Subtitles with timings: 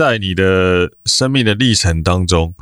[0.00, 2.54] 在你的生命的历程当中，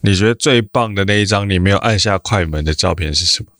[0.00, 3.50] 你觉得最棒的那一张你没有按下快门的照片是什么？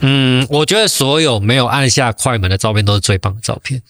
[0.00, 3.82] 嗯，我觉得所有没有按下快门的照片都是最棒的照片。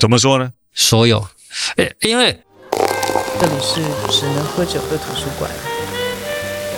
[0.00, 0.54] 怎么说呢？
[0.72, 1.28] 所有，
[1.76, 2.40] 诶因为
[3.38, 5.50] 这里是只能喝酒的图书馆，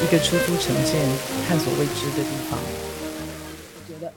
[0.02, 1.08] 一个出租成见、
[1.46, 2.58] 探索未知的地方。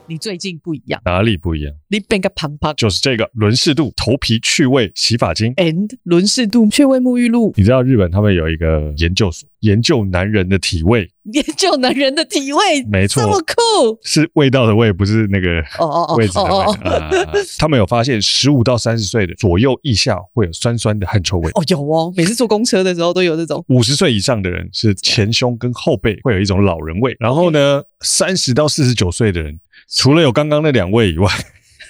[0.08, 1.74] 你最近不一样，哪里不一样？
[1.88, 7.52] 你变个胖胖，就是这个伦氏度头皮去味洗发精，and 轮氏度去味沐浴露。
[7.56, 17.46] 你知道日本他们有一个研究所，研究男人的体味，研究男人的体味，没错，这么酷，是味道的味，不是那个哦哦哦位置的味。
[17.58, 21.50] 他们有发现，十五到三十岁的左右腋下会有酸酸的汗臭味。
[21.54, 23.64] 哦，有哦，每次坐公车的时候都有这种。
[23.68, 29.58] 五十岁以上的人是前胸跟后背会有一种老人味，然后呢，三十到四十九岁的人。
[29.88, 31.30] 除了有刚刚那两位以外，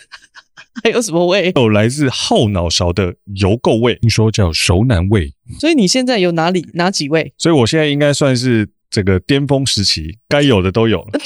[0.84, 1.52] 还有什么味？
[1.56, 5.32] 有来自后脑勺的油垢味，听说叫熟男味。
[5.58, 7.32] 所以你现在有哪里哪几位？
[7.38, 11.18] 所以我现在应该算是这个巅峰时期，该有的都有了。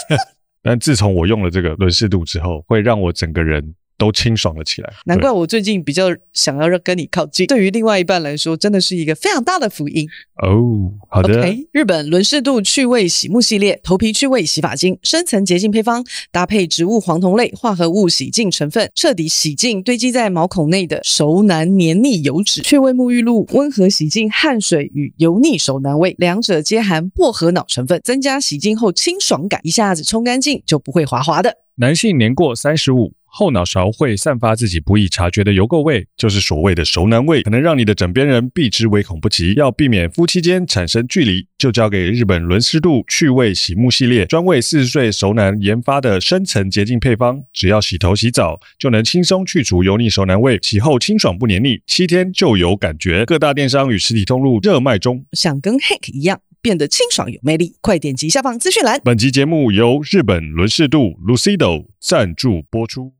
[0.62, 3.74] 但自从我用了这个轮式度之后，会让我整个人。
[4.00, 7.46] 都清爽了起来，难怪我最近比较想要跟你靠近。
[7.46, 10.08] 对于另外一半来说，真的是一个非常大的福音
[10.42, 10.90] 哦。
[11.10, 11.54] 好的。
[11.70, 22.62] 日本伦氏度趣味洗沐系列头皮趣味洗发精，深层洁净配方，搭配植物黄酮类化合物洗净成分，彻底洗净堆积在毛孔内的熟男黏腻油脂。
[22.62, 31.54] 趣味沐浴露温和洗净汗水与油腻熟男味，两者皆含薄荷脑成分，增加洗净后清爽感，一下子冲干净就不会滑滑的。
[31.76, 33.12] 男性年过三十五。
[33.32, 39.54] 后脑勺会散发自己不易察觉的油垢味，就是所谓的熟男味，可能让你的枕边人避之唯恐不及。
[39.54, 53.24] 要避免夫妻间产生距离，就交给日本伦氏度去味洗沐系列专为四十岁熟男研发的深层洁净配方，只要洗头洗澡就能轻松去除油腻熟男味，洗后清爽不黏腻，七天就有感觉。
[53.24, 59.00] 各大电商与实体通路热卖中，想跟 Hank 一样变得清爽有魅力，快点击下方资讯栏。
[59.02, 63.12] 本集节目由日本伦氏度 Lucido 赞助播出。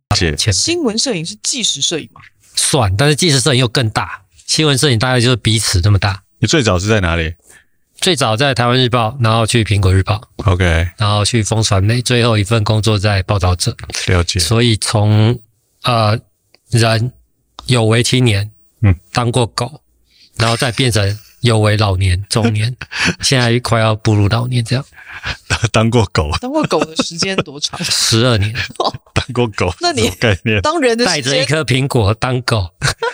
[0.52, 2.20] 新闻摄影是纪实摄影吗？
[2.54, 4.22] 算，但是纪实摄影又更大。
[4.44, 6.22] 新闻摄影大概就是彼此这么大。
[6.40, 7.34] 你最早是在哪里？
[7.94, 10.64] 最早在台湾日报，然后去苹果日报，OK，
[10.96, 13.76] 然后去风传媒，最后一份工作在报道者。
[14.08, 14.40] 了解。
[14.40, 15.38] 所以从
[15.82, 16.18] 呃
[16.70, 17.12] 人
[17.66, 18.50] 有为青年，
[18.82, 19.82] 嗯，当过狗，
[20.36, 21.18] 然后再变成。
[21.40, 22.74] 有为老年、中年，
[23.22, 24.84] 现在快要步入老年，这样。
[25.72, 27.78] 当过狗，当过狗的时间多长？
[27.84, 28.54] 十二年。
[29.14, 30.60] 当过狗，那你概念？
[30.62, 32.70] 当人的带着一颗苹果当狗，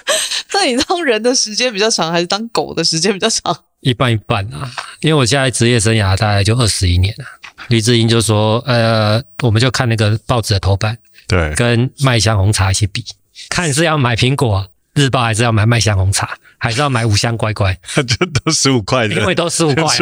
[0.54, 3.64] 那你当人的时间比较长，还是当狗的时间比较长？
[3.80, 4.70] 一半一半啊，
[5.00, 7.24] 因为我现在职业生涯大概就二十一年了。
[7.68, 13.04] 李志英就说：“呃，我们就看那个报纸的头版，对，跟麦香红茶一起比，
[13.48, 19.84] 看是要买苹果日报，还是要买麦香红茶。”还是要买五箱乖乖， 这都十五块的，因为都十五块。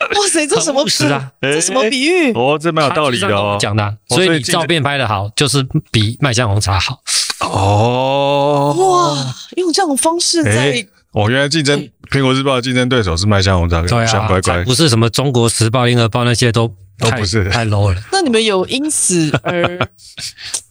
[0.00, 1.30] 哇塞，这什么是啊？
[1.40, 2.32] 这什么比喻？
[2.32, 3.56] 哦，这蛮有道理的哦。
[3.60, 7.02] 讲的，所以你照片拍的好，就是比麦香红茶好。
[7.40, 10.86] 哦，哇，用这种方式在……
[11.12, 18.00] 哦，原来竞争苹果日报的竞争对手是麦香红茶跟五香乖乖，不是什么中国时报、联合报那些都都不是太 low 了。
[18.12, 19.88] 那你们有因此而？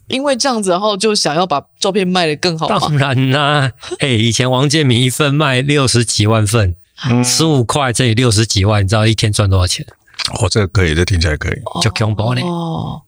[0.10, 2.80] 因为这样子，然后就想要把照片卖得更好吗？
[2.80, 6.76] 当然啦、啊，哎，以前王建民一份卖六十几万份，
[7.24, 9.86] 十五块这里六十几万，你知道一天赚多少钱？
[10.40, 13.02] 哦，这个可以，这听起来可以，就恐怖呢，哦，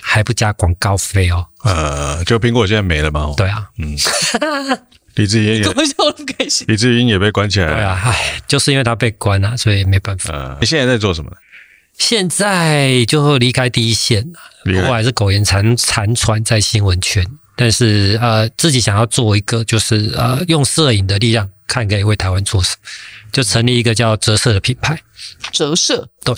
[0.00, 1.46] 还不加广告费哦。
[1.64, 3.32] 呃，就苹果现在没了嘛？
[3.36, 3.96] 对啊，嗯，
[5.16, 5.68] 李志英也？
[6.66, 7.74] 李志英也被关起来了。
[7.74, 10.32] 对啊，唉，就是因为他被关了、啊，所以没办法。
[10.32, 11.36] 呃，你现在在做什么呢？
[11.98, 14.24] 现在就离开第一线
[14.64, 17.26] 了，我还是苟延残残喘在新闻圈，
[17.56, 22.88] 但是呃，自己想要做一个，就是呃，用摄影的力量看可以为台湾做什么，
[23.32, 24.98] 就成立一个叫折射的品牌。
[25.52, 26.34] 折射，对，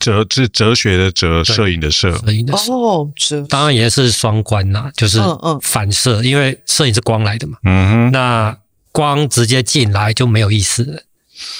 [0.00, 2.72] 哲是哲学的哲，摄影的摄，摄影的摄。
[2.72, 5.20] 哦，折，当然也是双关呐，就是
[5.62, 7.56] 反射，因为摄影是光来的嘛。
[7.64, 8.58] 嗯哼，那
[8.90, 11.02] 光直接进来就没有意思了。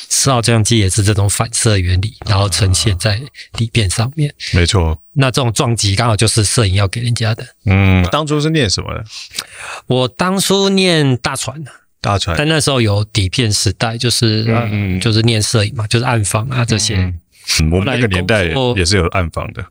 [0.09, 3.21] 照相机也是这种反射原理，然后呈现在
[3.53, 4.33] 底片上面。
[4.53, 7.45] 没错，那这种撞击刚好就是摄影要给人家的。
[7.67, 9.05] 嗯，当初是念什么的？
[9.87, 11.63] 我当初念大传，
[12.01, 16.97] 大船，但那时候有底片时代，就是嗯，就是念摄影嘛，就是暗房啊这些。
[16.97, 18.45] 嗯，我们那个年代
[18.77, 19.65] 也是有暗房的，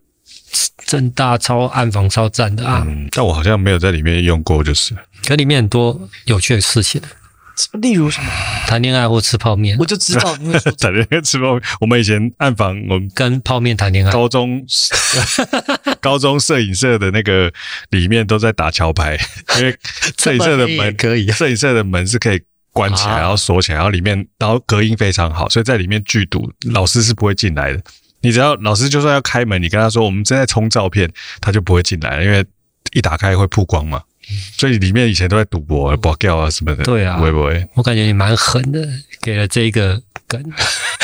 [0.86, 2.84] 正大超暗房超赞的啊。
[2.88, 4.96] 嗯，但我好像没有在里面用过，就是。
[5.26, 7.02] 可里面很多有趣的事情。
[7.74, 8.28] 例如什么？
[8.68, 11.62] 谈恋爱或吃泡面，我就知道你会说 谈恋爱吃泡面。
[11.80, 14.12] 我们以前暗访，我们跟泡面谈恋爱。
[14.12, 14.66] 高中
[16.02, 17.52] 高中摄影社的那个
[17.90, 19.18] 里面都在打桥牌，
[19.60, 19.78] 因为
[20.18, 22.42] 摄影社的门可以，摄影社的门是可以
[22.72, 27.82] 关起来，然后锁起来，然后里面然后隔音非常好，所以在里面剧毒，老师是不会进来的。
[28.22, 31.12] 你只要老师就算要开门，你跟他说我们正在冲照片，
[31.42, 32.44] 他就不会进来了，因为
[32.94, 34.02] 一打开会曝光嘛。
[34.58, 36.84] 所以里面以前都在赌博、博掉啊什么的。
[36.84, 37.68] 对啊，会不会？
[37.76, 38.88] 我感觉你蛮狠的，
[39.22, 40.44] 给了这一个梗，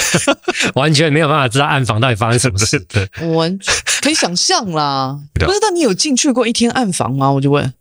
[0.75, 3.07] 完全没有办法知道暗房到底发生什么事的。
[3.21, 7.31] 我完全可以想象啦， 不知道你有进去过一天暗房吗？
[7.31, 7.73] 我就问。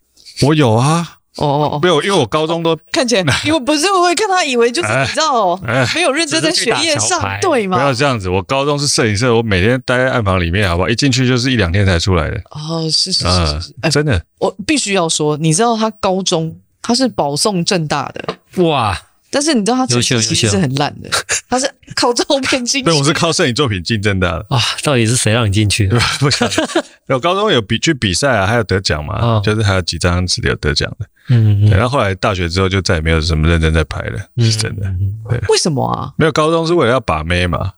[0.43, 1.18] 我有啊。
[1.39, 5.57] 哦哦哦，没有，因为我高中都看起来， 因为不是我会看他以为就是你知道，
[5.95, 7.77] 没有认真在学业上，对吗？
[7.79, 10.89] 不要这样子，我高中是摄影社，我每天待在暗房里面，好不好？
[10.89, 12.37] 一进去就是一两天才出来的。
[12.51, 14.23] 哦，是是是是，真的。
[14.39, 18.99] 我必须要说，你知道他高中他是保送政大的，哇！
[19.31, 21.11] 但是你知道他其实其实是很烂的，
[21.49, 22.91] 他是靠照片进去。
[22.91, 24.47] 对，我是靠摄影作品进政大的。
[24.49, 25.89] 啊，到底是谁让你进去？
[26.21, 26.85] 不晓得。
[27.09, 31.07] 有高中有比去比赛啊，还有得奖嘛，就是还有几张是有得奖的。
[31.31, 34.91] 嗯，然后后来大学之后就再也没有什么认真在拍了，是真的。
[35.29, 36.13] 对，为什么啊？
[36.17, 37.73] 没有高中是为了要把妹嘛？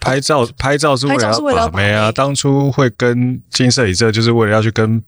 [0.00, 2.10] 拍照拍照是为了要把妹啊。
[2.10, 5.02] 当初会跟进摄影社，就是为了要去跟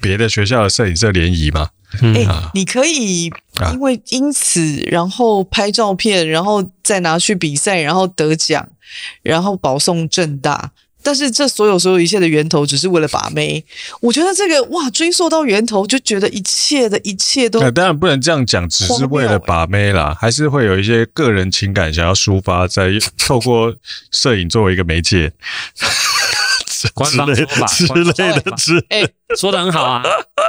[0.00, 1.68] 别的学校的摄影社联谊嘛。
[2.00, 3.30] 哎，你可以
[3.72, 8.68] 因为因此然后拍照片，然后再拿去比赛，然后得奖，
[9.22, 10.70] 然后保送正大。
[11.04, 13.64] 但是这所有所有一切的源头，只是为了把妹。
[14.00, 17.58] 我觉得这个哇，追溯到源头，就觉得一切的一切都……
[17.72, 23.74] 当然不能这样讲，只是为了把妹啦，还是会有一些个人情感想要抒发，在透过
[24.12, 25.32] 摄影作为一个媒介，
[26.94, 28.84] 官方说法之类的之。
[28.88, 29.02] 哎，
[29.36, 30.02] 说的很好啊，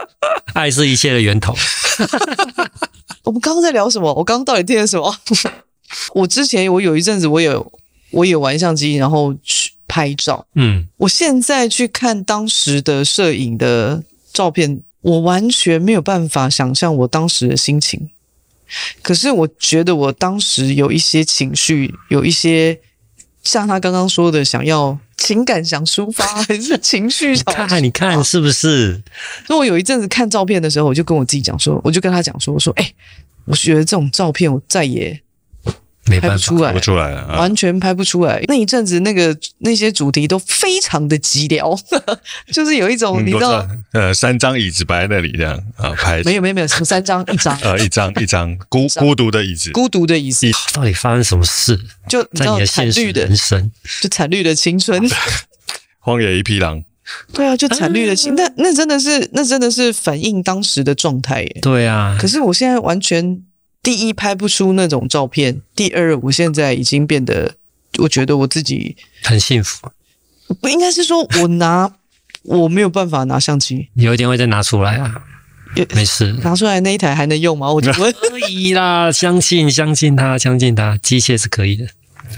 [0.54, 1.56] 爱是一切的源头。
[3.24, 4.14] 我们刚刚在聊什么？
[4.14, 5.16] 我刚刚到底听了什么？
[6.16, 7.56] 我之前我有一阵子，我也
[8.12, 9.72] 我有玩相机，然后去。
[9.86, 14.02] 拍照，嗯，我现在去看当时的摄影的
[14.34, 18.10] 照片，我完全没有办法想象我当时的心情。
[19.04, 22.80] 可是我觉得我当时有一些情绪，有一些
[23.44, 27.84] 像他刚刚说的，想要情感想抒发， 还是情绪想看看？
[27.84, 29.02] 你看是不是？
[29.48, 32.94] 所以我有一阵子看照片的时候，我就跟我自己讲说，我就跟他讲说，我说，哎，
[33.46, 35.22] 我觉得这种照片我再也。
[36.06, 38.44] 没办法，拍不出来，拍不出来了，啊，完全拍不出来。
[38.48, 41.80] 那一阵子，那个那些主题都非常的寂寥，
[42.52, 46.22] 就是有一种你知道，呃，三张椅子摆在那里这样啊，拍。
[46.24, 47.24] 没有没有没有，什么三张？
[47.32, 51.80] 一张， 呃，一张一张孤孤独的椅子，孤独的椅子，到底发生什么事？
[52.10, 53.72] 就在你的现实的人生，
[54.02, 55.02] 就惨绿的青春，
[56.00, 56.84] 荒野一匹狼。
[57.34, 61.60] 对啊，就惨绿的青，那那真的是那真的是反映当时的状态耶。
[61.62, 63.42] 对啊，可是我现在完全。
[63.84, 67.56] 第一，拍不出那种照片；第二，我现在已经变得，
[68.00, 69.92] 我觉得我自己很幸福。
[70.62, 71.94] 不应该是说我拿
[72.44, 75.22] 我没有办法拿相机，有一天会再拿出来啊，
[75.94, 77.72] 没事，拿出来那一台还能用吗？
[77.72, 81.88] 我觉得 可以啦，相信相信他，相信他，机械是可以的。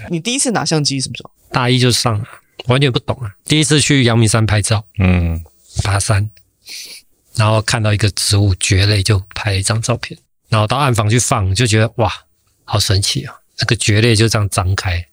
[0.10, 1.32] 你第一次拿相机什么时候？
[1.52, 2.26] 大一就上了，
[2.68, 3.32] 完全不懂啊。
[3.46, 5.44] 第一次去阳明山拍照，嗯，
[5.84, 6.30] 爬山，
[7.36, 10.18] 然后看到一个植物蕨类，就拍了一张照片。
[10.56, 12.10] 然后到暗房去放，就觉得哇，
[12.64, 13.36] 好神奇啊！
[13.58, 15.06] 这个蕨类就这样张开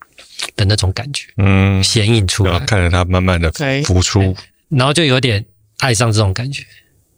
[0.55, 3.51] 的那种感觉，嗯，显影出来，看着它慢慢的
[3.83, 4.33] 浮出
[4.69, 5.43] 然后就有点
[5.79, 6.63] 爱上这种感觉，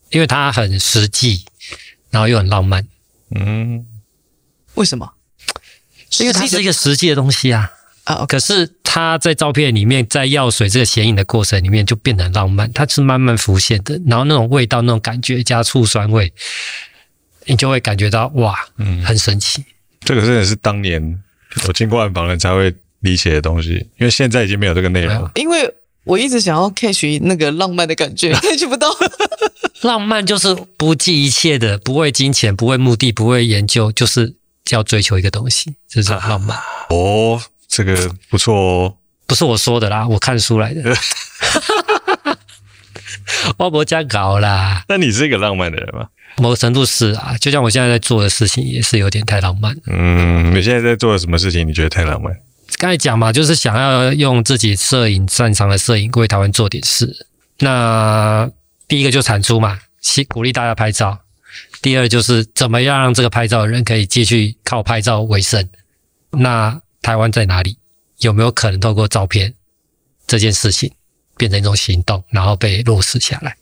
[0.10, 1.46] 因为它很实际，
[2.10, 2.88] 然后又很浪漫，
[3.36, 3.86] 嗯，
[4.74, 5.14] 为什么？
[6.18, 7.72] 因为它是一个实际的东西啊
[8.06, 8.26] 啊！
[8.26, 16.34] 可是它在照片里面，在药水这个显影的过程里面，就变得很浪漫，它是慢慢浮现的，然后那种味道、那种感觉加醋酸味。
[17.46, 19.64] 你就会感觉到哇，嗯，很神奇。
[20.02, 21.24] 这个真的是当年
[21.68, 25.30] 我经过暗房人才会理解的东西，因为现在已经没有这个内容。
[25.36, 25.74] 因为
[26.04, 28.90] 我一直想要 catch 那个浪漫的感觉， catch 不到。
[29.82, 34.36] 浪漫就是不计一切的，不为金钱，不为目的，不为研究，就是
[34.72, 36.58] 要追求一个东西，这是浪漫。
[36.90, 38.98] 哦，这个不错哦。
[39.28, 40.82] 不是我说的啦，我看书来的。
[43.58, 44.84] 我不加搞啦。
[44.88, 46.08] 那你是一个浪漫的人吗？
[46.38, 49.76] 某个程度是啊，就像我现在在做的事情，也是有点太浪漫。
[49.88, 51.68] 嗯，你现在在做的什么事情？
[51.68, 52.34] 你觉得太浪漫？
[52.78, 57.28] 刚才讲嘛，就是想要用自己摄影擅长的摄影为台湾做点事。
[57.60, 58.50] 那
[58.88, 59.80] 第一个就产出嘛，
[60.28, 61.18] 鼓励大家拍照；
[61.82, 65.68] 第二就是怎么样让这个拍照的人可以继续靠拍照为生。
[66.32, 67.78] 那台湾在哪里？
[68.20, 69.54] 有没有可能透过照片
[70.26, 70.90] 这件事情
[71.38, 73.56] 变成一种行动，然后被落实下来。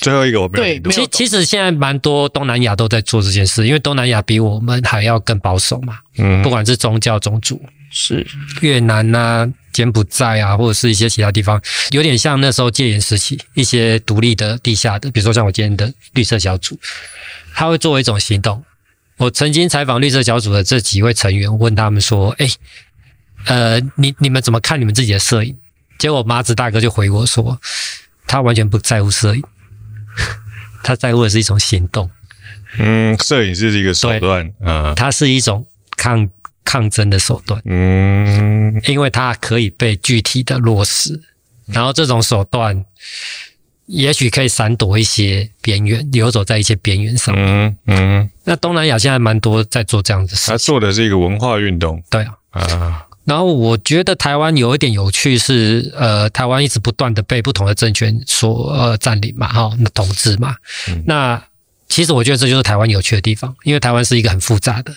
[0.00, 0.80] 最后一个我没有。
[0.80, 5.98] 对，其其实现在蛮多东南亚都在做这件事，因为东南亚比我们还要更保守嘛。
[6.18, 7.60] 嗯，不管是宗教、种族，
[7.90, 8.26] 是
[8.60, 11.60] 越南啊、柬埔寨啊，或者是一些其他地方，
[11.90, 16.78] 有点像那时候戒严时期一些独立的地下的，比如说像我今天的绿色小组，
[17.54, 18.62] 他会作为一种行动。
[19.18, 22.46] 我曾经采访绿色小组的这几位成员，问他们说：“哎，
[23.46, 25.56] 呃，你你们怎么看你们自己的摄影？”
[25.98, 27.60] 结果麻子大哥就回我说
[28.26, 29.42] ：“他完全不在乎摄影，
[30.82, 32.10] 他在乎的是一种行动。
[32.78, 36.28] 嗯，摄影是一个手段啊，它是一种抗
[36.64, 37.60] 抗争的手段。
[37.64, 41.20] 嗯，因为它可以被具体的落实，
[41.66, 42.84] 然后这种手段。”
[43.88, 47.32] 也许可以闪躲一些边缘，游走在一些边缘上。
[47.38, 48.28] 嗯嗯。
[48.42, 50.50] 那东南亚现在蛮多在做这样的事。
[50.50, 52.02] 他做的是一个文化运动。
[52.10, 52.34] 对啊。
[52.50, 53.06] 啊。
[53.26, 60.54] 然后我觉得台湾有一点有趣是，呃，台湾一直不断的被不同的政权所呃占领嘛，哈，那统治嘛。
[60.88, 61.02] 嗯。
[61.06, 61.42] 那
[61.88, 64.94] 其实我觉得这就是台湾有趣的地方，因为台湾是一个很复杂的。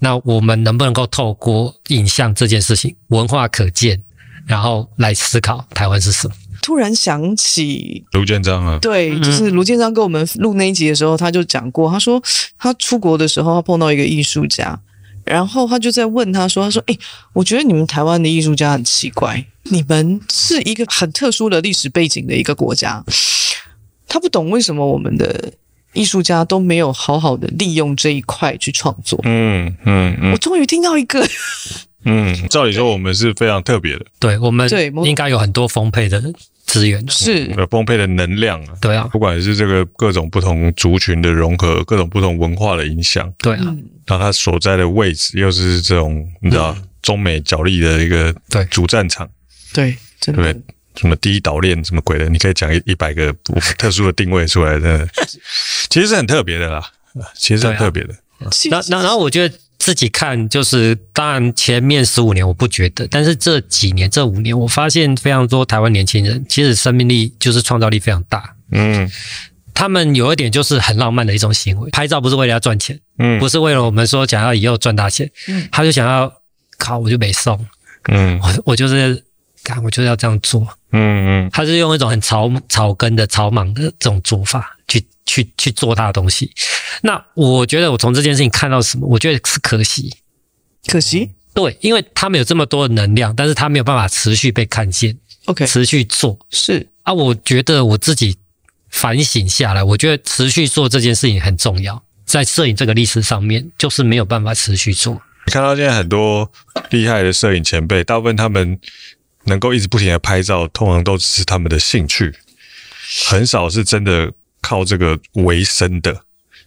[0.00, 4.00] 那我们能不能够透过影像这件事情，文化可见，
[4.46, 6.34] 然后来思考台湾是什么？
[6.62, 12.22] 突然想起卢建章啊，对，就是卢建章跟我们录那一集的时候，他就讲过，他说
[12.58, 14.78] 他出国的时候，他碰到一个艺术家，
[15.28, 16.98] 然后他就在问他说，他说，诶，
[17.32, 23.04] 我觉得你们台湾的艺术家很奇怪，你们是一个很特殊的历史背景的一个国家，
[24.08, 25.52] 他不懂为什么我们的
[25.92, 29.20] 艺术家都没有好好的利用这一块去创作。
[29.24, 31.26] 嗯嗯嗯，我终于听到一个。
[32.04, 34.70] 嗯，照理说我们是非常特别的，对，我们
[35.04, 36.22] 应该有很多丰沛的
[36.68, 37.52] 资源，是。
[37.56, 38.74] 呃丰沛的能量啊。
[38.80, 43.74] 对啊，不管是这个各种不同族群的融合，各种不同文化的影响，对啊，
[44.06, 48.64] 然后它所在的位置又是这种你知道中美角力的一个对。
[48.66, 49.28] 主战场，
[49.72, 50.54] 对，对不对？
[50.94, 53.34] 什么第一岛链什么鬼的，你可以讲一一百个
[53.78, 55.08] 特殊的定位出来的，
[55.88, 56.82] 其实是很特别的啦，
[57.34, 58.14] 其实是很特别的。
[58.70, 59.54] 那那然后我觉得。
[59.78, 68.54] 自己看就是，当然前面十五年我不觉得，但是这几年这五年，我发现非常多台湾年轻人其实生命力就是创造力非常大。
[68.72, 69.10] 嗯，
[69.72, 76.30] 他们有一点就是很浪漫的一种行为，拍照不是为了要赚钱，嗯，不是为了我们说想要以后赚大钱，嗯，他就想要
[76.76, 77.66] 靠我就没送，
[78.08, 79.24] 嗯，我我就是
[79.62, 85.04] 干我就是要这样做，嗯嗯，他是用一种很草草根的草莽的这种做法去。
[85.30, 86.50] 去去做他的东西，
[87.02, 89.06] 那我觉得我从这件事情看到什么？
[89.06, 90.10] 我觉得是可惜，
[90.86, 95.14] 可惜，对，因为他们有这么多的能量，但是他没有办法持续被看见
[95.44, 98.38] ，OK，持续做是啊，我觉得我自己
[98.88, 105.20] 反省下来，我觉得持续做这件事情很重要，在摄影这个历史上面，就是没有办法持续做。
[105.46, 106.50] 你看到现在很多
[106.88, 108.80] 厉害的摄影前辈，大部分他们
[109.44, 112.34] 能够一直不停的拍照，通常都只是他们的兴趣，
[113.26, 114.32] 很少是真的。
[114.60, 116.22] 靠这个为生的，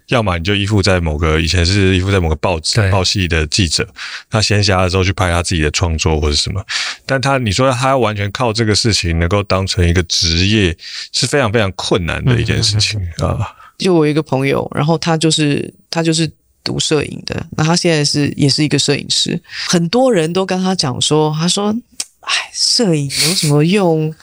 [0.08, 3.86] 要么你就依附在某个以前是依附在某个报纸报系的记者，
[4.30, 6.66] 他闲暇的时候去拍他自己的创作或者什么，
[7.06, 10.76] 但他你说他要完全靠这个事情能够当成一个职业，
[11.12, 13.38] 是非常非常困难的一件事情啊。
[13.78, 16.32] 就我一个朋友，然后他就是他就是
[16.64, 21.76] 读摄影的，那他现在是也是一个摄影师，很多人都跟他讲说，他说，
[22.22, 24.14] 哎，摄影有什么用，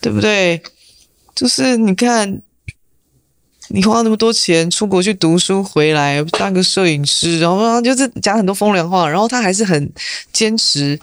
[0.00, 0.62] 对不对？
[1.34, 2.40] 就是你看。
[3.72, 9.92] 你花那么多钱出国去读书回来当个摄影师，然后就是讲很多风凉话，然后他还是很
[10.32, 10.98] 坚持。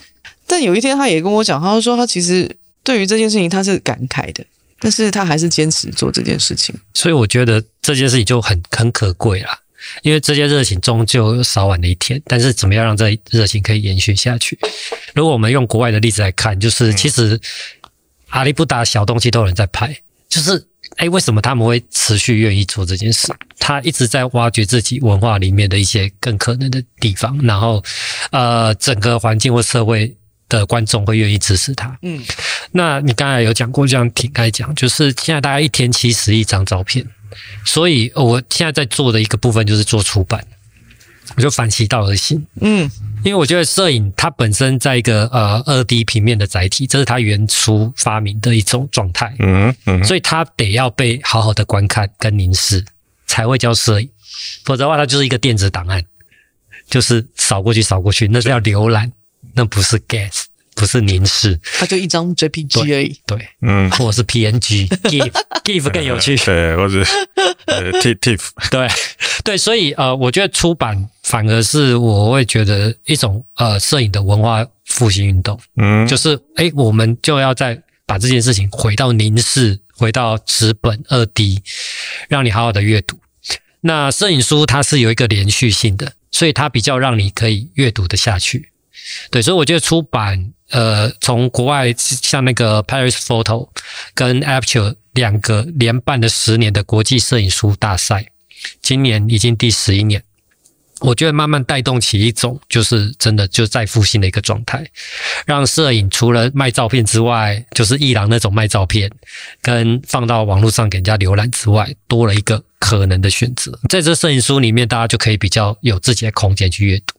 [0.46, 4.46] 但有一天他也跟我讲，他说他其实对于这件事情他是感慨的，
[4.82, 6.76] 但是他还是坚持做这件事情。
[6.94, 9.58] 所以我觉得这件事情就很很可贵啦，
[10.02, 12.22] 因为这些热情终究有烧完的一天。
[12.26, 14.58] 但是怎么样让这热情可以延续下去？
[15.14, 17.40] 如果我们用国外的例子来看，就是其实
[18.30, 19.96] 阿里不达小东西都有人在拍，
[20.30, 20.68] 就是。
[20.96, 23.28] 哎，为什么他们会持续愿意做这件事？
[23.60, 27.84] 他一直在挖掘自己文化里面的一些更可能的地方，然后，
[28.32, 30.16] 呃，整个环境或社会
[30.48, 31.96] 的观众会愿意支持他。
[32.04, 32.24] 嗯，
[32.72, 37.06] 那你刚才有讲过，这样挺爱讲，就是现在大概一天七十亿张照片，
[37.66, 40.46] 所以我现在在做的一个部分就是做出版。
[41.36, 42.90] 我就反其道而行，嗯，
[43.22, 52.84] 因为我觉得摄影它本身在一个呃二 D 平面的载体，这是它原初发明的一种状态，嗯嗯，所以它得要被好好的观看跟凝视，
[53.28, 54.10] 才会叫摄影，
[54.64, 56.02] 否则的话它就是一个电子档案，
[56.90, 59.12] 就是扫过去扫过去，那是要浏览，
[59.54, 60.46] 那不是 gas。
[60.78, 63.20] 不是凝视，它就一张 JPG 而已。
[63.26, 66.38] 对，嗯，或者是 PNG，GIF，GIF 更有趣。
[66.46, 67.04] 对，或者
[67.66, 68.50] 呃 TIFF。
[68.70, 68.88] 对，
[69.44, 75.60] 对，所以呃，我觉得出版反而是我会觉得一种呃摄影的文化复兴运动。
[75.78, 81.64] 嗯，就是哎，我们就要再把这件事情回到凝视，回到纸本二 D，
[82.30, 83.18] 让你好好的阅读。
[83.82, 88.72] 那摄影书它是有一个连续性的，所以它比较让你可以阅读的下去。
[89.32, 93.70] 对，所以我觉得出版，呃，从国外像那个 Paris Photo
[94.14, 98.32] 跟 Aperture 两个连办的十年的国际摄影书大赛，
[98.82, 100.22] 今年已经第十一年。
[101.00, 104.86] 我觉得慢慢带动起一种，就是真的就再复兴的一个状态，
[105.46, 109.10] 让摄影除了卖照片之外，就是艺廊那种卖照片，
[109.62, 113.80] 跟放到网络上给人家浏览之外，多了一个可能的选择。
[113.88, 117.16] 在这摄影书里面，大家就可以比较有自己的空间去阅读。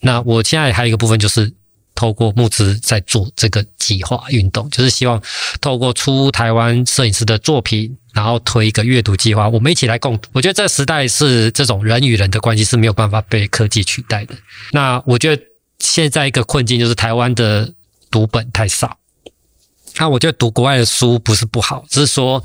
[0.00, 1.52] 那我现在还有一个部分就是。
[1.96, 5.20] 透过募资在做这个计划运动，就是希望
[5.60, 10.28] 透过出台湾摄影师的作品，然后推一个阅读计划，我们一起来共读。
[10.32, 14.34] 我觉得这个时代是这种人与人的关系是没有办法被科技取代的。
[14.70, 15.42] 那我觉得
[15.80, 17.72] 现在一个困境就是台湾的
[18.10, 18.96] 读本太少。
[19.98, 22.42] 那我觉得读国外的书不是不好，只是说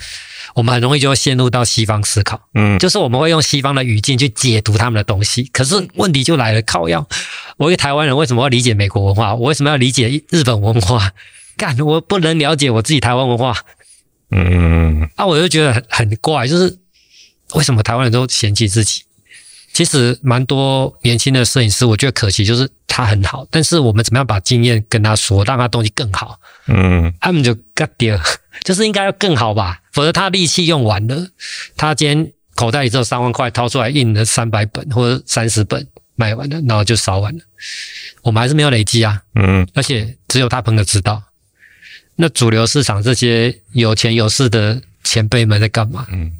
[0.55, 5.43] 我们很容易就会陷入到西方思考，嗯，就是我们会用西方的语境去解读他们的东西。
[5.51, 7.07] 可是问题就来了，靠要，
[7.57, 9.35] 我一个台湾人为什么要理解美国文化？
[9.35, 11.11] 我为什么要理解日本文化？
[11.57, 13.57] 干，我不能了解我自己台湾文化，
[14.31, 16.79] 嗯，啊，我就觉得很很怪，就是
[17.53, 19.03] 为什么台湾人都嫌弃自己？
[19.73, 26.39] 其实蛮多年轻的摄影师，我觉得可惜就是他很好，但是我们怎么样把经验跟他说，让他东西更好？
[26.67, 28.19] 嗯，他们就 got 掉，
[28.63, 31.27] 就是应该要更好吧，否则他力气用完了，
[31.77, 37.41] 他今天口袋里只有三万块，掏出来印了三百本或者三十本卖完了，然后就烧完了。
[38.23, 41.23] 我们还是没有累积啊，嗯，而且只有他朋友知道。
[42.17, 46.05] 那主流市场这些有钱有势的前辈们在干嘛？
[46.11, 46.33] 嗯。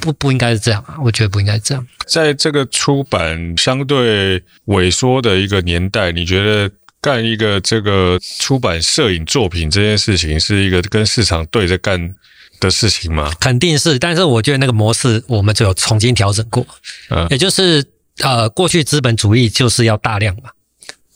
[0.00, 0.96] 不不应该是这样啊！
[1.02, 1.86] 我觉得不应该是这样。
[2.06, 6.70] 在这个出版相对萎缩的一个年代，你觉得
[7.00, 12.14] 干一个这个出版摄影作品这件事情，是一个跟市场对着干
[12.60, 13.32] 的事情吗？
[13.40, 16.66] 肯定是，但是我觉得那个模式我们就有重新调整过。
[17.10, 17.84] 嗯，也就是
[18.18, 20.50] 呃，过去资本主义就是要大量嘛，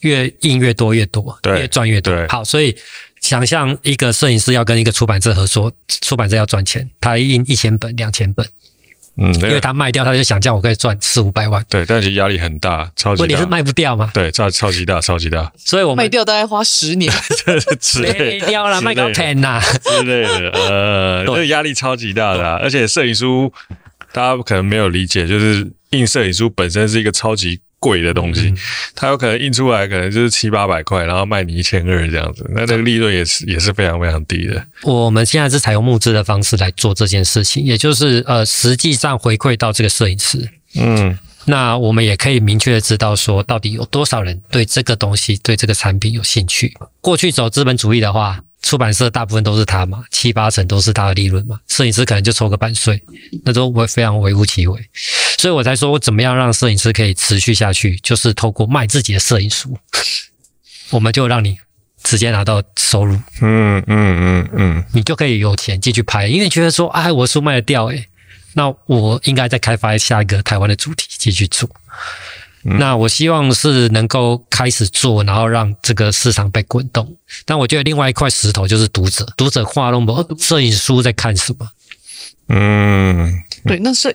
[0.00, 2.14] 越印越多越多，对，越赚越多。
[2.28, 2.76] 好，所以
[3.20, 8.47] 想象一个摄影师要跟一个出版社合作，出版社要赚钱，他印一千本、两千本。
[9.20, 11.64] 嗯，因为他卖掉，他就想这样，我可以赚四五百万。
[11.68, 13.22] 对，但是压力很大，超级大。
[13.22, 14.10] 问题是卖不掉吗？
[14.14, 15.52] 对，超超级大，超级大。
[15.56, 17.12] 所以我卖掉大概花十年。
[18.00, 20.50] 卖掉了，卖到 ten 呐之类的。
[20.50, 23.52] 呃，这 压力超级大的，而且摄影书
[24.12, 27.61] 大家可能没有理解，就是印摄影书本身是一个超级。
[27.78, 28.52] 贵的东西，
[28.94, 34.64] 它有可能印出来可能就是七八百块，然后卖你一千二这样子，那这个利润也是也是非常非常低的。
[34.82, 46.76] 我们现在是采用募资的方式来做这件事情，也就是呃，实际上回馈到这个摄影师，嗯，那我们也可以明确的知道说，到底有多少人对这个东西、对这个产品有兴趣。
[47.00, 48.40] 过去走资本主义的话。
[48.62, 53.01] 出版社大部分都是他嘛，七八成都是他的利润嘛，摄影师可能就抽个版税，
[53.44, 54.90] 那都会非常微乎其微，
[55.38, 59.79] 所以我才说我怎么样让摄影师可以持续下去，就是透过卖自己的摄影书，
[60.90, 61.59] 我们就让你
[62.03, 68.09] 直接拿到收入，嗯嗯嗯嗯，你就可以有钱继续拍，因为觉得说，哎，我书卖得掉，诶，
[68.55, 71.68] 那我应该再开发下一个台湾的主题继续做。
[72.76, 77.16] 那我希望是能够开始做，然后让这个市场被滚动。
[77.44, 81.70] 但我觉得另外一块石头就是读者，读者画那么摄影书在看什么？
[82.48, 84.14] 嗯，对，那摄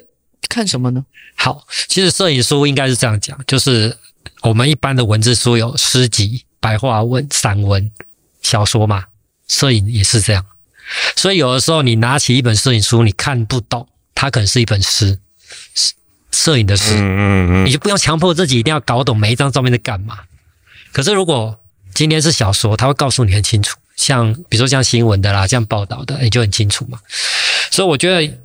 [0.50, 1.06] 看什么呢？
[1.36, 3.98] 好，其实摄影书应该是这样讲，就是
[4.42, 7.90] 我们一般的文字书有诗集、白话文、散文、
[8.42, 9.06] 小说嘛，
[9.48, 10.46] 摄影也是这样。
[11.16, 15.18] 所以有的时候你拿起一本摄影书，你看不懂，它可能是一本诗。
[16.34, 20.18] 摄影的事，嗯嗯嗯，你就不用强迫自己一定要搞懂每一张照片在干嘛。
[20.92, 21.58] 可是如果
[21.94, 27.00] 今天是小说，他会告诉你很清楚，像比如说像新闻的啦，这样报道的，你就很清楚嘛。
[27.70, 28.38] 所以我觉得，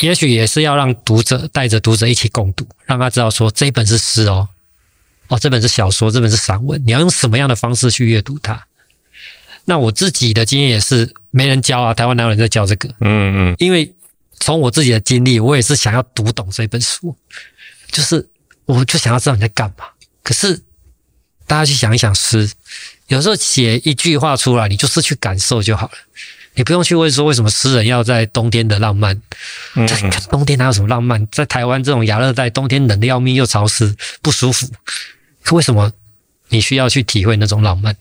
[0.00, 4.48] 也许也是要让读者带着读者一起共读，让他知道说这一本是诗哦，
[5.28, 8.64] 哦这本是小说，这本是散文，你要用什么样的方式去阅读它。
[9.64, 12.88] 那我自己的经验也是没人教啊，台湾哪有人在教这个？
[13.00, 13.92] 嗯嗯，因为。
[14.40, 17.16] 从我自己的经历，我也是想要读懂这本书，
[17.90, 18.28] 就是
[18.66, 19.86] 我就想要知道你在干嘛。
[20.22, 20.62] 可是
[21.46, 22.50] 大家去想一想诗，
[23.08, 25.92] 有时候写一句话出来，你就是去感受就好了，
[26.54, 29.20] 你不用去问说为什么诗人要在冬天的浪漫。
[29.74, 29.86] 嗯，
[30.30, 31.26] 冬天哪有什么浪漫？
[31.30, 34.68] 在台湾这种亚热带，冬天冷的要命又潮湿不舒服，
[35.42, 35.92] 可为什么
[36.48, 37.96] 你需要去体会那种浪漫？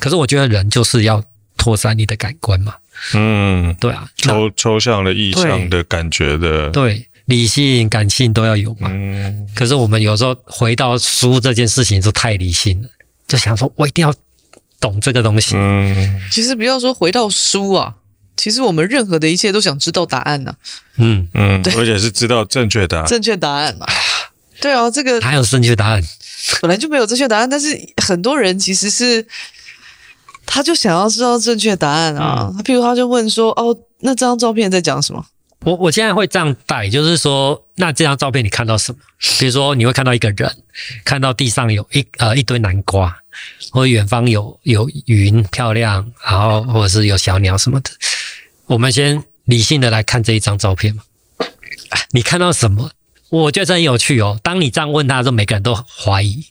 [0.00, 1.22] 可是我觉得人就是要
[1.56, 2.76] 拓展你的感官嘛。
[3.14, 8.88] 嗯，对啊，抽抽象的、意象的感觉的，对，理性、感性都要有嘛。
[8.90, 12.88] 嗯，可是我们有时候回到书这件事情就太理性了，
[13.26, 14.14] 就想说我一定要
[14.80, 15.54] 懂这个东西。
[15.56, 17.94] 嗯，其实不要说回到书啊，
[18.36, 20.56] 其实我们任何的一切都想知道答案呢、啊。
[20.96, 23.06] 嗯嗯，而且是知道正确答案。
[23.06, 23.86] 正确答案嘛？
[24.60, 26.02] 对啊，这个还有正确答案，
[26.60, 27.68] 本来就没有正确答案，但是
[28.02, 29.24] 很多人其实是
[30.50, 32.50] 他就想要知道正确答案啊。
[32.56, 35.24] 他、嗯、譬如他就问说：“哦，那这张照片在讲什么？”
[35.64, 38.98] 我我现在会这样带，就是说，那这张照片你看到什么？
[39.40, 40.56] 比如说，你会看到一个人，
[41.04, 43.14] 看到地上有一呃一堆南瓜，
[43.72, 47.90] 或远方有有云漂亮，然后或者是有小鸟什么的。
[48.66, 51.02] 我们先理性的来看这一张照片嘛。
[52.12, 52.90] 你看到什么？
[53.28, 54.38] 我觉得很有趣哦。
[54.42, 56.46] 当你这样问他的时候，每个人都怀疑，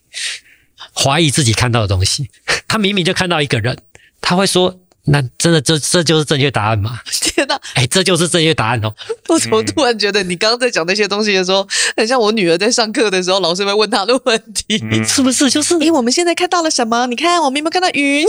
[0.93, 2.29] 怀疑自己看到的东西。
[2.67, 3.77] 他明明就看到一个人，
[4.21, 4.79] 他会说。
[5.09, 6.99] 那真的这这就是正确答案吗？
[7.05, 7.55] 天哪！
[7.75, 8.93] 哎、欸，这就是正确答案哦！
[9.29, 15.49] 我怎么突然觉得你刚刚在讲那些东西的时候，很像我女儿在上课的时候，老师会问她的问题，嗯、是不是？
[15.49, 17.07] 就是，哎，我们现在看到了什么？
[17.07, 18.25] 你看，我们有没有看到云？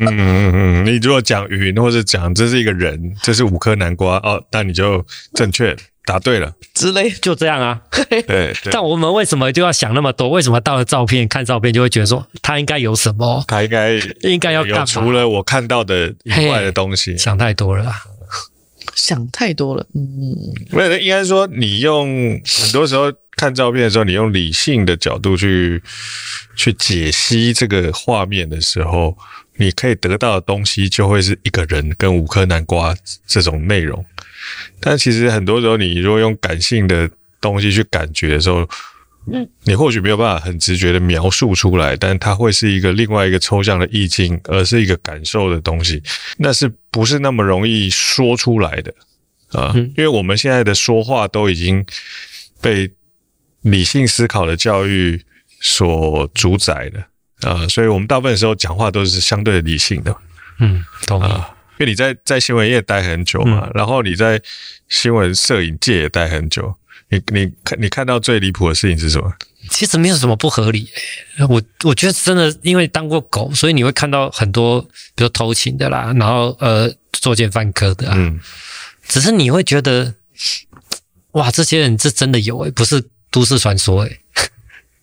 [0.00, 5.76] 嗯嗯嗯，你如果讲云，或者讲这是一个人，这是五颗南瓜哦，那你就正确。
[6.04, 7.80] 答对了，之类就这样啊。
[7.90, 8.54] 对 对。
[8.70, 10.28] 但我们为什么就要想那么多？
[10.28, 13.44] 为什么到了照片看照片就会觉得说他应该有什么？
[13.48, 14.84] 他应该应该要干嘛？
[14.84, 18.02] 除了我看到的以外的东西，想太多了啦。
[18.94, 19.84] 想太多了。
[19.94, 20.36] 嗯，
[20.70, 25.82] 没有，应该说你用很多时候看照片的时候，你用理性的角度去
[26.54, 29.16] 去解析这个画面的时候，
[29.56, 32.94] 你可以得到的东西就会是一个人跟五颗南瓜
[33.26, 34.04] 这种内容。
[34.80, 37.08] 但其实很多时候，你如果用感性的
[37.40, 38.68] 东西去感觉的时候，
[39.32, 46.02] 嗯，你或许没有办法很直觉的描述出来，但它会是一个另外一个抽象的意境，而是一个感受的东西，
[46.36, 48.94] 那是不是那么容易说出来的
[49.52, 49.72] 啊？
[49.74, 51.84] 因为我们现在的说话都已经
[52.60, 52.90] 被
[53.62, 55.24] 理性思考的教育
[55.60, 60.14] 所主宰了啊，所以我们大部分时候讲话都是相对理性的，
[60.60, 61.28] 嗯，懂了。
[61.28, 64.40] 啊因为你在在新闻业待很久嘛，嗯、然后你在
[64.88, 66.74] 新闻摄影界也待很久，
[67.08, 69.32] 你你看你看到最离谱的事情是什么？
[69.70, 70.88] 其实没有什么不合理、
[71.38, 74.80] 欸，我我觉得真的，因为当过狗，所以你会看到很多，
[75.14, 78.38] 比如偷情的啦，然后呃作奸犯科的啊，嗯，
[79.08, 80.14] 只是你会觉得，
[81.32, 84.20] 哇，这些人是真的有诶、欸，不是都市传说诶、欸，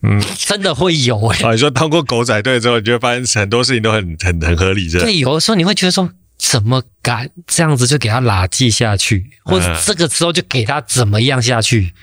[0.04, 1.48] 嗯， 真的会有诶、欸。
[1.48, 5.00] 啊，你说当过狗仔队之后，你就会发现很多事情都很很很合理，这。
[5.00, 6.08] 对，有的时候你会觉得说。
[6.42, 11.94] 怎么敢这样子就给他拉记下去，或者这个时候就给他怎么样下去？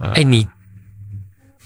[0.00, 0.48] 哎、嗯欸，你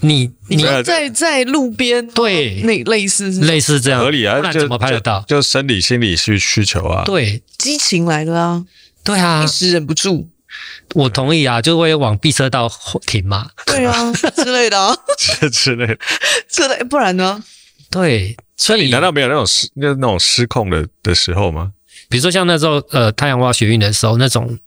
[0.00, 4.40] 你你在在路边对，那类似类似这样合理啊？
[4.42, 5.20] 那怎么拍得到？
[5.22, 7.02] 就，就生理心理需需求啊？
[7.06, 8.64] 对，激情来了啊！
[9.02, 10.28] 对啊，一时忍不住。
[10.94, 12.70] 我同意啊，就会往避车道
[13.06, 13.50] 停嘛。
[13.64, 15.98] 对啊， 之类的啊，之 之类的，
[16.48, 17.42] 之类，不然呢？
[17.90, 21.72] 对，所以你难道没有那种失那那种失控的的时候吗？
[22.08, 24.58] 比如说像那时候，呃，太阳花学运的时候，那种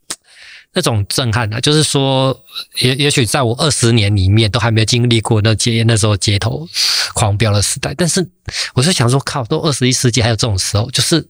[0.74, 2.40] 那种震撼啊，就是说，
[2.80, 6.68] 也也许在我二十年里面都还没有经历过那街那时候街头
[7.14, 8.26] 狂飙的时代，但是
[8.74, 11.28] 我是想说，靠，都二十一世纪还有这种时候，就是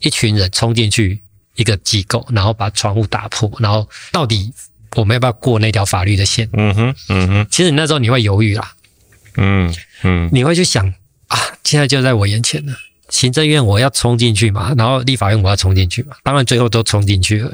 [0.00, 1.22] 一群人冲进去
[1.54, 4.52] 一个机构，然后把窗户打破，然后到底
[4.96, 6.48] 我们要不要过那条法律的线？
[6.52, 8.72] 嗯哼，嗯哼，其实你那时候你会犹豫啦，
[9.36, 10.86] 嗯嗯，你会去想
[11.28, 12.74] 啊，现在就在我眼前了。
[13.12, 17.52] 行政院我要冲进去嘛，然后立法院我要冲进去嘛，当然最后都冲进去了，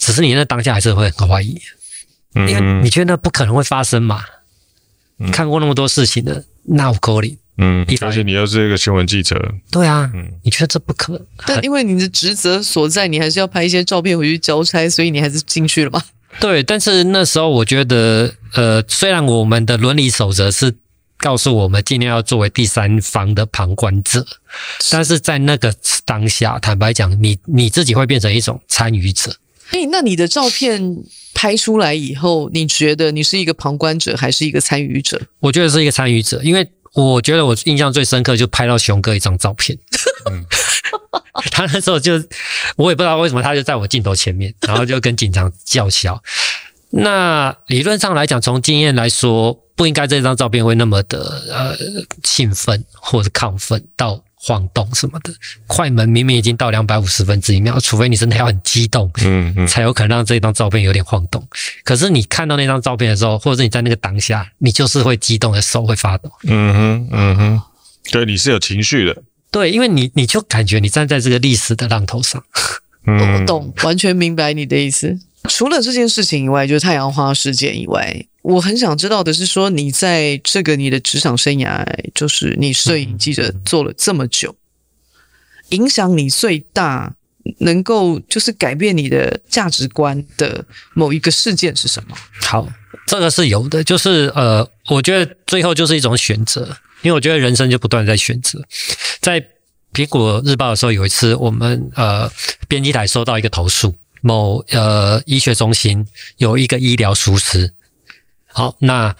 [0.00, 1.58] 只是你那当下还是会很怀疑，
[2.34, 4.24] 因为你觉得那不可能会发生嘛？
[5.20, 7.38] 嗯、看过那么多事情的，那我够力。
[7.56, 11.24] 嗯，而且你又是一个新闻记者，对啊，嗯，你觉得这不可能？
[11.46, 16.02] 但因为你的职责所在，你还是要拍一些照片回去交差，所以你还是进去了嘛？
[16.40, 20.74] 对，但是那时候我觉得，呃，虽然我们的伦理守则是。
[21.24, 24.26] 告诉我们尽量要作为第三方的旁观者，
[24.90, 29.34] 但是在那个当下，坦白讲，你你自己会变成一种参与者。
[29.70, 30.98] 诶，那你的照片
[31.32, 35.18] 拍出来以后，你觉得你是一个旁观者还是一个参与者？
[35.40, 39.78] 我觉得是一个参与者，因为我觉得我印象最深刻就拍到熊哥一张照片，
[40.30, 40.44] 嗯、
[41.50, 42.22] 他那时候就
[42.76, 46.22] 我也不知道为什么他就在我镜头前面，然后就跟警察叫嚣。
[46.96, 51.76] 那理论上来讲，从经验来说，不应该这张照片会那么的呃
[52.22, 55.32] 兴奋或者亢奋到晃动什么的。
[55.66, 61.42] 快门明明已经到两百五十分之一秒，除非你真的要很激动，嗯嗯，才有可能让这张照片有点晃动。
[61.82, 66.30] 可是你看到那张照片的时候，或者是你在那个当下，你就是会激动的手会发抖。
[66.44, 67.62] 嗯哼，嗯哼，
[68.12, 69.22] 对，你是有情绪的。
[69.50, 72.42] 对，因为你你就感觉你站在这个历史的浪头上。
[73.06, 75.18] 嗯，我懂，完全明白你的意思。
[75.48, 84.56] 除了这件事情以外，就是太阳花事件以外，我很想知道的是，说你在这个你的职场生涯，就是你摄影记者做了这么久，
[85.70, 87.14] 影响你最大，
[87.58, 92.16] 能够就是改变你的价值观的某一个事件是什么？
[92.40, 92.68] 好，
[93.06, 98.62] 这个是有的，就是呃，我觉得最后就是一种选择，因为我觉得人生就不断在选择。
[99.20, 99.46] 在
[99.92, 102.30] 苹果日报的时候，有一次我们呃
[102.66, 103.94] 编辑台收到一个投诉，
[104.24, 106.08] 某呃医学中心
[106.38, 107.70] 有一个医疗疏失，
[108.46, 109.14] 好，那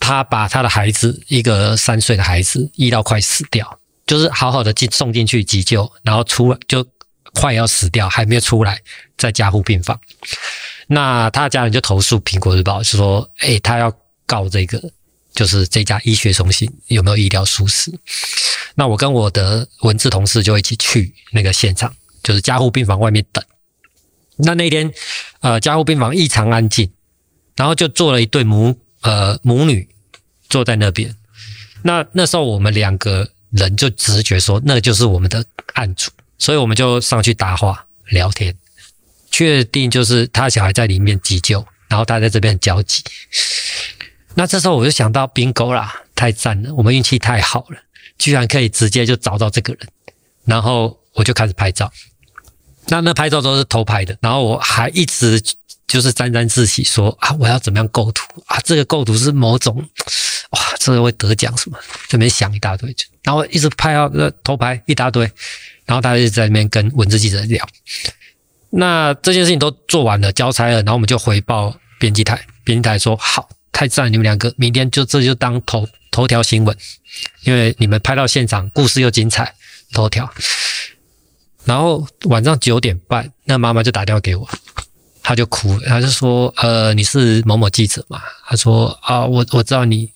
[0.00, 3.78] 他把他的孩子一个三岁的孩子医到快死掉。
[4.06, 6.84] 就是好好的进送进去急救，然后出来就
[7.32, 8.82] 快要死掉，还没有出来，
[9.16, 10.00] 在加护病房。
[10.88, 14.82] 那他的家人就投诉苹果日报，就说：“哎、他要告这个，
[15.32, 17.92] 就是这家医学中心有没有医疗疏失？”
[18.74, 23.44] 那我跟我的文字同事就一起去那个现场，就是加护病房外面等。
[24.42, 24.92] 那那天，
[25.40, 26.90] 呃，加护病房异常安静，
[27.56, 29.88] 然后就坐了一对母呃母女
[30.48, 31.14] 坐在那边。
[31.82, 33.30] 那那时候我们两个。
[33.50, 38.54] 人就直觉说，那就是我们的案主，所以我们就上去搭话聊天，
[39.28, 43.02] 确定就是他小孩在里面急救，然后他在这边焦急。
[44.36, 47.78] 那这时候我就想到，bingo 啦，太赞了，我们运气太好了，
[48.18, 49.88] 居然可以直接就找到这个人。
[50.44, 51.92] 然后我就开始拍照，
[52.90, 55.40] 那那拍照都是偷拍的，然后我还一直
[55.86, 59.88] 就是沾沾自喜说啊，我要怎么样构图啊，这个构图是某种。
[60.50, 61.78] 哇，这个会得奖什么？
[62.08, 65.22] 这边想一大堆，然后一直拍到那偷拍一大堆，
[65.84, 67.64] 然后他就在那边跟文字记者聊。
[68.70, 76.76] 那这件事情都做完了，交差了，然后我们就回报编辑台，编辑台说好，太赞，你们两个明天就这就当头头条新闻，
[77.44, 79.54] 因为你们拍到现场，故事又精彩，
[79.92, 80.28] 头条。
[81.64, 84.48] 然后晚上九点半，那妈妈就打电话给我。
[85.22, 90.10] 她就哭她，就说：“呃，你是某某记者嘛？”她说：“啊，我我知道你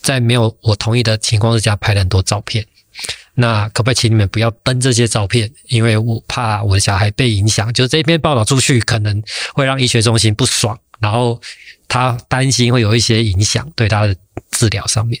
[0.00, 2.66] 在没有我同意的情况之下拍了很多照片，
[3.34, 5.52] 那可不可以请你们不要登这些照片？
[5.68, 9.22] 因为我怕我的小孩被影响，就是这篇报道出去可能
[9.54, 11.40] 会让医学中心不爽，然后
[11.86, 14.16] 他担心会有一些影响对他的
[14.50, 15.20] 治疗上面。”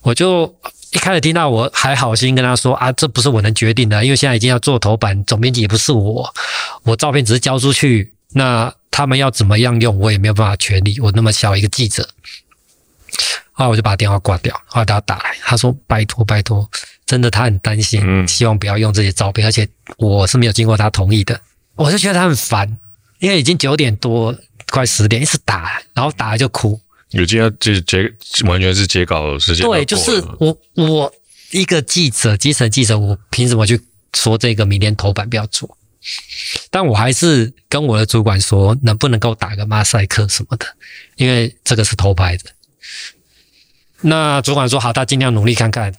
[0.00, 0.52] 我就
[0.94, 6.32] 一开始听到，我还好心跟他说：“啊，这不是我能决定的，因为现在已经要做头版，总编辑也不是我，
[6.84, 10.98] 我照片只是交出去。”那他们要怎么样用，我也没有办法权利。
[11.00, 12.08] 我那么小一个记者，
[13.52, 14.54] 后来我就把电话挂掉。
[14.66, 16.68] 后来他打来，他说：“拜托，拜托，
[17.04, 21.40] 真的，他很担心，希望不要用这些照片，而且我是没有经过他同意的。”
[21.74, 22.78] 我就觉得他很烦，
[23.18, 24.32] 因为已经九点多，
[24.70, 26.80] 快十点，一直打，然后打了就哭。
[27.14, 28.12] 有今天就截，
[28.44, 29.66] 完全是截稿的时间。
[29.66, 31.14] 对，就是我，我
[31.50, 33.80] 一个记者，基层记者，我凭什么去
[34.14, 35.78] 说这个明天头版不要做？
[36.70, 40.66] 但我还是跟我的主管说，能不能够打个马赛克什么的，
[41.16, 42.44] 因为这个是偷拍的。
[44.02, 45.94] 那主管说好，他尽量努力看看，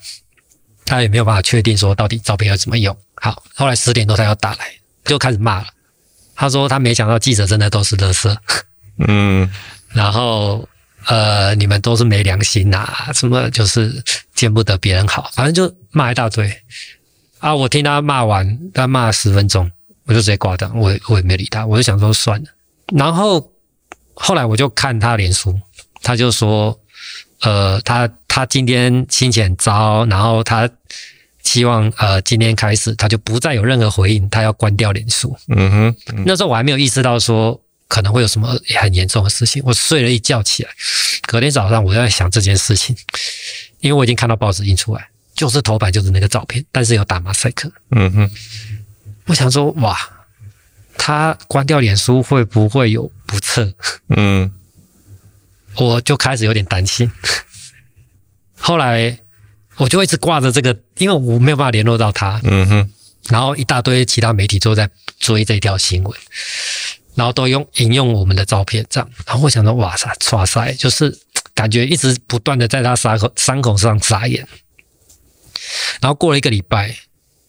[0.85, 2.95] 他也没有办法确定说到底照片要怎么用。
[3.15, 4.75] 好，后来十点多他要打来，
[5.05, 5.67] 就开始骂了。
[6.35, 8.37] 他说他没想到记者真的都是垃圾，
[9.07, 9.49] 嗯，
[9.89, 10.67] 然后
[11.07, 16.51] 呃，你们都是没良心呐、啊，什么就是见不得别人好，反正就骂一大堆。
[17.39, 19.69] 啊，我听他骂完，他骂了十分钟。
[20.07, 22.45] 我就直接挂掉，我我也没理他，我就想说算了。
[22.93, 23.51] 然后
[24.13, 25.59] 后来我就看他脸书，
[26.03, 26.79] 他就说，
[27.41, 30.69] 呃，他他今天心情很糟，然后他
[31.41, 35.35] 希望呃今天开始他就不再有任何回应，他要关掉脸书。
[35.47, 39.61] 嗯哼，嗯，那时候我还没有意识到说可能会有什么很严重的事情。
[39.65, 40.69] 我睡了一觉起来，
[41.27, 42.95] 隔天早上我就在想这件事情，
[43.79, 47.71] 因为我已经看到报纸印出来，就是头版就是那个照片，但是有打马赛克。
[47.91, 48.31] 嗯哼。
[49.27, 49.97] 我想说，哇，
[50.97, 53.73] 他关掉脸书会不会有不测？
[54.09, 54.51] 嗯，
[55.75, 57.11] 我就开始有点担心。
[58.55, 59.17] 后来
[59.77, 62.39] 我就一直挂着这个，因为我没有办法联络到他。
[62.43, 62.91] 嗯哼。
[63.29, 64.87] 然后一大堆其他媒体都在
[65.19, 66.19] 追这条新闻，
[67.15, 69.09] 然后都用引用我们的照片，这样。
[69.25, 71.17] 然后我想说，哇塞，哇塞，就是
[71.53, 74.47] 感觉一直不断的在他伤口伤口上撒盐。
[76.01, 76.95] 然后过了一个礼拜，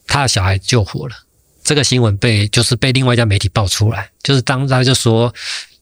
[0.06, 1.14] 他的小孩救活了。
[1.62, 5.34] 这个新闻被就是被另外一家媒体爆出来，就是当他就说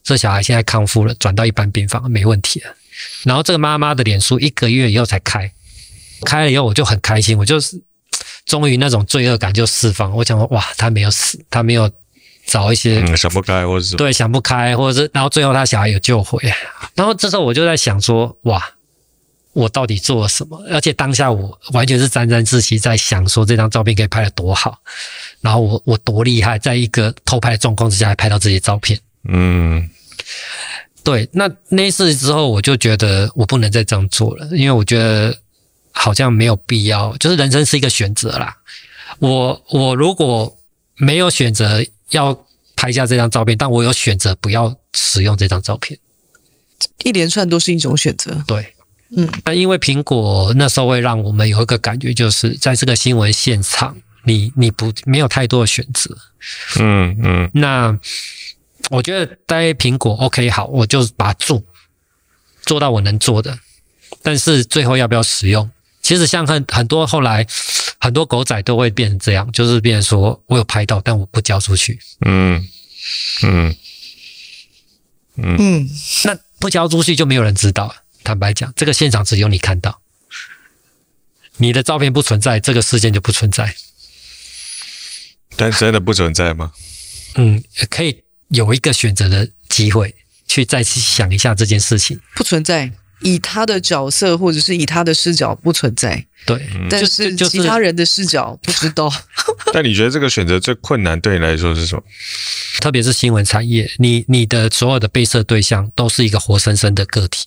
[0.02, 2.74] 这小孩现在康复了，转到一般病房没问题了。
[3.24, 5.52] 然后这个妈妈的脸书一个月以后才开，
[6.24, 7.78] 开了以后我就很开心，我就是
[8.46, 10.10] 终于那种罪恶感就释放。
[10.12, 11.90] 我想说哇，他没有死，他没有
[12.46, 16.40] 找一些、嗯、想不开，或者是对想不开，或者是然后最后他小孩有救回。
[16.94, 18.62] 然后这时候我就在想说哇。
[19.54, 20.61] 我到底做了什么？
[20.68, 24.80] 而且当下我完全是沾沾自喜，在想说这张照片可以拍得多好，
[25.40, 28.98] 然后我我多厉害，在一个偷拍的状况之下还拍到这些照片。
[29.28, 29.88] 嗯，
[31.04, 31.28] 对。
[31.30, 35.38] 那那次之后，我就觉得我不能再这样做了，因为我觉得
[35.92, 37.16] 好像没有必要。
[37.18, 38.57] 就是人生是一个选择啦，
[39.20, 40.52] 我我如果
[40.96, 41.80] 没有选择
[42.14, 42.46] 要
[42.77, 45.98] 拍下这张照片，但我有选择不要使用这张照片，
[47.05, 48.42] 一连串都是一种选择。
[48.46, 48.74] 对，
[49.16, 56.16] 嗯，那因为苹果那时候会让我们有一个感觉，就是在这个新闻现场，你你不没有太多的选择。
[56.81, 57.98] 嗯嗯，那
[58.90, 61.62] 我觉得待苹果 OK 好，我就把它做
[62.62, 63.59] 做到我能做的，
[64.22, 65.70] 但是最后要不要使用？
[66.04, 67.46] 其实像很很多后来
[67.98, 71.98] 很多狗仔都会变成这样，就是变成说我有拍到，但我不交出去。
[72.26, 72.62] 嗯
[73.42, 73.74] 嗯
[75.36, 75.90] 嗯嗯，
[76.24, 77.96] 那不交出去就没有人知道。
[78.22, 80.00] 坦白讲，这个现场只有你看到，
[81.56, 83.74] 你的照片不存在，这个事件就不存在。
[85.56, 86.72] 但真的不存在吗？
[87.36, 90.14] 嗯，可以有一个选择的机会，
[90.46, 92.20] 去再去想一下这件事情。
[92.34, 92.92] 不存在。
[93.24, 96.60] 以他的角色或者是以他的视角不存在，对，
[96.90, 99.10] 但是其他人的视角不知道。
[99.72, 102.02] 但你觉得这个选择最困难对你来说是什么？
[102.80, 107.46] 特别是新闻产业，你你的所有的被摄对象都是一个活生生的个体，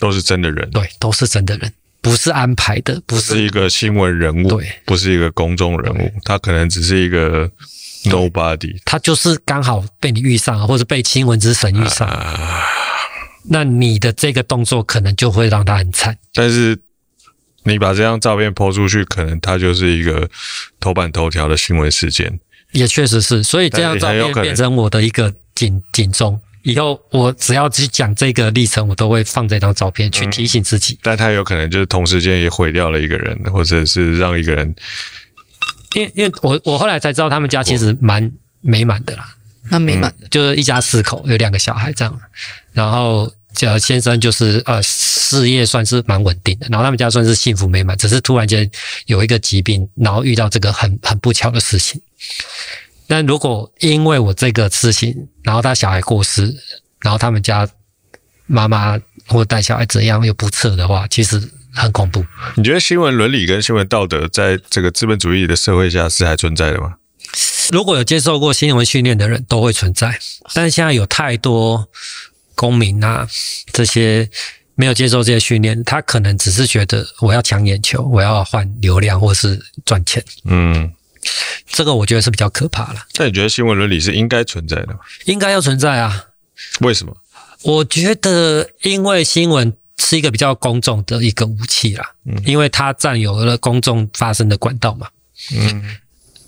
[0.00, 7.48] 都是真的人，对，都是真的人，不是安排的，不是，是一个新闻人物，对，不是一个公众人物，他可能只是一个
[8.06, 12.08] nobody，他就是刚好被你遇上，或者被新闻之神遇上。
[12.08, 12.64] 啊
[13.48, 16.78] 那你的这个动作可能就会让他很惨，但是
[17.64, 20.28] 你把这张照片 po 出去，可能它就是一个
[20.80, 22.40] 头版头条的新闻事件。
[22.72, 26.40] 也确实是，所以这张照片变成我的一个警警钟。
[26.62, 30.94] 以后我只要去讲这个历程，我都会放这张照片去提醒自己。
[30.94, 34.74] 嗯，但他有可能就是同时间也毁掉了一个人，或者是让一个人。
[35.94, 39.33] 因为因为我我后来才知道，他们家其实蛮美满的啦。
[39.70, 42.20] 蛮美满的，就是一家四口，有两个小孩这样。
[42.72, 46.66] 然后，呃先生就是呃，事业算是蛮稳定的。
[46.68, 48.70] 然后他们家算是幸福美满，只是突然间
[49.06, 52.00] 有一个疾病，然后遇到这个很很不巧的事情。
[53.06, 56.54] 但如果因为我这个事情，然后他小孩过世，
[57.00, 57.68] 然后他们家
[58.46, 61.40] 妈妈或带小孩怎样又不测的话，其实
[61.72, 62.24] 很恐怖。
[62.56, 66.96] 你觉得新闻伦理跟新闻道德在这个资本主义的社会下是还存在的吗？
[67.72, 70.18] 如果有接受过新闻训练的人都会存在，
[70.52, 71.88] 但是现在有太多
[72.54, 73.26] 公民啊，
[73.72, 74.28] 这些
[74.74, 80.22] 没有接受这些训练，他可能只是觉得我要抢眼球，我要换流量或是赚钱。
[80.44, 80.92] 嗯，
[81.66, 83.06] 这个我觉得是比较可怕了。
[83.18, 85.00] 那你觉得新闻伦理是应该存在的吗？
[85.24, 86.26] 应该要存在啊。
[86.80, 87.16] 为什么？
[87.62, 95.08] 我觉得，因为新闻是一个比较公众的一个武器啦，嗯，因为它占有了公众发声的管道嘛。
[95.52, 95.96] 嗯。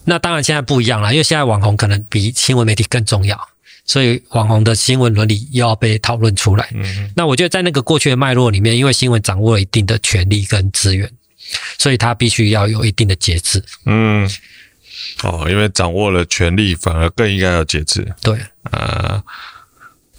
[0.06, 3.38] 那当然，现在不一样了，因为现在网红可能比新闻媒体更重要，
[3.84, 6.70] 所以网红的新闻伦理又要被讨论出来。
[6.74, 11.10] 嗯，那我觉得在那个过去的脉络里面，因为新闻掌握了一定的权力跟资源，
[11.78, 13.62] 所以他必须要有一定的节制。
[13.84, 14.26] 嗯，
[15.22, 18.14] 哦，因为掌握了权力，反而更应该要节制。
[18.22, 18.38] 对，
[18.70, 19.22] 啊。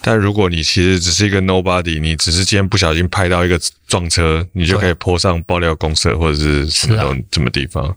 [0.07, 7.93] 但如果你其实只是一个 nobody，你只是今天不小心拍到一个撞车，你就可以 po 上爆料公社或者是什么东什么地方。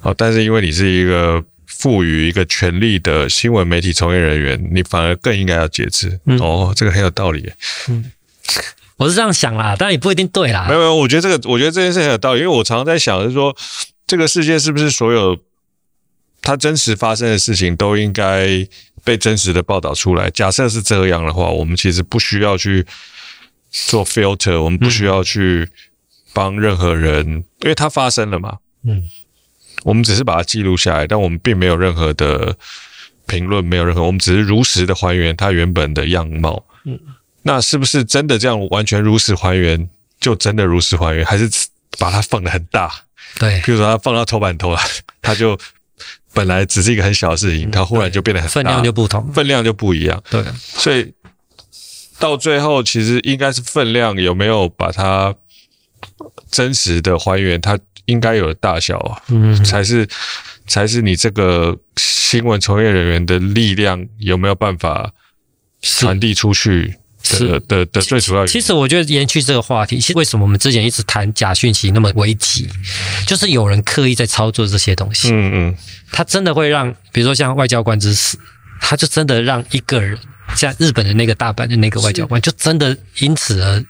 [0.00, 6.18] 好，但是因为你是一个赋予一个权力的新闻媒体从业人员，你反而更应该要节制。
[6.24, 7.52] 嗯、哦，这个很有道理。
[7.90, 8.10] 嗯，
[8.96, 10.64] 我是这样想啦，但也不一定对啦。
[10.66, 13.54] 没有没有，我觉得这个，我觉得这件事很有道理，因为我常常在想，就是说
[14.06, 15.38] 这个世界是不是所有
[16.40, 18.66] 它真实发生的事情都应该。
[19.06, 20.28] 被真实的报道出来。
[20.30, 22.84] 假设是这样的话，我们其实不需要去
[23.70, 25.68] 做 filter，我们不需要去
[26.32, 28.58] 帮任何人，嗯、因为它发生了嘛。
[28.82, 29.08] 嗯，
[29.84, 32.56] 我们只是把它记录下来，但我们并没有任何的
[33.28, 36.66] 评论，没有任何，我们只是如实的还原它原本的样貌。
[36.84, 36.98] 嗯，
[37.42, 39.88] 那是不是真的这样完全如实还原，
[40.18, 41.48] 就真的如实还原，还是
[41.96, 42.92] 把它放得很大？
[43.38, 44.80] 对，比如说它放到头版头了，
[45.22, 45.56] 它就。
[46.36, 50.22] 本来只是一个很小的事情，它忽然就变得很大，分量就不同，分量就不一样。
[50.30, 51.14] 对，所以
[52.18, 55.34] 到最后其实应该是分量有没有把它
[56.50, 60.06] 真实的还原它应该有的大小啊，嗯，才是
[60.66, 65.10] 才是你这个新闻从业人员的力量有没有办法
[65.80, 66.98] 传递出去。
[67.34, 68.46] 是的的的最主要。
[68.46, 72.68] 其实我觉得延续这个话题，其实为什么我们之前一直谈假讯息那么危急，
[73.26, 75.30] 就是有人刻意在操作这些东西。
[75.30, 75.76] 嗯嗯，
[76.12, 78.38] 他真的会让，比如说像外交官之死，
[78.80, 80.18] 他就真的让一个人，
[80.54, 83.84] 像日本的那个大阪的那个外交官，就真的因此而。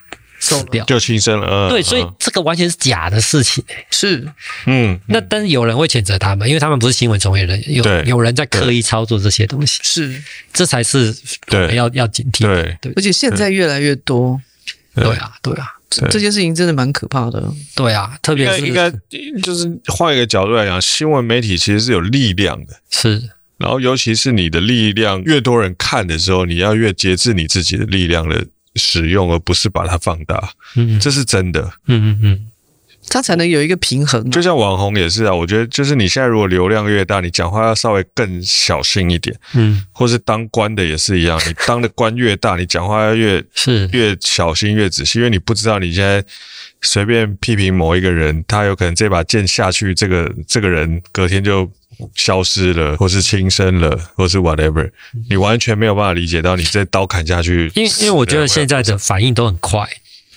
[0.55, 4.27] 死掉就轻生了，对，所以这个完全是假的事情，是，
[4.67, 10.23] 嗯，那但是有人会谴责他们，因为他们不是新闻从业人，有有人在刻意操作这些东西，是，
[10.53, 11.15] 这才是
[11.49, 12.77] 我们要要警惕，对。
[12.81, 14.41] 对，而且现在越来越多，
[14.95, 15.05] 对。
[15.17, 17.43] 啊，对啊，这这件事情真的蛮可怕的。
[17.75, 18.91] 对啊，特别是应该
[19.43, 22.81] 就是换一个角度来讲，新闻媒体其实是有力量的。
[22.91, 28.47] 是，然后尤其是你的力量越多人看的时候，你要越节制你自己的力量的
[28.77, 30.51] 使用，而不是把它放大。
[30.77, 31.63] 嗯，这是真的。
[31.87, 32.47] 嗯嗯嗯。
[33.09, 35.35] 他才能有一个平衡，就像网红也是啊。
[35.35, 43.89] 我觉得就是你现在如果流量越大，你讲话要稍微更小心一点，嗯，或是当官的也是一样，你当的官越大，你讲话要越是。
[43.93, 46.23] 越小心越仔细，因为你不知道你现在
[46.83, 51.71] 随便批评某一个人，他有可能这把剑下去，这个这个人隔天就
[52.15, 54.91] 消失了，或是轻生了，或是 whatever，
[55.31, 59.89] 你完全没有办法理解到你这刀砍下去，因为因为我觉得现在的反应都很快，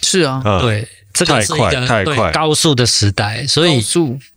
[0.02, 0.88] 是啊，嗯、对。
[1.12, 3.84] 这个是一个太快对高速的时代，所以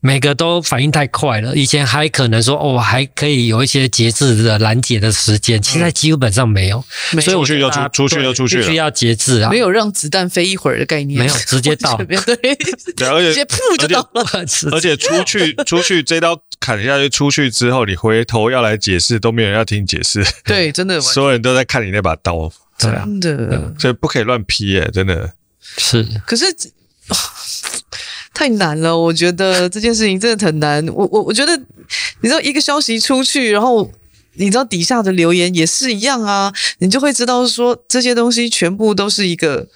[0.01, 1.55] 每个都反应太快了。
[1.55, 6.83] 以前还可能说哦，还可以有一些节制的拦截的时间，现在基本上没有。
[7.21, 12.17] 所以出去就出，出去就出去，必须要节制啊，没有让子弹飞一会儿的概念，没有直接到，对
[12.97, 14.73] 对，而且直接噗就到了。
[14.73, 20.25] 而且出去 出去这刀砍下去，出去之后你回头要来解释，都没有人要听解释。
[20.45, 25.33] 对，真的，所有人都在看你那把刀，真的，所以不可以乱劈耶，真的
[25.63, 26.07] 是。
[26.27, 26.47] 可是。
[28.35, 30.85] 太难了，我觉得这件事情真的很难。
[30.89, 31.55] 我我我觉得，
[32.23, 33.89] 你知道一个消息出去，然后
[34.35, 39.69] 你知道底下的留言也是一样啊，你就会知道说这些东西全部都是一个。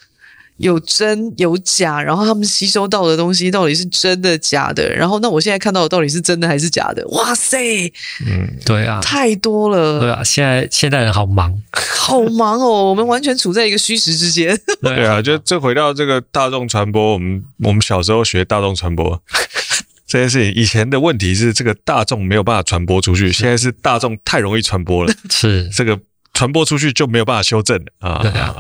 [0.59, 4.89] 有真有假，然后他们吸收到的东西到底是真的假的？
[4.95, 7.07] 然后那我现在看到的到底是真的还是假的？
[7.09, 7.87] 哇塞，
[8.27, 14.59] 嗯，对啊，太多了，对啊，现在现代人好忙，好忙哦，我们完全处在一个虚实之间。
[14.81, 19.23] 对啊，就这回到这个大众传播，我们我们小时候学大众传播
[20.07, 25.99] 这件事情，以前的问题是这个大众没有办法传播出去，现在是大众太容易传播了， 是这个。
[26.37, 28.21] 传播出去就没有办法修正啊！
[28.21, 28.55] 对啊，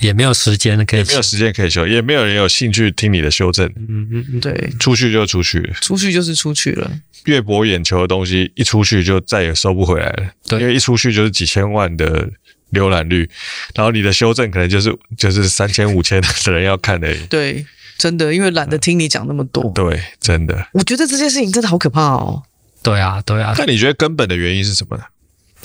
[0.00, 3.66] 也没有时间可以，也没有时间可以修，也没有人有兴趣听你的修正。
[3.76, 6.90] 嗯嗯，对，出去就出去，出去就是出去了。
[7.26, 10.30] 越博眼球的东西一出去就再也收不回来了。
[10.48, 12.28] 对，因为一出去就是几千万的
[12.72, 13.30] 浏览率，
[13.76, 17.24] 然后你的修正可能就是就是三千五千的人要看而已。
[17.30, 17.64] 对，
[17.96, 19.70] 真的，因为懒得听你讲那么多。
[19.72, 20.66] 对，真的。
[20.72, 22.42] 我觉得这件事情真的好可怕哦。
[22.82, 23.54] 对啊，对啊。
[23.56, 25.04] 那你觉得根本的原因是什么呢？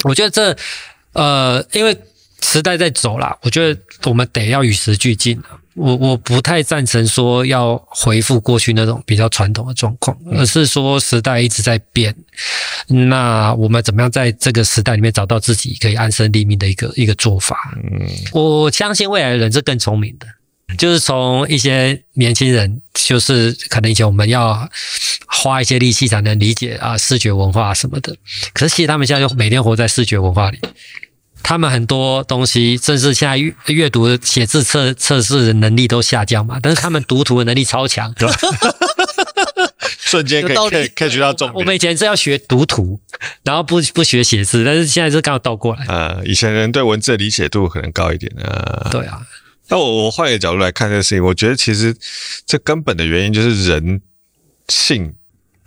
[0.03, 0.55] 我觉得这。
[1.15, 1.97] 呃，因为
[2.41, 5.41] 时代在走啦，我觉得我们得要与时俱进。
[5.73, 12.15] 我我不太赞成说要回复过去那种比较传统的状况，而是说时代一直在变。
[12.87, 17.73] 那我们怎么样在这个时代里面找到自己可以安身立命的一个一个做法？
[17.75, 20.25] 嗯，我相信未来的人是更聪明的，
[20.77, 24.69] 就是从一些年轻人，就是可能以前我们要
[25.27, 28.15] 花一些力气才能理解啊视觉文化什么的，
[28.53, 30.59] 可是其实他们现在就每天活在视觉文化里。
[31.47, 38.35] 他们很多东西，甚至现在阅阅读、写字测测试的能力都下降嘛，但是他们读图的能力超强，对吧？
[39.99, 41.53] 瞬间可以可以可以学到重点。
[41.53, 42.99] 我们以前是要学读图，
[43.43, 45.85] 然后不不学写字，但是现在是刚好倒过来。
[45.87, 49.21] 呃，以前人对文字的理解度可能高一点呃，对啊。
[49.67, 51.95] 那我我换一个角度来看这个事情，我觉得其实
[52.47, 54.01] 这根本的原因就是人
[54.67, 55.13] 性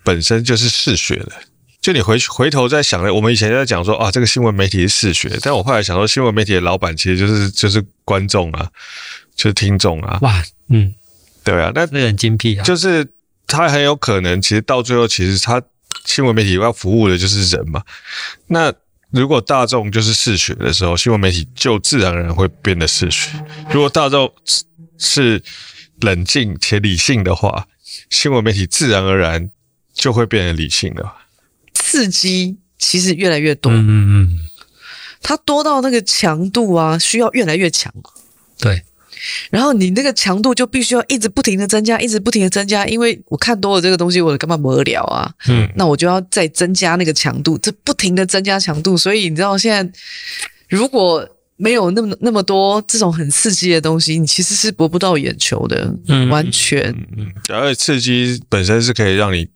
[0.03, 1.31] 本身就是嗜血的。
[1.81, 8.69] 就你回回头再想了，我们以前在讲说啊，这个新闻媒体是嗜血，但我后来想说，新闻媒体的老板其实就是就是观众啊，
[9.37, 10.19] 就是听众啊。
[10.23, 10.93] 哇，嗯，
[11.45, 12.65] 对啊，那那很精辟啊。
[12.65, 13.07] 就是
[13.47, 15.63] 他很有可能，其实到最后，其实他
[16.05, 17.83] 新闻媒体要服务的就是人嘛。
[18.49, 18.73] 那
[19.11, 23.31] 如果大众就是嗜血的时候，新闻媒体就自然而然会变得嗜血。
[23.71, 24.31] 如果大众
[24.99, 25.41] 是
[26.01, 27.67] 冷静且理性的话，
[28.11, 29.49] 新闻媒体自然而然
[29.95, 31.15] 就会变得理性了。
[31.89, 34.39] 刺激其实越来越多，嗯嗯嗯，
[35.23, 37.91] 它多到那个强度啊，需要越来越强。
[38.59, 38.83] 对，
[39.51, 45.33] 然后你那个强度就必须要一直不停的增加，一直不停的增加，因为我看多了这个东西，我干嘛无聊啊？
[45.49, 49.99] 嗯，那我就要再增加那个强度，这不停的增加强度，所以你知道现在
[50.69, 51.27] 如果
[51.57, 59.49] 没有那么那么多这种很刺激的东西，你其实是博不到眼球的，嗯，完全，嗯，而且刺激本身是可以让你。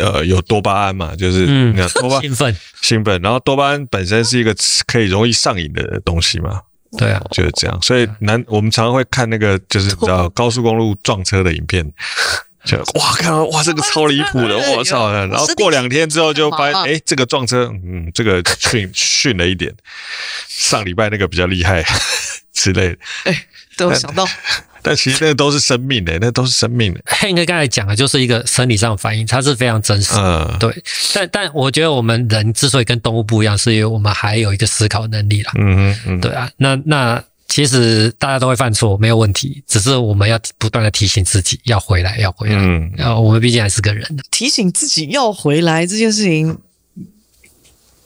[0.00, 4.54] 呃，有多巴胺嘛，就是那多巴兴奋兴奋，然后多巴胺本身是一个
[4.86, 6.60] 可以容易上瘾的东西嘛，
[6.98, 7.82] 对啊，就是这样。
[7.82, 11.84] 所以难我们常常会看那个就是你知道 高速公路撞车的影片，
[12.64, 15.10] 就哇看到哇这个超离谱的， 我操！
[15.12, 19.72] 然后过两天之后就发现，哎，这个撞车，嗯，这个训训了一点，
[20.48, 21.84] 上礼拜那个比较厉害
[22.52, 23.46] 之类的，哎，
[23.76, 24.26] 都有想到。
[24.82, 27.00] 但其实那都是生命的，那都是生命的。
[27.06, 30.48] Hank 刚才讲的就是一个生理上的反应，它是非常真实的。
[30.50, 30.82] 嗯，对。
[31.14, 35.52] 但但我觉得我们人之所以跟动物不一样，是因为我们还有一个思考能力啦。
[35.56, 36.50] 嗯嗯嗯，对啊。
[36.56, 42.54] 那那其实大家都会犯错，没有问题，只是我们要不断的提醒自己要回来，要回来。
[42.56, 46.58] 嗯，然后我们毕竟还是个人，提醒自己要回来这件事情，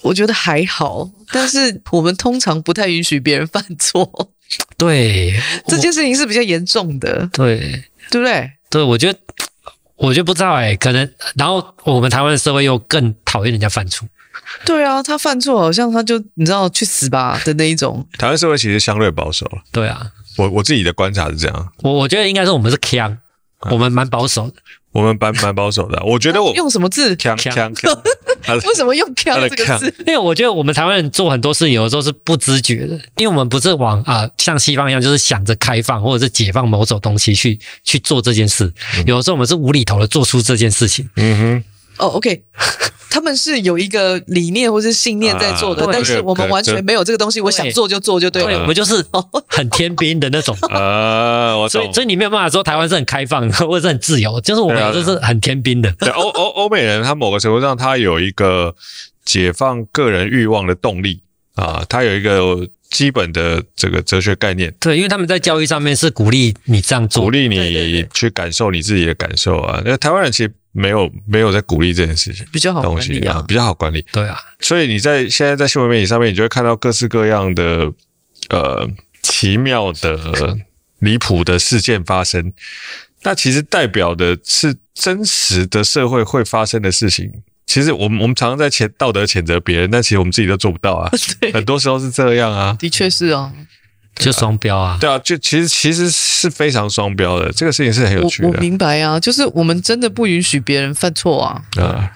[0.01, 1.11] 我觉得还好。
[1.31, 4.31] 但是我们通常不太允许别人犯错。
[4.77, 5.35] 对，
[5.67, 7.29] 这件事情是比较严重的。
[7.33, 8.51] 对，对不对？
[8.71, 9.19] 对，我觉得，
[9.97, 14.09] 我就不知道哎、欸，可能，然后我们台湾的社会又更讨厌人家犯错。
[14.65, 18.07] 对啊，他犯错好像他就你知道去死吧的那一种。
[18.19, 19.63] 台湾社会其实相对保守了。
[19.73, 21.73] 对啊，我我自己的观察是这样。
[21.83, 23.17] 我我觉得应该是我们是锵，
[23.71, 24.55] 我们蛮保守的。
[24.93, 26.01] 我们蛮蛮保守的。
[26.05, 27.17] 我觉得我用什么字？
[27.17, 27.99] 锵锵锵。
[28.69, 29.93] 为什么用飘这个字？
[30.07, 38.73] 因为我觉得我们台湾人做很多事情有的时候是不知觉的，因为我们不是往啊、呃、像西方一样，就是想着开放或者是解放某种东西去去做这件事。
[39.05, 41.09] 有的时候我们是无厘头的做出这件事情。
[41.17, 41.65] 嗯哼。
[41.99, 42.43] 哦、oh，OK，
[43.09, 48.49] 他们是有一个理念或是信念在做的，啊、但是我们完全没有这个东西，我想做就做就对了。
[48.49, 49.05] 对，我们就是
[49.47, 55.93] 很天兵的那种呃， 我所以所以你没有办法说台湾是很开放 或者是很自由，就是我们就是很天兵的。
[55.93, 58.75] 对，欧欧欧美人他某个程度上他有一个
[59.25, 61.23] 解放个人欲望的动力
[61.55, 64.75] 啊，他有一个基本的这个哲学概念。
[64.81, 69.81] 对，因为他们在教育上面是鼓励你这样做，鼓励你去感受你自己的感受啊。
[69.85, 70.53] 那台湾人其实。
[70.77, 74.05] 没有没有在鼓励这件事情，比较好管理啊，啊，比较好管理。
[74.13, 77.93] 对啊，所以你在现在在新闻媒体上面，你就会看到各式各样的
[78.51, 78.87] 呃
[79.23, 80.19] 奇妙的
[80.99, 82.53] 离谱的事件发生。
[83.23, 87.33] 那其实代表的是真实的社会会发生的事情。
[87.67, 91.11] 其实我们我们常常在谴道德谴责别人，但其实我们自己都做不到啊。
[91.41, 92.77] 对，很多时候是这样啊。
[92.79, 93.53] 的确是哦。
[94.17, 98.49] 就双标啊，对啊，就其实其实是非常双标的，这个事情是很有趣的。
[98.49, 102.13] 我，我明白啊，就是我们真的不允许别人犯错啊，啊，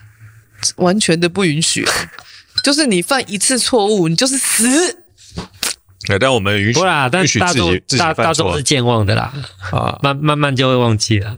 [0.76, 1.84] 完全的不允许，
[2.62, 5.05] 就是你犯一次错误，你就是死。
[6.07, 6.80] 对，但我们允许，
[7.11, 9.32] 但允许自己自己犯错，大众是健忘的啦，
[9.72, 11.36] 啊，慢慢慢就会忘记了。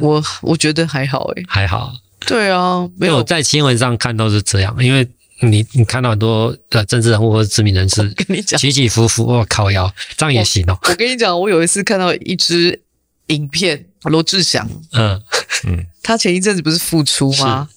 [0.00, 1.92] 我我觉得还好诶，还好。
[2.26, 5.08] 对啊，没有我在新闻上看到是这样，因为。
[5.40, 10.78] 你你看到很多呃政治人物或者知名人士，跟你讲起起伏伏，我靠腰，这样也行哦。
[10.82, 12.82] 我跟你讲，我有一次看到一支
[13.26, 15.22] 影片，罗志祥，嗯
[15.64, 17.68] 嗯，他前一阵子不是复出吗？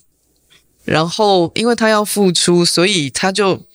[0.84, 3.66] 然后因为他要复出，所以他就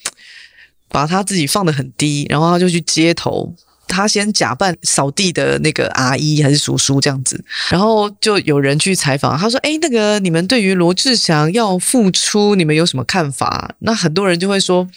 [0.89, 3.55] 把他自己放得很低，然后他就去街头。
[3.89, 14.89] 他先假扮扫地的那个阿姨还是叔叔这样子，然后就有人去采访，他说：“诶，那个你们对于罗志祥要复出，你们有什么看法？”那很多人就会说：“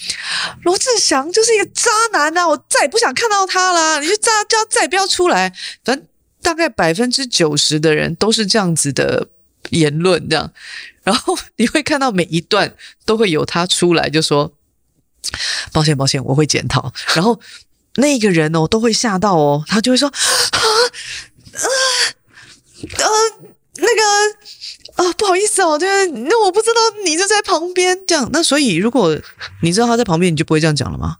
[0.63, 5.51] 罗志祥就是一个渣男啊，我再也不想看到他啦，你就渣，就要再也不要出来。”
[5.83, 6.05] 反正
[6.43, 9.27] 大概百分之九十的人都是这样子的
[9.69, 10.51] 言论，这样。
[11.03, 12.75] 然后你会看到每一段
[13.05, 14.53] 都会有他出来就说
[15.73, 17.39] ：“抱歉，抱歉，我会检讨。”然后。
[17.95, 20.59] 那个人哦，都会吓到哦，他就会说啊，
[21.51, 21.59] 呃，
[22.97, 23.05] 呃，
[23.75, 29.19] 那个啊，不好意思哦，对，那我不知道你就在旁边这样，那所以如果
[29.61, 31.17] 你知道他在旁边，你就不会这样讲了吗？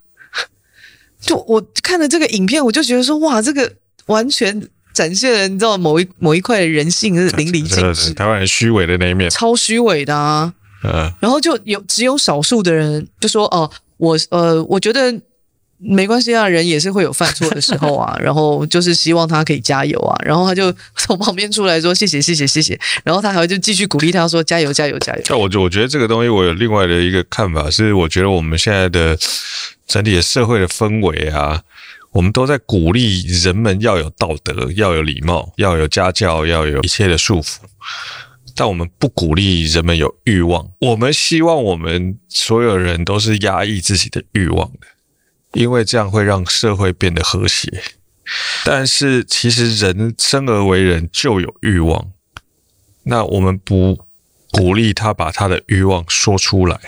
[1.19, 3.74] 就我看了这个影片，我就觉得说，哇，这个
[4.05, 10.53] 完全展现了你知道某一某一块的人性是淋漓尽致，台湾人虚伪的那一面，超虚伪的啊，
[10.86, 15.22] 嗯，然后就有只有少数的人就说哦，我呃，我觉得。
[15.84, 18.15] 没关系啊，人也是会有犯错的时候啊。
[18.21, 20.15] 然后就是希望他可以加油啊。
[20.23, 22.79] 然后他就 从旁边出来说谢谢谢谢谢谢。
[23.03, 25.21] 然后他还会就继续鼓励他说加油加油加油。
[25.29, 29.17] 那我就我觉得这个东西我有另外的一个看法，是我觉得我们现在的
[29.88, 31.61] 整体的社会的氛围啊，
[32.11, 37.57] 我们都在鼓励人们要有道德，要有礼貌，要有家教，要有一切的束缚。
[38.53, 44.88] 但我们不鼓励人们有欲望，我们希望我们所有人都是压抑自己的欲望的。
[45.53, 47.83] 因为这样会让社会变得和谐，
[48.63, 52.11] 但是其实人生而为人就有欲望，
[53.03, 54.05] 那我们不
[54.51, 56.79] 鼓励他把他的欲望说出来，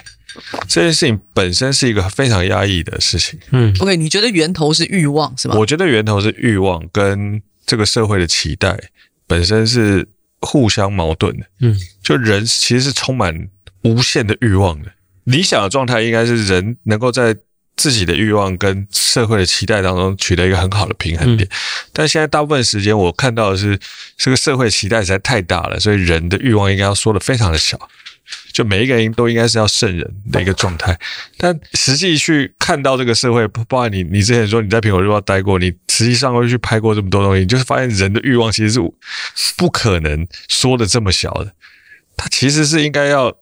[0.70, 3.38] 这件事情本身是一个非常压抑的事情。
[3.52, 5.56] 嗯，OK，你觉得源头是欲望是吗？
[5.58, 8.80] 我觉得源头是欲望跟这个社会的期待
[9.28, 10.08] 本身是
[10.40, 11.46] 互相矛盾的。
[11.60, 13.50] 嗯，就人其实是充满
[13.82, 14.94] 无限的欲望的，
[15.26, 17.36] 理想的状态应该是人能够在。
[17.76, 21.50] 自己的欲望跟社会的期待当中取得一个很好的平衡点，
[21.92, 23.80] 但现在大部分时间我看到的是，
[24.16, 27.90] 这个社会期待实在太大了，所以人的欲望应该要缩的非常的小，
[28.52, 30.98] 就每一个人都应该是要圣人的一个状态。
[31.38, 38.80] 但实际去看到这个社会，包括你，你之前说你在苹果日报待过，你实际上会去拍过这么多东西，你就是发现人的欲望其实是
[39.58, 41.54] 不可能缩的这么小的，
[42.16, 43.36] 它其实是应该要。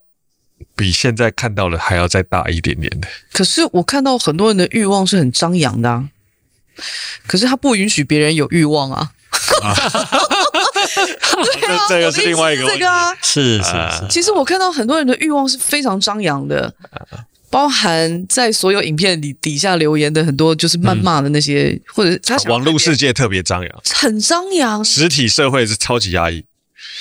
[0.75, 3.07] 比现在看到的还要再大一点点的。
[3.33, 6.09] 可是我看到很多人的欲望是很张扬的啊。
[7.27, 9.11] 可是他不允许别人有欲望啊。
[9.63, 9.75] 啊
[11.43, 12.83] 对啊，这个是另外一个问题。
[13.21, 14.07] 是是是。
[14.09, 16.73] 其实我看到很多人的欲望是非常张扬的，
[17.49, 24.83] 包含在所有影片里底下留言的很多就是谩骂的那些，嗯、或者他网络世界特别张扬，很张扬。
[24.83, 26.45] 实体社会是超级压抑。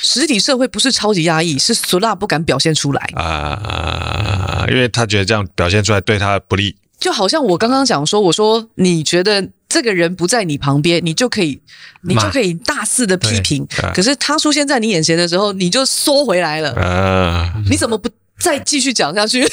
[0.02, 6.76] 实体社会不是超级压抑，是俗辣不敢表现出来啊，因为他觉得这样表现出来对他不利。
[6.98, 11.60] 就好像我刚刚讲说，我说你觉得这个人不在你旁边，你就可以，
[12.02, 13.66] 你就可以大肆的批评。
[13.94, 16.74] 可是他出现在你眼前的时候，你就缩回来了。
[16.74, 19.42] 啊，你怎么不再继续讲下去？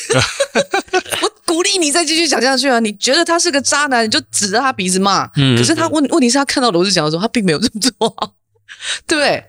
[1.22, 2.80] 我鼓励你再继续讲下去啊！
[2.82, 5.30] 你觉得他是个渣男，你就指着他鼻子骂。
[5.38, 8.34] 嗯，可是他问问题是他看到罗志祥的时候，他并没有这么做，
[9.08, 9.42] 对不对？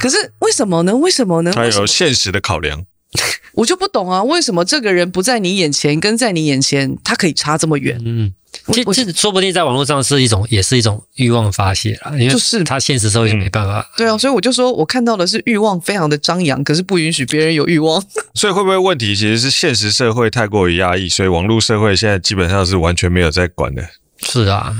[0.00, 0.96] 可是为什么呢？
[0.96, 1.52] 为什么呢？
[1.52, 2.84] 他有现实的考量，
[3.54, 4.22] 我就不懂啊！
[4.22, 8.00] 为什么这个人不在你眼前，跟在你眼前，他可以差这么远？
[8.04, 8.32] 嗯，
[8.72, 12.12] 其实说不定在网络上是一种，也是一种欲望发泄啊。
[12.12, 13.86] 因为就是他现实社会也没办法、嗯。
[13.96, 18.02] 对啊，所以我就说我看到的是欲望非常的张扬，可是不允许别人有欲望。
[18.34, 23.82] 所以会不会问题其实是现实社会太过于压抑，所以网络社会现在基本上是完全没有在管的。
[24.20, 24.72] 是啊，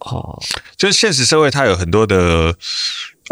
[0.00, 0.40] 哦，
[0.76, 2.54] 就是现实社会它有很多的。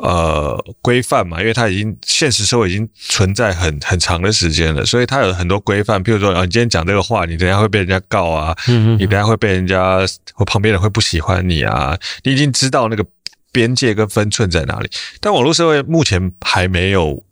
[0.03, 6.03] 呃，规范嘛，因为它已经现实社会已经存在很很长的时间了，所以它有很多规范。
[6.03, 9.99] 譬如说，啊，你今天讲这个话，你等下会被人家告啊，嗯嗯，你等下会被人家
[10.35, 13.05] 或旁边人会不喜欢你啊，你已经知道那个
[13.53, 14.91] 边界跟分寸在哪里。
[15.21, 17.23] 但网络社会目前还没有。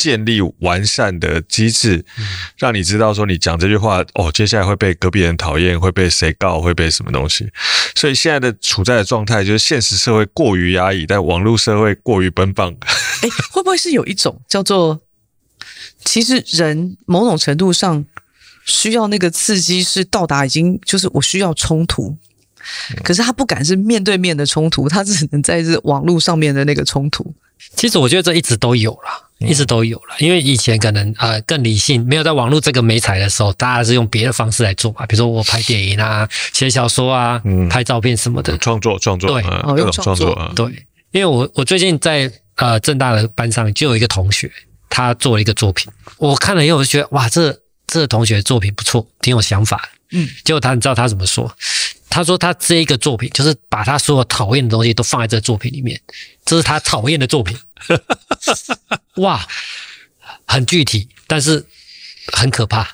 [0.00, 2.02] 建立完善的机制，
[2.56, 7.50] 让你知道说你讲这句话哦，接下来会被隔壁人讨厌，会被谁告，会被什么东西。
[7.94, 12.72] 所以现在的处在的状态就是现实社会过于压抑，但网络社会过于奔放。
[12.72, 14.98] 哎，会不会是有一种叫做，
[16.02, 18.02] 其实人某种程度上
[18.64, 22.16] 需要那个刺激，是到达已经就是我需要冲突，
[23.04, 27.34] 可是他不敢是面对面的冲突，他只能在这网络上面的那个冲突。
[27.76, 30.14] 其实我觉得这一直都有了，一直都有了。
[30.18, 35.06] 因为以前可能呃更理性，没有在网络这个媒材的时候，大家是用别的方式来做嘛。
[35.06, 39.42] 比如说我拍电影啊，写小说啊，嗯、拍照片什么的，创作创作，对，
[39.74, 40.52] 各种创作啊。
[40.54, 40.66] 对，
[41.12, 44.50] 因为我我最近在呃正大的班上就有一个同学，
[44.88, 49.88] 他做了一个作品，我看了以后我就觉得哇，这这个同学作品不错，挺有想法。
[50.12, 51.50] 嗯，结果他你知道他怎么说？
[52.10, 55.98] 他说他这一个作品就是把他所有讨厌的东西都放在这个作品里面，
[56.44, 57.56] 这是他讨厌的作品。
[59.22, 59.46] 哇，
[60.44, 61.64] 很具体，但是
[62.32, 62.86] 很可怕。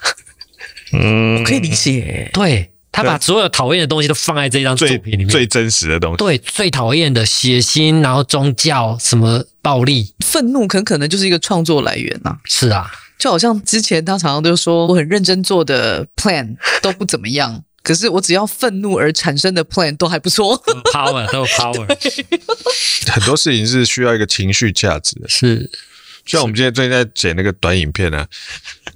[0.92, 2.30] 嗯，我可以理解。
[2.32, 6.18] 对，他把所有讨厌的东西都放在这张作品里面，最，最真实的东西。
[6.18, 12.38] 对，最讨厌的血腥，然后宗教什么暴力、愤怒，很可能就是一个创作来源呐、啊。
[12.44, 17.64] 是啊，就好像之前他常常都说我很认真做的 plan 都不怎么样。
[17.86, 20.60] 可是我只要愤怒而产生的 plan 都还不错
[20.92, 21.86] ，power 都有 power。
[23.12, 25.70] 很多事情是需要一个情绪价值的，是。
[26.24, 28.28] 像我们今天最近在剪那个短影片呢、啊，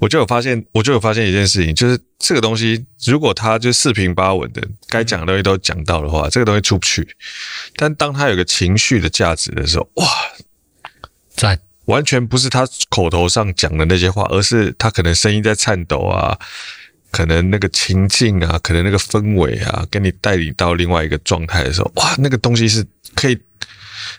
[0.01, 7.17] 我就有发现，我就有发现一件事情，就是这个东西如果它就四平八稳的，该讲的东西都讲到的话，这个东西出不去。
[7.77, 10.09] 但当它有个情绪的价值的时候，哇，
[11.37, 11.61] 赞！
[11.85, 16.37] 完全不是他口头上讲的那些话，而是他可能声音在颤抖啊。
[17.11, 23.39] 可能那个情境啊，可能那个氛围啊，跟你带领到另外一个状态的时候，哇，那个东西是可以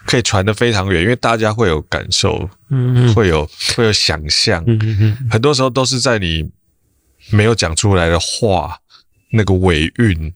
[0.06, 6.50] 可以传得非常远，因为大家会有感受，嗯嗯，会有会有想象，嗯嗯，很多时候都是在你
[7.30, 8.78] 没有讲出来的话，
[9.32, 10.34] 那个尾韵。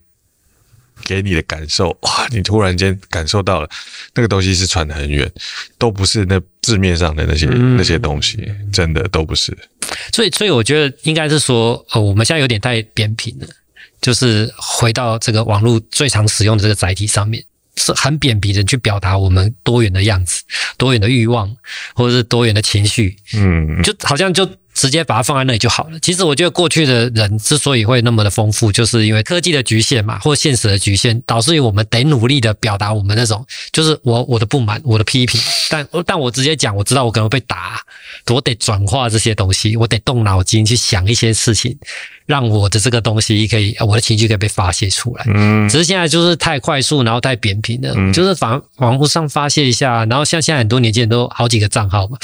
[1.06, 2.28] 给你的感受，哇！
[2.32, 3.70] 你突然间感受到了
[4.14, 5.32] 那个东西是传得很远，
[5.78, 9.58] 都不是那字面上的那些、嗯、那些东西，真的都不是。
[10.12, 13.48] 所以，所以我觉得应该是说，呃，我们现在有点太扁平了，
[14.02, 17.42] 就是回到这个网络最常使用的这个载体上面，
[17.78, 20.42] 是很扁平的去表达我们多元的样子、
[20.78, 21.56] 多元的欲望，
[21.94, 24.50] 或者是多元的情绪，嗯，就好像就。
[24.76, 26.00] 直接把它放在那里就好了。
[26.02, 35.42] 其实我觉得过去的人之所以会那么的丰富，就是因为科技的局限嘛，或现实的局限，导致于我们得努力的表达我们那种，就是我我的不满，我的批评。
[35.70, 37.82] 但但我直接讲，我知道我可能会被打，
[38.28, 41.76] 我得转化这些东西，我得动脑筋去想一些事情。
[42.26, 45.26] 让我的这个东西可以，我的情绪可以被发泄出来。
[45.28, 47.94] 嗯，只是现在就是太快速，然后太扁平了。
[47.96, 52.18] 嗯，就是反网络上发泄一下，然后像现在很多年轻人都好几个账号嘛，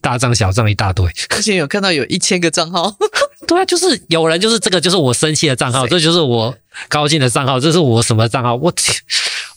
[0.00, 1.06] 大账小账一大堆。
[1.28, 2.96] 之前有看到有一千个账号，
[3.46, 6.56] 对啊，就是有人就是这个就是我生气的账号，这就是我
[6.88, 8.54] 高兴的账号，这是我什么账号？
[8.56, 8.96] 我天，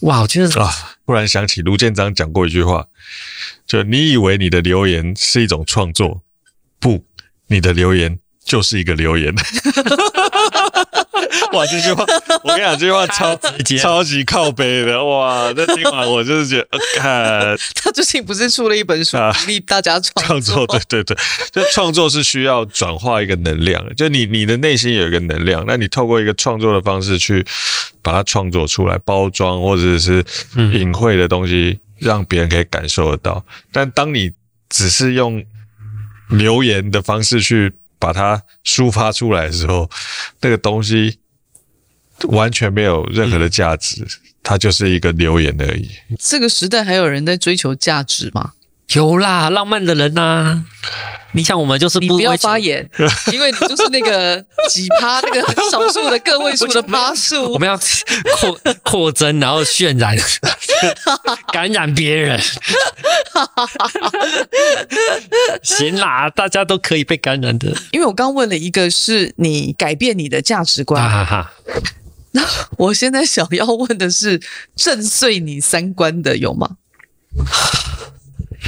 [0.01, 0.69] 哇，我觉得啊，
[1.05, 2.87] 突然想起卢建章讲过一句话，
[3.65, 6.21] 就你以为你的留言是一种创作，
[6.81, 7.05] 不，
[7.47, 8.19] 你的留言。
[8.45, 9.33] 就是一个留言。
[11.51, 12.05] 哇，这句话，
[12.43, 13.35] 我跟你讲，这句话 超
[13.79, 15.51] 超级靠背的哇！
[15.55, 16.67] 那今晚我就是觉得，
[16.97, 21.17] 看 他最近不是出了一本书，鼓励大家创作，对对对，
[21.51, 27.45] 就创作是需要转化一个能量，就你你的内心有一个能量，那你透过一个创作的方式去
[28.01, 30.23] 把它创作出来，包装或者是
[30.73, 33.43] 隐晦的东西，让别人可以感受得到。
[33.71, 34.31] 但当你
[34.69, 35.43] 只是用
[36.29, 37.71] 留言的方式去
[38.06, 39.89] 把它抒发出来的时候，
[40.41, 41.18] 那个东西
[42.28, 44.06] 完全没有任何的价值，
[44.43, 45.89] 它就是一个留言而已。
[46.20, 48.51] 这个时代还有人在追求价值吗？
[48.95, 50.65] 有啦，浪漫的人呐、啊。
[51.33, 52.89] 你像我们就是不，你不要发言，
[53.33, 57.51] 因为你就是那个几趴那个很少数的个位数的趴数。
[57.51, 57.77] 我们要
[58.39, 60.15] 扩扩增，然后渲染、
[61.51, 62.41] 感染别人。
[65.61, 67.75] 行啦，大家都可以被感染的。
[67.91, 71.51] 因为我刚问了一个是你改变你的价值观，哈哈。
[72.31, 72.41] 那
[72.77, 74.41] 我现在想要问的是
[74.73, 76.77] 震碎你三观的有吗？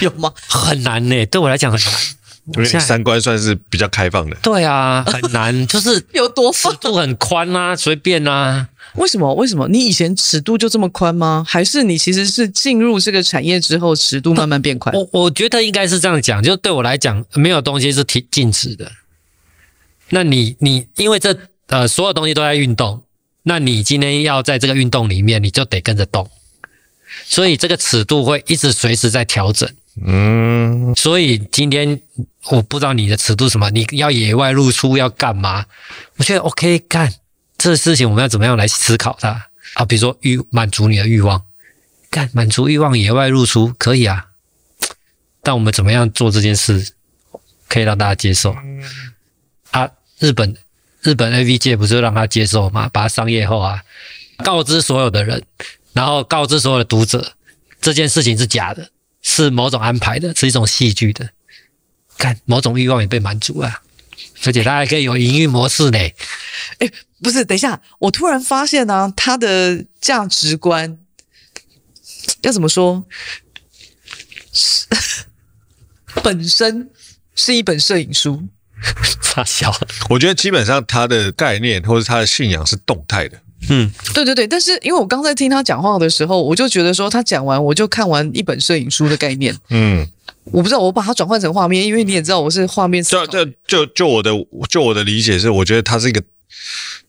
[0.02, 0.34] 有吗？
[0.48, 1.92] 很难呢，对我来讲很难。
[2.56, 8.70] 因为你三观算是比较开放的，对啊，很难， 就是有多尺度很宽啊，随便啊。
[8.96, 9.34] 为什么？
[9.34, 9.68] 为什么？
[9.68, 11.44] 你以前尺度就这么宽吗？
[11.46, 14.96] 还是你其实是进入这个产业之后，尺度慢慢变宽？
[14.96, 18.90] 我我觉得应该是这样讲，就对我来讲，没有东西是停静止的。
[20.12, 21.38] 那你你因为这
[21.68, 23.04] 呃所有东西都在运动，
[23.44, 26.30] 那你今天要在这个运动里面，你就得跟着动，
[27.26, 29.70] 所以这个尺度会一直随时在调整。
[30.06, 32.00] 嗯，所以今天
[32.52, 35.66] 我不知道你的尺度什么，你要野外露出要干嘛？
[36.18, 37.14] 我觉得 OK，干
[37.58, 39.86] 这事情我们要怎么样来思考它啊？
[39.86, 41.44] 比如说欲满足你的欲望，
[42.12, 44.28] 干满足欲望野外露出可以啊，
[45.42, 46.94] 但我们怎么样做这件事
[47.68, 48.56] 可以让大家接受？
[49.72, 49.90] 啊，
[50.20, 50.56] 日本
[51.02, 52.88] 日本 AV 界不是让他接受吗？
[52.94, 53.84] 把它商业化啊，
[54.44, 55.44] 告知所有的人，
[55.94, 57.34] 然后告知所有的读者
[57.82, 58.92] 这件事情是假的。
[59.30, 61.30] 是某种安排的，是一种戏剧的，
[62.18, 63.82] 看某种欲望也被满足了，
[64.46, 66.00] 而且他还可以有营运模式呢。
[66.80, 66.90] 哎，
[67.22, 70.98] 不是，等一下，我突然发现呢、啊，他的价值观
[72.42, 73.06] 要怎么说？
[76.24, 76.90] 本身
[77.36, 78.48] 是一本摄影书，
[79.22, 79.78] 发笑。
[80.10, 83.42] 我觉得基本上他的概念或者他的信仰是动态的。
[83.70, 89.56] 嗯，对对对，但是因为我刚在听他讲话的时候，我就觉得说他讲完我就看完一本摄影书的概念。
[89.70, 90.08] 嗯，
[90.46, 93.04] 我不知道我把它转换成画面，因为你也知道我是画面。
[93.04, 94.32] 就就就就我的
[94.70, 96.22] 就我的理解是，我觉得他是一个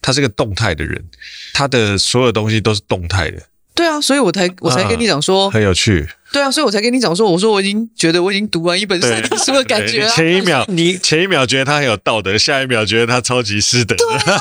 [0.00, 1.04] 他是一个动态的人，
[1.52, 3.42] 他的所有东西都是动态的。
[3.74, 6.08] 对啊，所以我才我才跟你讲说、啊、很有趣。
[6.32, 13.94] 对啊，所以我才跟你讲说，我说我已经觉得我已经读完一本书书的感觉、啊、前一秒你前一秒觉得他很有道德，下一秒觉得他超级失德。
[13.94, 14.40] 对啊、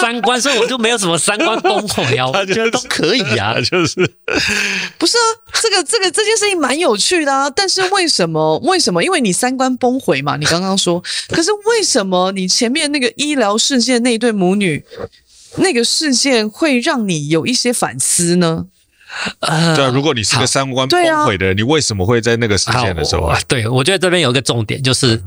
[0.00, 3.96] 三观，所以我就没有什么三观崩毁啊，我觉得都可以啊， 就是
[4.98, 5.26] 不是啊？
[5.62, 9.02] 这个这个这件事情蛮有趣的啊，但是为什么 为什么？
[9.02, 14.84] 因为你三观崩毁嘛，你刚刚说， 可是为什么你前面那个医疗事件那一对母女？
[15.56, 18.66] 那个事件会让你有一些反思呢？
[19.40, 23.36] 呃，对啊，如果你是个三观崩毁的人，你为什么会在那个事件的时候啊？
[23.48, 25.20] 对，我觉得这边有一个重点，就是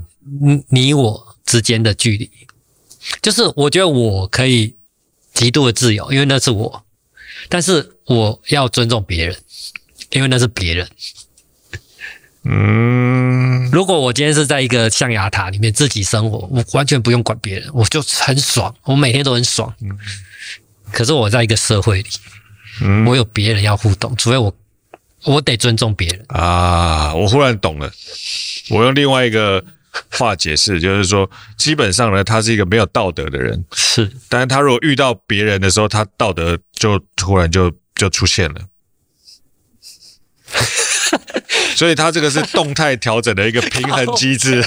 [0.69, 2.31] 你我之间的距离，
[3.21, 4.75] 就是我觉得我可以
[5.33, 6.85] 极度的自由，因为那是我，
[7.49, 9.35] 但是我要尊重别人，
[10.11, 10.87] 因为那是别人。
[12.45, 19.73] 嗯，如果我今天是在一个象牙塔里面自己生活，我完全不用管别人，我就很爽，我每天都很爽。
[19.79, 19.97] 嗯，
[20.91, 22.09] 可是我在一个社会里，
[22.81, 24.53] 嗯，我有别人要互动，除非我，
[25.23, 27.15] 我得尊重别人啊。
[27.15, 27.89] 我忽然懂了，
[28.71, 29.63] 我用另外一个
[30.11, 38.61] 话解释，就是说，基本上呢，他是一个没有道德的人，是，但是他如果遇到别人的时候，他道德就突然就就出现了。
[41.75, 44.63] 所以他这个是动态调整的一个平衡机制，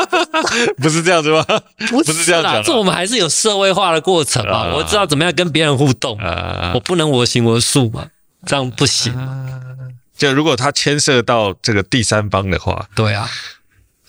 [0.76, 1.44] 不是这样子吗？
[1.88, 4.74] 不是这样讲，这我们还是有社会化的过程嘛。
[4.74, 6.18] 我知道怎么样跟别人互动，
[6.74, 8.08] 我不能我行我素嘛，
[8.44, 9.14] 这样不行。
[10.16, 13.28] 就如果他牵涉到这个第三方的话，对啊，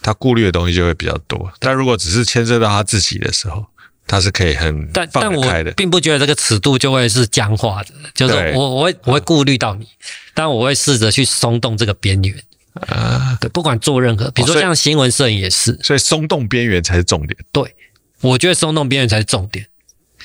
[0.07, 1.51] 他顾虑的东西就会比较多。
[1.59, 3.65] 但如果只是牵涉到他自己的时候，
[4.07, 5.45] 他是可以很但但我
[5.75, 9.85] 并不觉得这个尺度就会是僵化的，就是我我会我会顾虑到你，
[10.33, 12.41] 但我会试着去松动这个边缘
[12.87, 13.37] 啊。
[13.41, 17.37] 对，不管做任何，比如说像新闻摄影也是，所以松动边缘才是重点。
[17.51, 17.75] 对，
[18.21, 19.67] 我觉得松动边缘才是重点。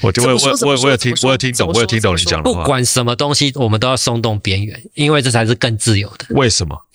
[0.01, 2.61] 我就我我我我有听我有听懂我有听懂你讲的话。
[2.61, 6.26] 不管什么东西，我们都要松动边缘，因为这才是更自由的。
[6.30, 6.87] 为什么？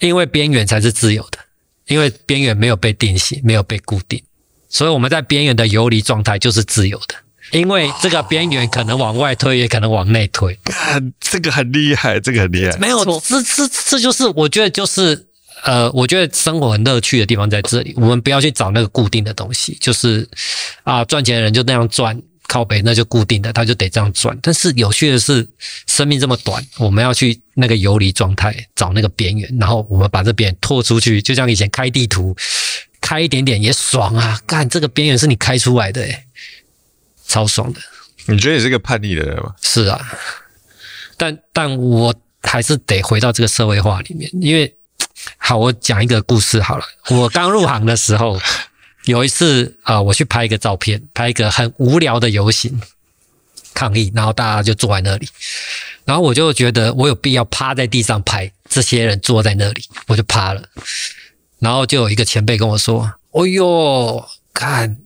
[0.00, 1.38] 因为边缘才是自由的，
[1.86, 4.22] 因为边缘没有被定型，没有被固定。
[4.68, 7.14] 所以我们在边缘的游离状态就是自由的，
[7.52, 10.58] 因为这个边缘可能往外推，也可能往内推。
[11.20, 12.76] 这个很厉害，这个很厉害。
[12.78, 15.26] 没有，这这这就是我觉得就是
[15.62, 17.94] 呃，我觉得生活很乐趣的地方在这里。
[17.96, 20.28] 我们不要去找那个固定的东西，就是
[20.82, 22.20] 啊，赚钱的人就那样赚。
[22.46, 24.38] 靠北那就固定的，他就得这样转。
[24.42, 25.48] 但是有趣的是，
[25.86, 32.36] 生命这么短，我们要去那个游离状态，找那个边缘，然后我们把这边拓出去，就像以前开地图，
[33.00, 34.40] 开一点点也爽啊！
[34.46, 36.24] 干，这个边缘是你开出来的，诶，
[37.26, 37.80] 超爽的。
[38.26, 39.54] 你觉得你是个叛逆的人吗？
[39.62, 40.00] 是啊，
[41.16, 44.74] 但但我还是得回到这个社会化里面，因为
[45.38, 46.84] 好，我讲一个故事好了。
[47.08, 48.38] 我刚入行的时候。
[49.04, 52.80] 有一次啊、我去拍一个照片，拍一个很无聊的游行
[53.74, 55.28] 抗议，然后大家就坐在那里，
[56.04, 60.62] 然后我就觉得我有必要趴在地上拍，这些人坐在那里，我就趴了，
[61.58, 64.96] 然后就有一个前辈跟我说：“哎呦，看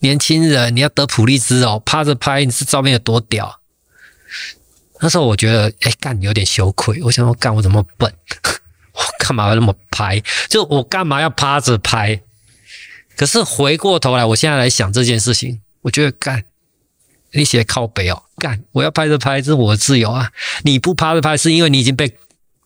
[0.00, 3.60] 年轻人，你要得普利兹哦，趴着拍，你这照片有多屌？”
[5.00, 8.12] 那时候我觉得，哎，干有点羞愧，我想说，干我怎么笨？
[8.94, 10.22] 我干嘛要那么拍？
[10.48, 12.20] 就我干嘛要趴着拍？
[13.22, 16.42] 可是回过头来，我现在来想这件事情，我觉得干，
[17.30, 20.32] 你写靠北哦，干，我要拍着拍，这是我的自由啊！
[20.64, 22.16] 你不趴着拍，是因为你已经被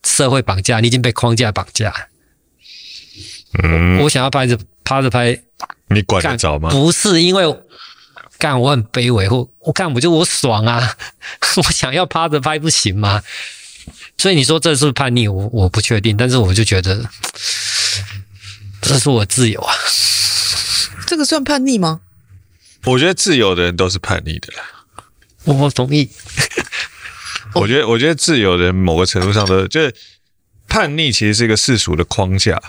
[0.03, 1.93] 社会绑架，你已经被框架绑架。
[3.63, 5.39] 嗯，我想要拍着趴着拍，
[5.89, 6.71] 你管得着吗？
[6.71, 7.45] 不是因为
[8.39, 10.97] 干，我很卑微，或我干，我就我爽啊！
[11.59, 13.23] 我想要趴着拍，不行吗？
[14.17, 15.31] 所以你说这是叛逆？
[15.31, 17.07] 我我不确定，但是我就觉得
[18.81, 19.75] 这是我自由啊。
[21.07, 22.01] 这个算叛逆吗？
[22.85, 24.63] 我觉得自由的人都是叛逆的啦。
[25.45, 26.11] 我同意。
[27.55, 29.95] 我觉得，我觉得自由的人某个程度上的，就是
[30.69, 32.61] 叛逆，其实是一个世俗的框架。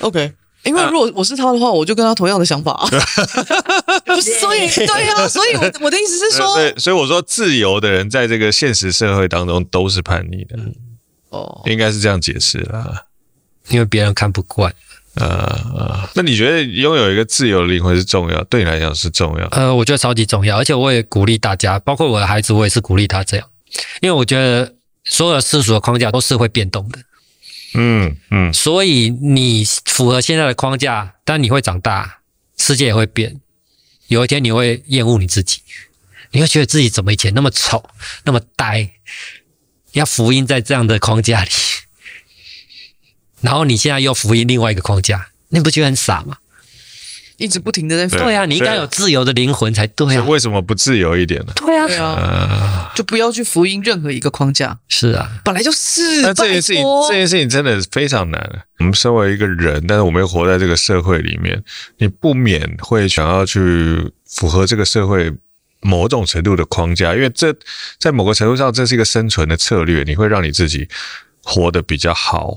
[0.00, 0.32] OK，
[0.64, 2.86] 因为如果我是他的话，我就跟他同样的想法。
[4.40, 10.58] 所以，对啊， 所以我我的意思是说，对，所以我说，自由的人在这个现实社会当中都是叛逆的。
[11.28, 13.04] 哦，应该是这样解释啦，
[13.68, 14.74] 因为别人看不惯。
[15.16, 18.44] 呃，那你觉得拥有一个自由的灵魂是重要？
[18.44, 19.46] 对你来讲是重要？
[19.48, 23.48] 呃，我觉得超级重要，而且我也鼓励大家，包括我的孩子，我也是鼓励他这样，
[24.00, 26.98] 因为我觉得所有的世俗的框架都是会变动的。
[27.74, 32.18] 嗯嗯，所以你符合现在的框架，但你会长大，
[32.58, 33.40] 世界也会变，
[34.08, 35.60] 有一天你会厌恶你自己，
[36.30, 37.82] 你会觉得自己怎么以前那么丑，
[38.24, 38.90] 那么呆，
[39.92, 41.50] 要福音在这样的框架里。
[43.46, 46.38] 然后你现在又福音另外一个框架，你不觉得很傻吗？
[47.36, 50.24] 一直不停的在对，啊，你应该有自由的灵魂才对啊。
[50.24, 51.52] 为什么不自由一点呢？
[51.54, 54.76] 对啊，对啊，就不要去福音任何一个框架。
[54.88, 56.22] 是啊，本来就是。
[56.22, 58.64] 那这件事情，这件事情真的非常难。
[58.80, 61.62] 我们身为一个人，但是我们又活在这个社会里面，
[61.98, 65.30] 你不免会想要去符合这个社会
[65.80, 67.54] 某种程度的框架，因为这
[68.00, 70.88] 在某个程度上，这是一个生存的策略，你会让你自己
[71.44, 72.56] 活得比较好。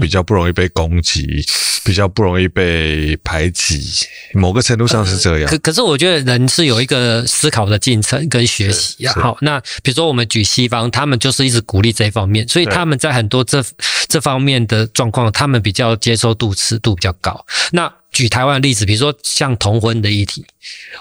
[0.00, 1.44] 比较不容易被攻击，
[1.84, 5.48] 比较不容易被排挤，某个程度上是这样。
[5.50, 9.14] 可可是，我觉得人是有一个思考的进程跟学习啊。
[9.14, 13.62] 好，那比如说我们举西方，他们就是一直鼓励这一方面，所以他们在很多这
[14.08, 17.44] 这方面的状况，他们比较接受度、尺度比较高。
[17.72, 20.44] 那举台湾的例子，比如说像同婚的议题，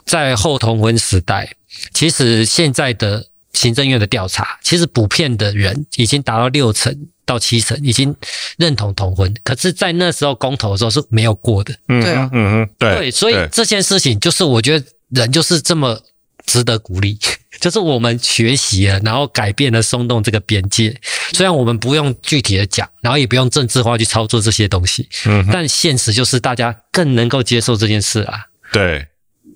[0.05, 1.55] 在后同婚时代，
[1.93, 3.25] 其实现在的
[3.59, 7.07] 行政院的调查，其实普遍的人已经达到六成。
[7.29, 8.15] 到七成已经
[8.57, 11.71] 认同同婚，可是，在那时候公投的时候是没有过的。
[11.87, 16.01] 嗯，对啊，嗯嗯，对，对，所以这件事情就是我觉得人就是这么
[16.47, 17.19] 值得鼓励，
[17.61, 20.99] 就是我们学习了，然后改变了松动这个边界。
[21.33, 28.39] 虽然我们不用具体的讲，然后也不用政治化去操作这些东西，嗯，但现实就是大家更能够接受这件事啊。
[28.73, 29.05] 对，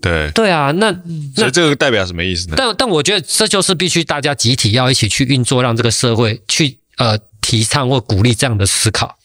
[0.04, 0.96] 对，对啊，那
[1.38, 2.54] 那这个代表什么意思呢？
[2.56, 7.18] 但但我觉得这就是必须大家集体要一起去运作，让这个社会去呃。
[7.46, 9.18] 提倡或鼓励这样的思考，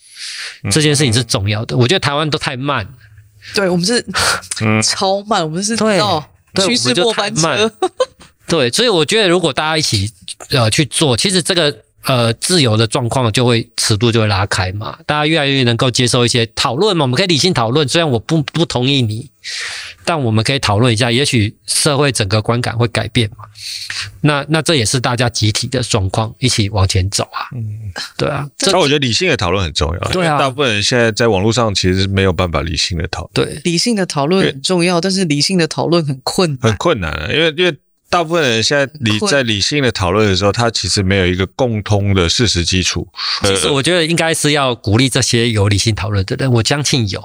[0.72, 1.76] 这件事情是重要的。
[1.76, 2.84] 我觉得台湾都太慢，
[3.54, 4.04] 对我们是
[4.82, 6.00] 超慢，我们是对
[6.66, 7.72] 趋势末班车。
[8.48, 10.10] 对，所以我觉得如果大家一起
[10.50, 11.74] 呃去做，其实这个。
[12.04, 17.86] 呃，自由的状况就会尺度就会拉开嘛，大家越来越能够接受一些讨论嘛，我们可以理性讨论。
[17.86, 19.28] 虽然我不不同意你，
[20.08, 23.44] 但我们可以讨论一下，也许社会整个观感会改变嘛。
[24.22, 27.44] 那那这也是大家集体的状况，一起往前走啊。
[27.54, 28.48] 嗯，对啊。
[28.60, 30.00] 那我觉得理性的讨论很重要。
[30.10, 30.38] 对啊。
[30.38, 33.46] 大部分人现在在网络上其实是没有办法理性的讨论。
[33.46, 36.70] 对，理性的讨论很重要，但是理性的讨论很困难。
[36.70, 37.76] 很困难啊，因为因为。
[38.10, 43.06] 大部分人现在理在理性的讨论的时候，他其实没有一个共通的事实基础。
[43.42, 46.50] 其实我觉得应该是要鼓励这些有理性讨论的人。
[46.50, 47.22] 我相信有，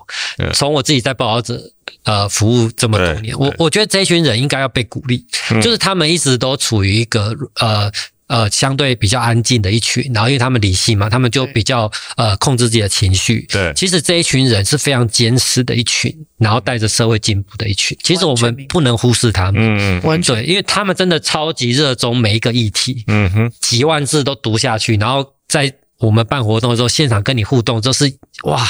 [0.52, 1.72] 从我自己在报道者
[2.04, 3.38] 呃服务这么多年。
[3.38, 7.92] 我我觉得这一群人应该要被鼓励，嗯、就是他们一直都处于一个呃。
[8.28, 13.46] 呃，相对比较安静的一群，然后因为他们理性嘛，他们就比较呃控制自己的情绪。
[13.52, 17.96] 对，其实这一群人是非常坚持的一群，然后带着社会进步的一群。
[18.02, 28.12] 其实我们不能忽视他们，嗯嗯，完全，因为他们真的超级热衷每一个议题，嗯哼，几万字都读下去，然后在我们办活动的时候，现场跟你互动，就是
[28.46, 28.66] 哇，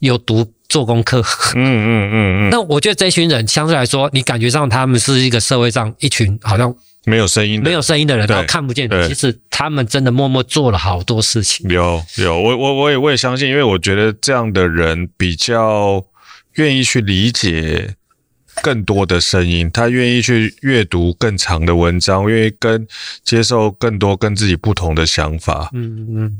[0.00, 1.20] 有读做功课，
[1.54, 2.50] 嗯嗯嗯嗯。
[2.52, 6.74] 那我觉得这群人相对来说，你感觉上他们是一个社会上一群好像。
[7.04, 9.08] 没有声音，没有声音的人，然后看不见的。
[9.08, 11.66] 其实他们真的默默做了好多事情。
[11.70, 16.04] 有有，我我我也我也相信，因为我觉得这样的人比较
[16.56, 17.94] 愿意去理解
[18.60, 22.86] 更多的声音，他愿意去阅读更长的文章，愿意跟
[23.24, 25.70] 接受更多跟自己不同的想法。
[25.72, 26.36] 嗯嗯，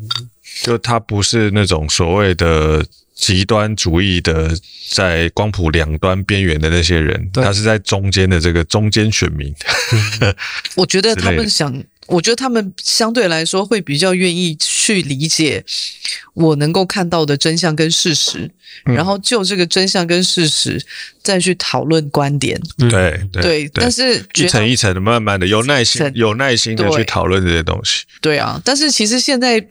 [0.64, 2.84] 就他不是那种所谓的。
[3.18, 4.56] 极端主义的，
[4.90, 9.52] 在光谱两端边缘的那些人，他是在中间的这个中间选民。
[10.76, 15.64] 我觉得他们想，我觉得他们相对来说会比较愿意去理解
[16.34, 18.48] 我能够看到的真相跟事实，
[18.86, 20.80] 嗯、然后就这个真相跟事实
[21.20, 22.58] 再去讨论观点。
[22.78, 28.04] 对对，对，但是一层一层的，慢慢的，有耐心、有耐心的去讨论这些东西。
[28.20, 29.66] 对啊，但是其实现在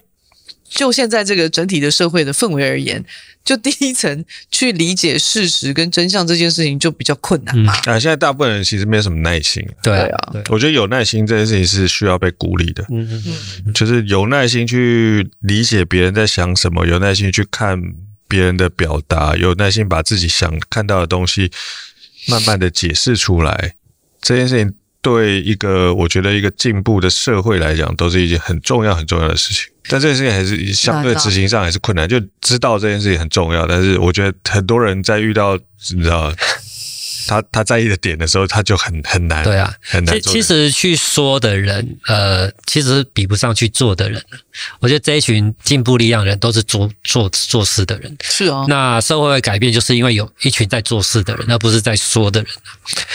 [0.70, 3.04] 就现在这个整体的社会的氛围而言。
[3.46, 7.72] 就第一层去理解事实跟真相这件事情就比较困难嘛。
[7.86, 9.66] 啊，现在大部分人其实没有什么耐心。
[9.82, 12.84] 对啊，我觉得有耐心这件事情是需要被鼓励的。
[12.90, 13.24] 嗯嗯
[13.68, 17.82] 嗯，就是有耐心去理解别人在想什么，有耐心去看
[18.28, 21.50] 别人的表达，有耐心把自己想看到的东西
[22.28, 23.76] 慢慢的解释出来。
[24.22, 24.74] 这件事情
[25.08, 29.72] 对一个我觉得一个进步的社会来讲，都是一件很重要很重要的事情。
[29.90, 35.58] 但这件事情还是相对执行上还是困难，就知道这件事情很重要，但是我觉得很多人在遇到，
[35.96, 36.30] 你知道。
[37.28, 40.20] 他他在意的点的时候，他就很很难，对啊，很难。
[40.22, 44.24] 其实去说的人，呃，其实比不上去做的人。
[44.80, 48.18] 我觉得这一群进步力量的人都是做做做事的人。
[48.24, 52.50] 是啊，那社会会改变，就是因为有一群在做事的人，而不是在说的人。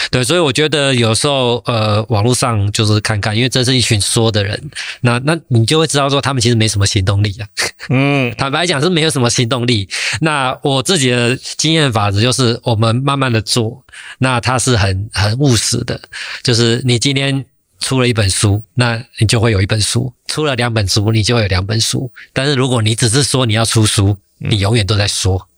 [0.09, 4.69] 对，所以我觉得有时候，呃，网络上就是看看，因为这是一群说的人，
[5.01, 7.47] 那那你就会知道说他们其实没什么行动力啊。
[7.89, 9.89] 嗯， 坦白讲是没有什么行动力。
[10.21, 13.83] 那我自己的经验法则就是，我们慢慢的做。
[14.19, 15.99] 那他是很很务实的，
[16.41, 17.45] 就是你今天
[17.79, 22.11] 出了一本书，那你就会有一本书；出了两本书，你就会有两本书。
[22.31, 25.49] 但是如果你只是说你要出书，你永远都在说，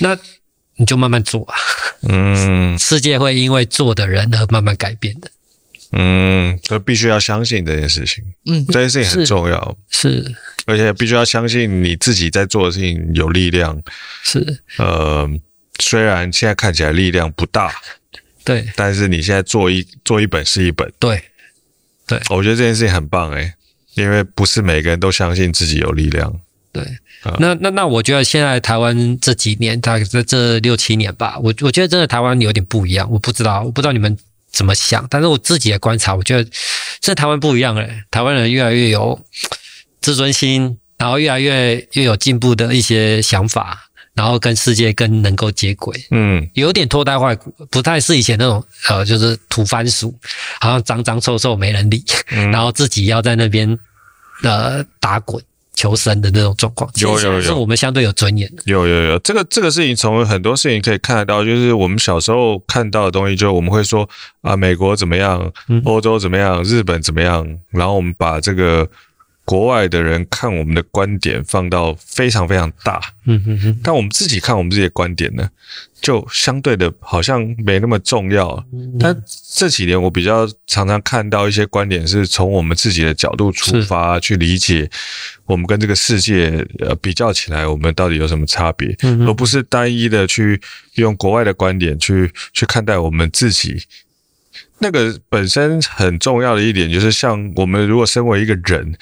[0.00, 0.18] 那
[0.76, 1.54] 你就慢慢做啊。
[2.08, 5.30] 嗯， 世界会因为做的人而慢慢改变的。
[5.92, 8.24] 嗯，所以必须要相信这件事情。
[8.46, 9.76] 嗯，这件事情很重要。
[9.88, 10.34] 是，是
[10.66, 13.80] 而且必须要相信你自己在做的事情有力量。
[14.24, 15.30] 是，呃。
[15.78, 17.72] 虽然现在看起来力量不大，
[18.44, 21.22] 对，但是你现在做一做一本是一本，对，
[22.06, 23.54] 对，我觉得这件事情很棒诶，
[23.94, 26.40] 因为不是每个人都相信自己有力量。
[26.72, 26.82] 对，
[27.24, 33.10] 嗯、那那那我觉得现在台湾这几年，大概在这六七年吧，我我觉得真的台湾有点不一样。
[33.10, 34.16] 我不知道，我不知道你们
[34.50, 36.50] 怎么想，但是我自己的观察，我觉得
[37.00, 39.18] 这台湾不一样诶，台湾人越来越有
[40.00, 43.85] 自尊心，然后越来越越有进步的一些想法。
[44.16, 50.12] 然后跟世界更能够接轨，嗯，有点脱胎换骨，不太是以前那种呃，就是土番薯，
[50.58, 53.78] 好像脏脏臭臭没人理，嗯、 然后自己要在那边
[54.42, 55.44] 呃打滚
[55.74, 56.90] 求生的那种状况。
[56.94, 58.62] 有有有，是我们相对有尊严的。
[58.64, 64.08] 有有有，这个这个事情从很多事情可以看得到，就是我们小时候看到的东西，就我们会说
[64.40, 65.52] 啊，美国怎么样，
[65.84, 68.88] 欧洲怎么样，日本怎么样，然后我们把这个。
[69.46, 75.48] 国外的人看我们的观点放到非常非常大，嗯嗯嗯，但我们自己看我们这些观点呢，
[76.00, 78.66] 就相对的好像没那么重要。
[78.98, 79.16] 但
[79.54, 84.90] 这几年我比较常常看到一些观点是从我们自己的角度出发去理解
[85.44, 88.96] 我们跟这个世界呃比较起来，我们到底有什么差别，
[89.28, 90.60] 而不是单一的去
[90.94, 93.80] 用国外的观点去去看待我们自己。
[94.80, 98.98] 那个本身很重要的一点就是，像我们如果身为一个人。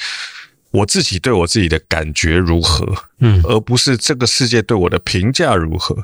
[0.75, 2.85] 我自己对我自己的感觉如何，
[3.21, 5.95] 嗯，而不是这个世界对我的评价如何，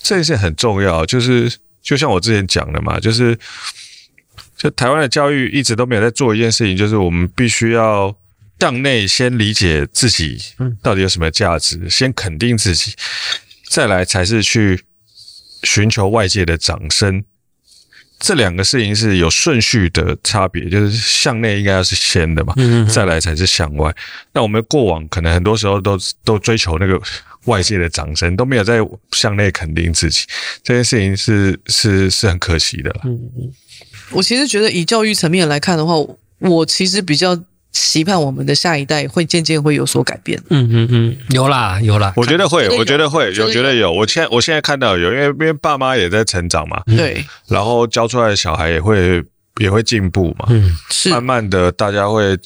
[0.00, 1.04] 这件事很重要。
[1.04, 3.36] 就是就像我之前讲的嘛，就是
[4.56, 8.16] 就台湾的教育一直都没有在做一件事情，就是我们必须要
[8.60, 10.38] 向内先理解自己
[10.80, 12.94] 到底有什么价值，先肯定自己，
[13.68, 14.84] 再来才是去
[15.64, 17.24] 寻求外界的掌声。
[18.20, 22.54] 这两个事情是有顺序的差别，就是向内应该要是先的嘛，
[22.86, 23.92] 再来才是向外。
[24.34, 27.00] 那我们过往可能很多时候都都追求那个
[27.46, 28.78] 外界的掌声，都没有在
[29.12, 30.26] 向内肯定自己，
[30.62, 32.94] 这件事情是是是很可惜的。
[33.04, 33.50] 嗯嗯，
[34.10, 35.94] 我其实觉得以教育层面来看的话，
[36.40, 37.34] 我其实比较
[37.72, 40.40] 期盼我们的下一代会渐渐会有所改变。
[40.48, 43.92] 嗯嗯嗯，有啦有啦，我觉得会，我觉得会，我觉得有。
[43.92, 49.22] 我现在我现在看到有，因为因为爸妈也在成长嘛，对，然后教出来的小孩也会
[49.60, 52.38] 也会进步嘛，嗯，是慢慢的大家会。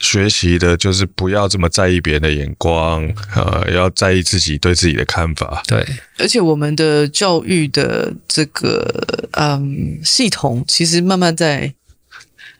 [0.00, 3.04] 学习的就是不要这么在意别人的眼光，
[3.34, 5.60] 呃，要在意自己对自己的看法。
[5.66, 5.84] 对，
[6.18, 11.74] 而且我们的教育的这个嗯系统，其实慢慢在，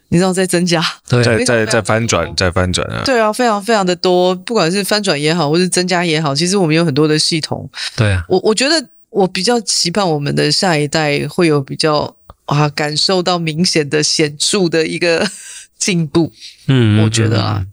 [0.09, 3.03] 你知道在增加，对，在在在翻转，在翻转啊。
[3.05, 7.69] 对啊，非常非常的多，不管是翻转也好，或是增加也好，其实我们有很多的系统。
[7.97, 15.27] 对啊，我我觉得我比较期盼我们的下一代会有比较啊感受到明显的显著的一个。
[15.79, 16.33] 进步，
[16.67, 17.65] 嗯，我觉得啊，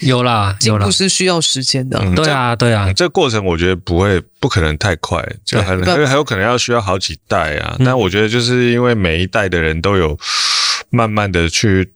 [0.00, 1.98] 有啦，进步是需要时间的。
[2.02, 7.74] 嗯、对啊，对啊，这个过程我觉得不会，不可能太快，就很很很有可能要需要好几代啊。
[7.78, 10.14] 但我觉得就是因为每一代的人都有
[10.92, 11.92] 慢慢的去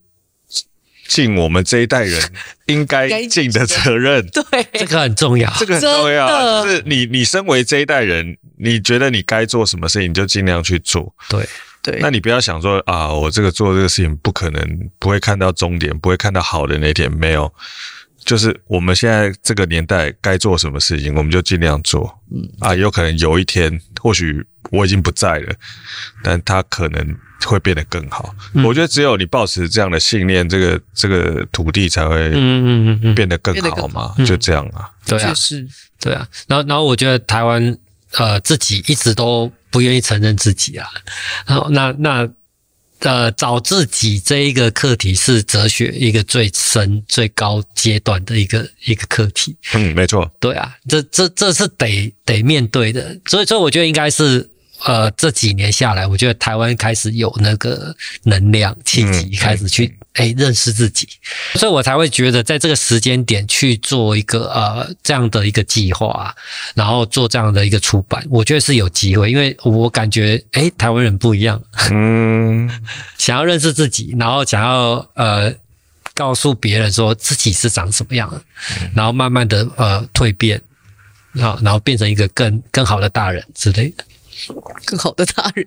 [1.07, 2.21] 尽我们这一代人
[2.67, 6.65] 应该尽的责任，对，这个很重要，这个很重要。
[6.65, 11.15] 就是你你身为这一代人，你觉得你该做什么事情，你就尽量去做。
[11.29, 11.47] 对。
[11.83, 17.55] 对，那你不要想说啊，我这个做这个事情不可能不会看到终点，不会看到好的那天，没有，
[18.25, 22.13] 就是我们现在这个年代该做什么事情，我们就尽量做。
[22.35, 25.55] 嗯啊，有可能有一天，或许我已经不在了，
[26.25, 28.34] 但他可能会变得更好。
[28.55, 34.91] 嗯、我觉得只有你抱持这样的信念，这个这个土地才会嗯嗯嗯嗯变得更好嘛，就这样啊。
[35.07, 35.66] 对啊，是，
[36.01, 36.26] 对啊。
[36.47, 37.76] 然后然后我觉得台湾
[38.12, 39.53] 呃自己一直都。
[39.68, 40.89] 不愿意承认自己啊，
[41.45, 42.26] 然后那那
[43.01, 49.55] 呃找自己这一个课题是哲学一个最深最高阶段的一个一个课题。
[49.74, 50.30] 嗯，没错。
[50.41, 54.49] 对啊，这这这是得得面对的，所以所以我觉得应该是。
[54.85, 61.09] 呃，这几年下来，我觉得台湾开始有那个能量、契机，开始去哎认识自己，
[61.55, 66.35] 所以我才会觉得在这个时间点去做一个呃这样的一个计划，
[66.74, 71.61] 然后做这样的一个出版，我觉得是有机会，因为我感觉哎台湾人不一样，
[71.91, 72.70] 嗯，
[73.18, 75.53] 想要认识自己，然后想要呃
[76.14, 78.31] 告诉别人说自己是长什么样，
[78.95, 80.61] 然后慢慢的呃蜕变，
[81.33, 84.05] 然后然后变成一个更更好的大人之类的。
[84.84, 85.66] 更好的大人，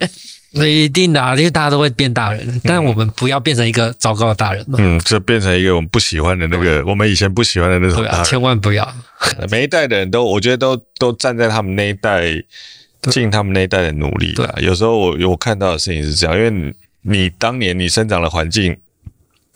[0.52, 4.78] 那一定的啊，因为大家都会变大人，但我们不要变成一个糟糕的大人嘛。
[4.80, 8.12] 嗯，就变成一个我们不喜欢的那个，我们以前不喜欢的那种大人。
[8.12, 8.96] 对啊，千万不要。
[9.50, 12.24] 每一代的人都，我觉得都都站在他们那一代，
[13.12, 14.34] 尽他们那一代的努力。
[14.34, 18.78] 对啊，有时候我我看到的事情是这样，因为你，当年你生长的环境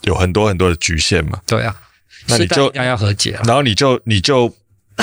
[0.02, 1.40] 有很多很多的局限嘛。
[1.46, 1.76] 对啊，
[2.28, 3.42] 那你就要要和解啊。
[3.46, 4.54] 然后你就你就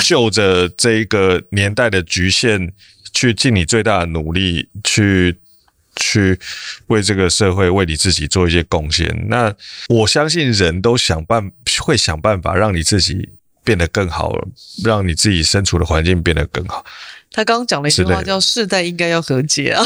[0.03, 2.73] 就着这一个年代的局限。
[3.13, 5.37] 去尽你最大的努力，去
[5.95, 6.39] 去
[6.87, 9.25] 为这个社会、为你自己做一些贡献。
[9.27, 9.53] 那
[9.89, 13.29] 我相信人都想办会想办法让你自己
[13.63, 14.33] 变得更好，
[14.83, 16.85] 让你自己身处的环境变得更好。
[17.33, 19.85] 他刚刚讲了一句话，叫“世代应该要和解”啊，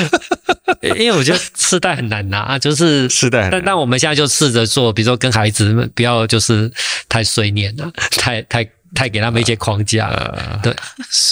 [0.82, 3.52] 因为我觉得世代很难拿，就是世代很难。
[3.52, 6.72] 但但我们现在就试着做，比如说跟孩子们不要就是
[7.08, 8.66] 太碎念了，太太。
[8.94, 10.76] 太给他们一些框架了，呃、对，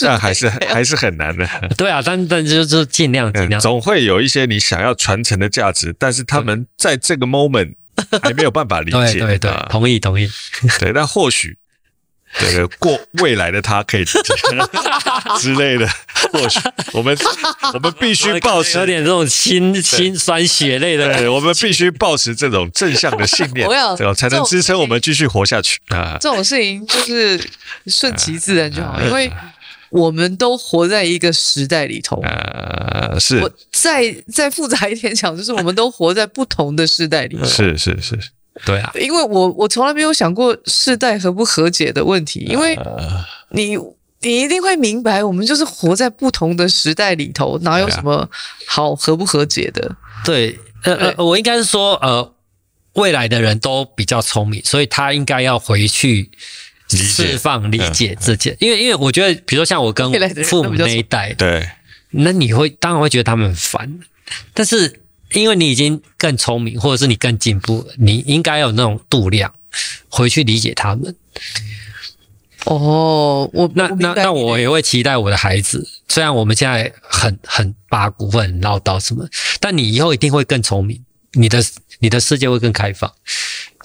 [0.03, 1.47] 但还是 还是很难的。
[1.77, 7.75] 对啊，但但就是尽量尽量，总会有一些你想要传承的价值，但是他们在这个 moment
[8.21, 8.97] 还没有办法理解。
[9.19, 10.29] 对对对，同意同意。
[10.79, 11.57] 对，但或许。
[12.39, 14.05] 对对，过未来的他可以
[15.39, 15.87] 之类的，
[16.31, 16.59] 或许
[16.93, 17.17] 我们
[17.73, 23.67] 我们必须 保持有点这种心心酸血泪的，对，我们必须保持这种正向的信念，
[23.97, 26.17] 这样才能支撑我们继续活下去啊！
[26.21, 27.49] 这种事情就是
[27.87, 29.31] 顺其自然就好，因为
[29.89, 33.17] 我们都活在一个时代里头啊。
[33.19, 37.43] 是，我再再复杂一点讲，就是我们都活在不同的时代里头。
[37.45, 38.17] 是是是。
[38.65, 42.77] 对啊，因为我我从来没有想过世代和不和解的问题，因为
[43.49, 43.75] 你
[44.19, 48.29] 你一定会明白，我们就是活在不同的时代里头，哪有什么
[48.67, 49.95] 好和不和解的？
[50.23, 52.33] 对，呃呃，我应该是说，呃，
[52.93, 56.29] 未来的人都比较聪明，所以他应该要回去
[56.87, 60.11] 释放理解自己，因为因为我觉得，比如说像我跟
[60.43, 61.67] 父母那一代，对，
[62.11, 63.99] 那你会当然会觉得他们很烦，
[64.53, 65.00] 但是。
[65.33, 69.53] 因为你已经更聪明，或者是你更进步了，你应该有那种度量，
[70.09, 71.15] 回去理解他们。
[72.65, 79.27] 哦，我那那那我也会期待我的孩子，虽然我们现在很很八股，会很唠叨什么，
[79.59, 81.03] 但你以后一定会更聪明，
[81.33, 81.63] 你的
[81.99, 83.11] 你的世界会更开放，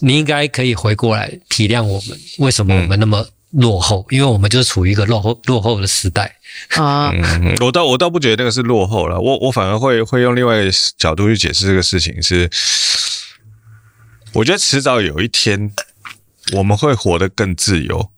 [0.00, 6.36] 你应该可以回过来体谅我们，为什么我们那么落后，因为我们就是处于一个落后落后的时代
[6.76, 7.10] 啊。
[7.10, 12.50] 嗯，我倒我倒不觉得那个是落后了，我我反而会会用另外一个角度去解释这个事情是，
[14.32, 15.72] 我觉得迟早有一天
[16.52, 18.10] 我们会活得更自由。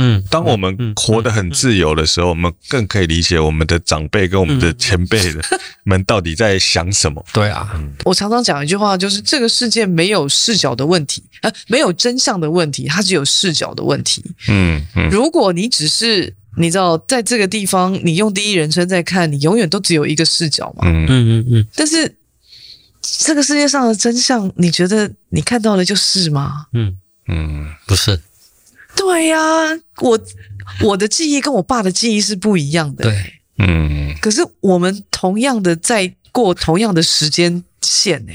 [0.00, 5.40] 嗯，当我们活得很自由的时候，我们更可以理解我们的长辈跟我们的前辈的
[5.84, 7.24] 们到底在想什么。
[7.32, 7.68] 对啊，
[8.04, 14.24] 我常常讲一句话，就是这个世界没有视角的问题，呃，没有真相的问题，它只有视角的问题。
[14.48, 20.86] 嗯嗯，如果你只是你知道在这个地方，你用第一人称在看，你永远都只有一个视角嘛。
[20.86, 21.66] 嗯嗯嗯。
[21.74, 22.16] 但是
[23.02, 26.66] 这个世界上的真相，你觉得你看到的就是吗？
[26.72, 26.96] 嗯
[27.26, 28.20] 嗯，不是。
[28.96, 30.18] 对呀、啊，我
[30.82, 33.04] 我的记忆跟我爸的记忆是不一样的。
[33.04, 34.14] 对，嗯。
[34.20, 38.32] 可是我们同样的在过同样的时间线呢。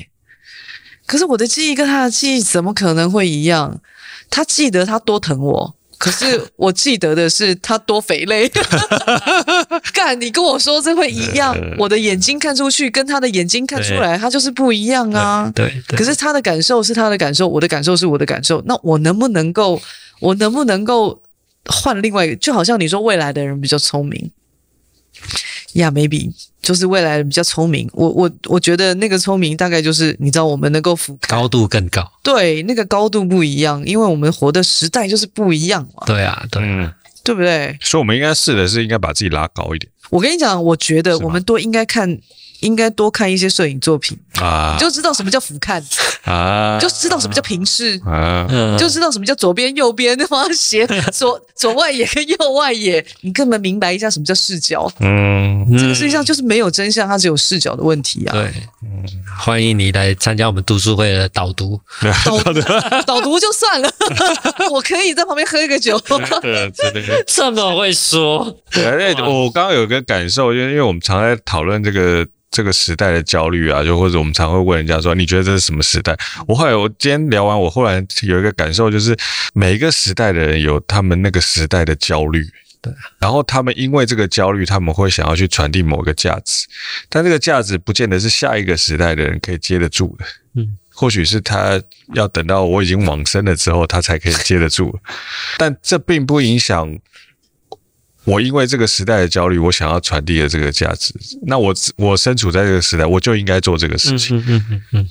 [1.05, 3.81] 可是我的记忆跟他的记忆怎么可能会一样？
[4.30, 8.49] 他记得他多疼我，可是我记得的是他多肥累。
[9.93, 11.55] 干，你跟我说这会一样？
[11.77, 15.51] 我的眼睛看出去跟他的眼睛看出来，他就是不一样啊。
[15.53, 15.84] 对。
[15.88, 15.97] 对。
[15.97, 18.63] 可是他的感受是他的感受，我的感受是我的感受。
[18.65, 19.80] 那我能不能够？
[20.24, 21.22] 我能不能够
[21.66, 22.36] 换另外一个？
[22.38, 24.32] 就好像你说未来的人比较聪明，
[25.74, 26.32] 呀、yeah，maybe
[26.62, 27.90] 就是未来人比较聪明。
[27.94, 32.10] 我我我觉得那个聪明大概就是你知道，我们能够覆盖高度更高。
[32.24, 36.04] 对，那个高度不一样，因为我们活的时代就是不一样嘛。
[36.06, 36.91] 对啊，对，嗯，
[37.24, 37.78] 对不对？
[37.82, 39.91] 所以我们应该试的是应该把自己拉高一点。
[40.10, 42.20] 我跟你讲，我觉得我们都应该看。
[42.64, 45.84] 应该多看一些摄影作品啊，就知道什么叫俯瞰
[46.23, 48.48] 啊，就知道什么叫平视啊，
[48.80, 54.90] 就知道什么叫左边右边，那么斜左左外野跟右外野，你根本明白一下什么叫视角。
[54.99, 58.31] 嗯，这个世界上就是没有真相，它只有视角的问题啊。
[58.31, 59.03] 对，嗯，
[59.38, 61.80] 欢迎你来参加我们读书会的导读，
[62.26, 62.40] 导
[63.03, 63.91] 导读就算了，
[64.72, 65.99] 我可以在旁边喝一个酒。
[66.41, 68.56] 对，真的这么会说。
[68.72, 72.26] 对，我刚刚有个感受，因为因为我们常在讨论这个。
[72.53, 76.15] 这个时代的焦虑啊，就或者我们常会问人家说：“你觉得这是什么时代？”
[76.47, 79.17] 我后来我今天聊完，我后来有一个感受，就是
[79.55, 82.45] 每一个时代的人有他们那个时代的焦虑，
[82.80, 82.93] 对。
[83.17, 86.67] 然后他们因为这个焦虑，他们会想要去传递某个价值，
[87.09, 90.25] 但这个价值不见得是下一个时代的人可以接得住的。
[90.55, 91.81] 嗯，或许是他
[92.13, 94.95] 要等到我已经往生了之后，他才可以接得住。
[95.57, 96.95] 但这并不影响。
[98.26, 101.14] 我因为这个时代的焦虑，我想要传递的这个价值，
[101.45, 104.38] 那我我身处在这个时代，我就应该做这个事情。
[104.38, 105.10] 嗯嗯嗯嗯，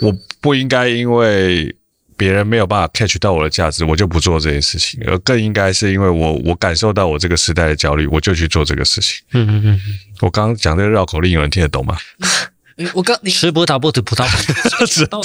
[0.00, 1.74] 我不应该因为
[2.16, 9.22] 别人没有办法 catch 到我的价值，我就不做这件事情，而更应该是因为我我感受到我这个时代的焦虑，我就去做这个事情。
[9.32, 9.80] 嗯嗯嗯，
[10.20, 11.96] 我刚刚讲这个绕口令，有人听得懂吗？
[12.94, 14.52] 我刚你吃葡萄不吐葡萄皮，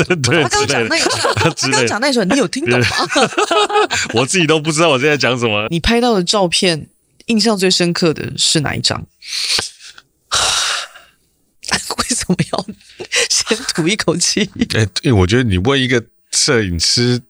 [0.04, 0.98] 对对，他刚讲那
[1.36, 2.88] 他刚讲那一段，你有听懂吗？
[4.14, 5.68] 我自己都不知道我现在讲什么。
[5.70, 6.88] 你拍到的照片。
[7.28, 9.00] 印象最深刻的是哪一张？
[11.98, 12.66] 为什么要
[13.30, 14.50] 先吐一口气？
[14.76, 17.22] 哎，对，我觉得你问一个摄影师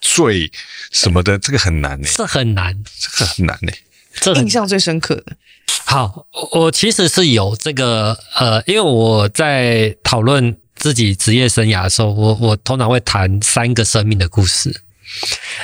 [0.00, 0.50] 最
[0.90, 2.08] 什么的，这个很难呢。
[2.12, 3.72] 这很难，这个很难呢。
[4.20, 5.36] 这印象最深刻的。
[5.84, 14.82] 好，我其实是有这个呃，因为我在讨论自己职业生涯的时候，我我通常会谈三个生命的故事。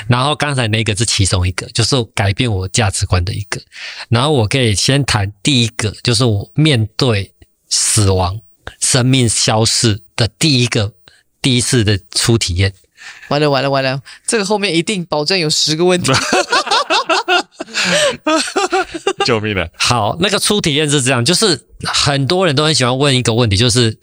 [0.08, 3.60] 然后刚才那个是其中一个，就是改变我价值观的一个。
[4.08, 7.32] 然后我可以先谈第一个，就是我面对
[7.68, 8.40] 死亡、
[8.80, 10.92] 生命消逝的第一个、
[11.40, 12.72] 第一次的初体验。
[13.28, 16.12] 完了完了完了，这个后面一定保证有十个问题。
[19.24, 19.68] 救命了！
[19.76, 23.98] 好，那个初体验是这样，就是很多人都很喜欢问一个问题，就是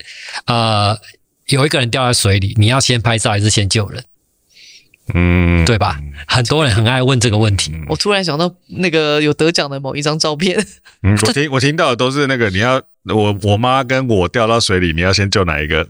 [0.46, 0.98] 呃，
[1.46, 4.04] 有一个人掉在水里，你要先拍照还是先救人？
[5.14, 5.98] 嗯，对吧？
[6.26, 7.72] 很多人很爱问这个问题。
[7.88, 10.58] 我突然想到那个有得奖的某一张照片。
[11.02, 12.80] 嗯，我听我听到的都是那个，你要
[13.12, 15.86] 我我妈跟我掉到水里，你要先救哪一个？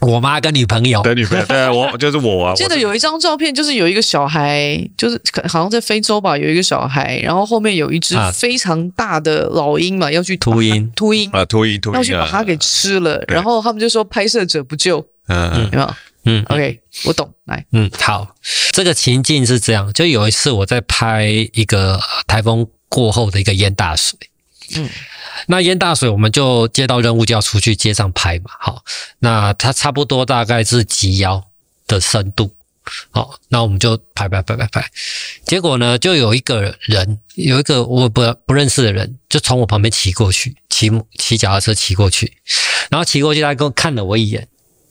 [0.00, 2.54] 我妈跟女朋友的女朋友，对啊，我就是我啊。
[2.54, 15.94] 记得有一张照片，就是有一个小孩，就是好像在非洲吧，有一个小孩，然后后面有一只非常大的老鹰嘛，要去秃鹰，秃鹰啊，秃鹰，秃鹰要去把它给吃了，然后他们就说拍摄者不救，嗯，有没有？
[16.30, 17.32] 嗯，OK，我懂。
[17.46, 18.36] 来，嗯，好，
[18.72, 24.18] 这个情境是这样，就有一次我在拍一个台风过后的一个淹大水，
[24.76, 24.90] 嗯，
[25.46, 28.84] 那淹大水我们就接到任务就要出去街上拍嘛，好，
[29.20, 31.42] 那它差不多大概是及腰
[31.86, 32.54] 的深度，
[33.10, 34.86] 好，那我们就拍拍拍拍拍，
[35.46, 42.34] 结果呢，就有一个人，有一个我不不认识的人，就从我旁边骑过去，骑骑脚踏车骑过去，
[42.90, 44.46] 然后骑过去，他跟我看了我一眼。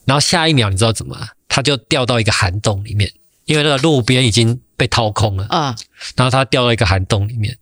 [0.08, 1.28] 然后下一秒，你知道怎么？
[1.50, 3.12] 他就掉到一个涵洞里面，
[3.44, 5.46] 因为那个路边已经被掏空了。
[5.50, 5.76] 啊，
[6.16, 7.58] 然后他掉到一个涵洞里面，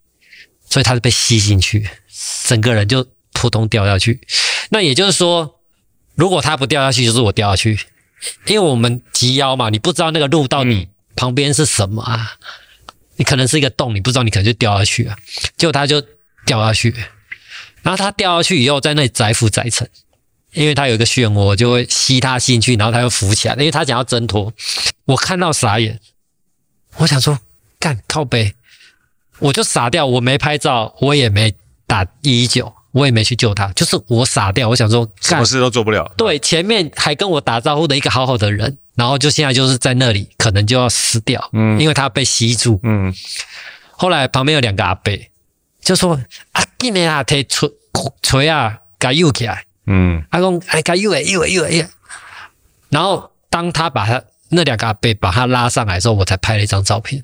[0.69, 1.89] 所以他是被吸进去，
[2.43, 4.21] 整个人就扑通掉下去。
[4.69, 5.59] 那也就是说，
[6.13, 7.79] 如果他不掉下去，就是我掉下去，
[8.45, 12.33] 因为我们及腰嘛，你不知道那个路到底旁边是什么啊，
[13.15, 15.15] 你可能是一个洞，你不知道，你可能就掉下去了，
[15.57, 15.99] 结果他就
[16.45, 16.93] 掉下去，
[17.81, 19.89] 然后他掉下去以后，在那里载浮载沉。
[20.55, 23.53] 因为他有一个漩涡，就会吸他进去，然后他又浮起来。
[23.55, 24.51] 因为他想要挣脱，
[25.05, 25.99] 我看到傻眼，
[26.97, 27.37] 我想说
[27.77, 28.55] 干靠背，
[29.39, 31.53] 我就傻掉，我没拍照，我也没
[31.85, 34.69] 打一一九，我也没去救他，就是我傻掉。
[34.69, 36.09] 我想说，什么事都做不了。
[36.17, 43.13] 对，前面还跟我打招呼的一个好好的人，然后就现在就是在那里，可能就要死掉，嗯，因为他被吸住，嗯。
[43.97, 45.13] 后来旁边有两个阿伯，
[45.81, 46.19] 就说
[46.53, 47.69] 啊，今年啊，提锤
[48.21, 49.64] 锤啊，给游起来。
[49.87, 51.87] 嗯，阿公，哎，他又哎又哎又哎，
[52.89, 57.23] 然后当他把他那两个阿伯把他拉上来的时候，我才拍了一张照片。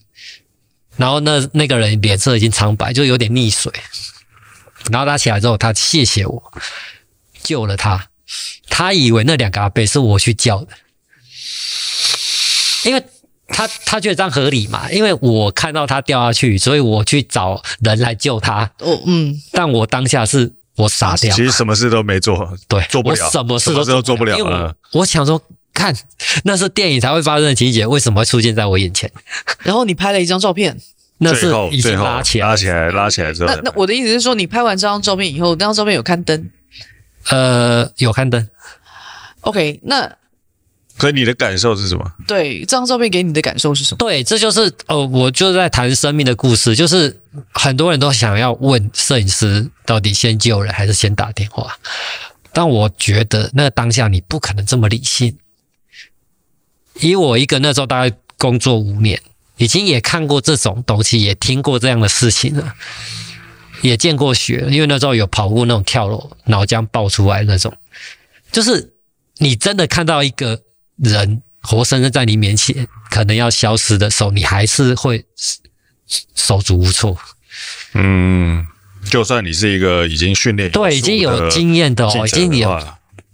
[0.98, 3.72] 然后那那个人脸色已经苍白，就有点溺水。
[4.92, 6.54] 然后他起来之后，他谢谢我
[7.42, 8.10] 救了他。
[8.70, 10.68] 他以为那两个阿伯是我去叫的，
[12.86, 13.04] 因为
[13.48, 18.72] 他他觉得这样合理嘛，因为我看到他掉下去，所以我去找人来救他。
[18.80, 20.54] 哦，嗯，但我当下是。
[20.76, 24.76] 我傻掉，其实什么事都没做，对，做不了，什么事都做不了，做不了了。
[24.93, 25.41] 我想说，
[25.73, 25.95] 看
[26.43, 29.11] 那是电影才会发生的情节，为什么会出现在我眼前？
[29.64, 30.77] 然后你拍了一张照片，
[31.18, 33.53] 那是已经拉起来，拉起来，拉起来之后。
[33.53, 36.49] 那那我的意思是说，你拍完这张照片以后，那张照片有刊登？
[37.30, 38.48] 呃，有刊登。
[39.41, 40.20] OK，那。
[41.02, 42.14] 所以你的感受是什么？
[42.28, 43.98] 对，这张照片给你的感受是什么？
[43.98, 47.19] 对，这就是呃，我就在谈生命的故事，就是
[47.52, 51.76] 很多人都想要问摄影师到底先救人还是先打电话，
[52.53, 55.36] 但我觉得那个当下你不可能这么理性。
[56.99, 59.19] 以我一个那时候大概工作五年，
[59.57, 62.76] 已经也看过这种东西，也听过这样的事情了，
[63.82, 67.76] 也见过血，因为那时候有跑过那种跳楼脑浆爆出来那种，
[68.52, 68.94] 就是
[69.38, 70.61] 你真的看到一个。
[71.02, 75.26] 人活生生在你面前，可能要消失的时候，你还是会
[76.36, 77.18] 手足无措。
[77.94, 78.65] 嗯，
[79.10, 82.82] 就算你是一个已经训练对已经有经验的哦，已经有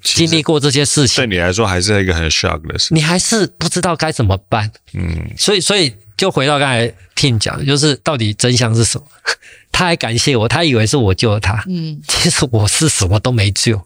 [0.02, 2.94] 经历过这些事情，对你来说还是一个很 shock 的事。
[2.94, 4.72] 你还是不知道该怎么办。
[4.94, 9.06] 嗯，所以所以就回到刚才听讲，就是到底真相是什么？
[9.72, 11.64] 他还感谢我，他以为是我救了他。
[11.68, 13.80] 嗯，其实我是什么都没救，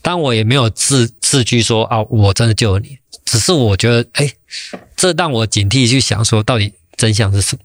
[0.00, 2.98] 但我也没有自自居说啊，我真的救了你。
[3.26, 4.32] 只是我觉得，哎，
[4.96, 7.62] 这让我警惕去想说，到底真相是什么？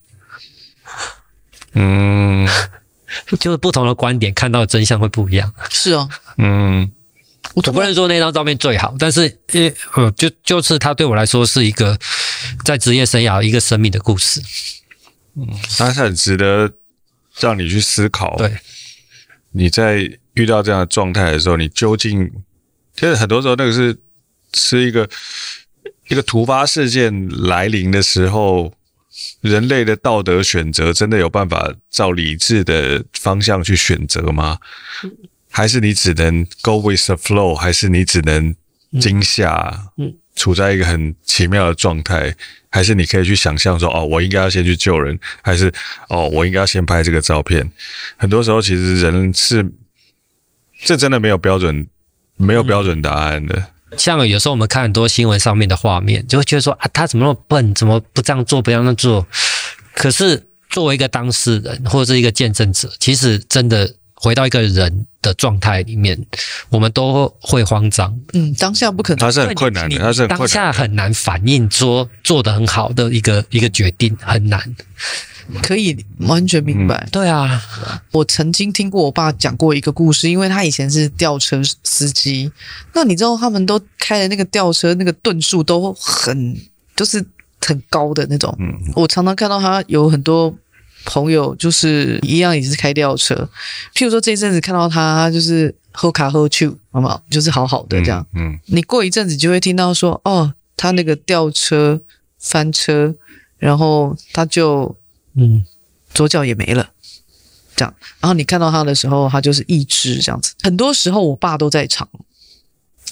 [1.73, 2.47] 嗯，
[3.39, 5.53] 就是不同的观点看到的真相会不一样。
[5.69, 6.91] 是哦，嗯，
[7.53, 11.97] 我不能说那张照片最好，但是因为呃，就就是它对我来说是一个
[12.65, 14.41] 在职业生涯一个生命的故事。
[15.35, 15.47] 嗯，
[15.77, 16.73] 它是很值得
[17.39, 18.35] 让你去思考。
[18.35, 18.57] 对，
[19.51, 22.29] 你在遇到这样的状态的时候，你究竟
[22.95, 23.97] 其实很多时候那个是。
[24.53, 25.09] 是一个
[26.09, 28.73] 一个突发事件来临的时候，
[29.41, 34.57] 人类的道德选择真的有办法照理智的方向去选择吗？
[35.49, 37.53] 还是你只能 go with the flow？
[37.53, 38.55] 还是你只能
[38.99, 39.91] 惊吓？
[40.33, 42.33] 处在一个很奇妙的状态？
[42.69, 45.19] 还是你可以去想象说，哦，我应该要先去救人？
[45.41, 45.71] 还是
[46.07, 47.69] 哦，我应该要先拍这个照片？
[48.15, 49.69] 很多时候，其实人是
[50.85, 51.85] 这真的没有标准，
[52.37, 53.71] 没有标准答案的。
[53.97, 59.25] 像有时候我们看很多新闻上面的画面，就会觉得说啊，他怎么那么笨，怎么不这样做，不要那样做？
[59.93, 66.23] 可是作为一个当事人或者是一个见证者，其实真的回到一个人的状态里面，
[66.69, 68.15] 我们都会慌张。
[68.33, 74.75] 嗯，当下不可能，他是很困难的，他是很困难的，当下很难反应说做得很好的一个一个决定，很难。
[75.63, 76.95] 可以完全明白。
[77.07, 77.61] 嗯，对啊，
[78.11, 82.51] 我曾经听过我爸讲过一个故事，因为他以前是吊车司机。
[82.93, 86.55] 那你知道他们都开的那个吊车，那个吨数都很
[86.95, 87.25] 就是
[87.59, 88.55] 很高的那种。
[88.59, 90.55] 嗯，我常常看到他有很多
[91.05, 93.49] 朋友，就是一样也是开吊车。
[93.93, 97.21] 譬如说这一阵子看到他，他就是喝卡喝酒，好不好？
[97.29, 98.25] 就是好好的这样。
[98.33, 102.01] 嗯，你过一阵子就会听到说，哦，他那个吊车
[102.39, 103.15] 翻车，
[103.57, 104.95] 然后他就。
[105.33, 105.65] 嗯，
[106.13, 106.89] 左脚也没了，
[107.73, 107.95] 这样。
[108.19, 110.53] 然后你看到他的时候，他就是一只这样子。
[110.61, 112.05] 很多时候我爸都在场，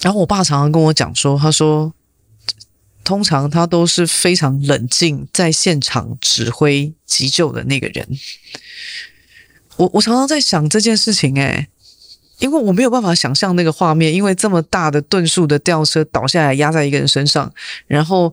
[0.02, 1.94] 然后我爸常常跟我讲说，他说，
[3.10, 8.08] 通常他都是非常冷静，在现场指挥急救的那个人。
[9.78, 11.68] 我我常常在想这件事情，诶，
[12.38, 17.52] 因为我没有办法想象那个画面，因为这么大的吨数的吊车倒下来压在一个人身上，
[17.88, 18.32] 然后。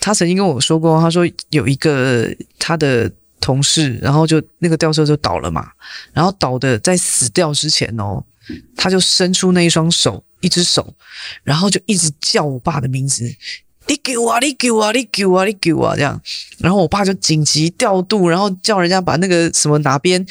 [0.00, 3.10] 他曾经跟我说过，他说有一个他的
[3.40, 5.68] 同事，然后就那个吊车就倒了嘛，
[6.12, 8.22] 然后倒的在死掉之前哦，
[8.76, 10.94] 他就伸出那一双手，一只手，
[11.42, 13.34] 然后就一直叫我爸的名字。
[13.86, 14.38] 你给我啊！
[14.38, 14.92] 你给我啊！
[14.92, 15.44] 你给我啊！
[15.44, 15.96] 你给我啊！
[15.96, 16.20] 这样，
[16.58, 20.24] 然后我爸就紧急调度，然后叫人家把那个什么哪边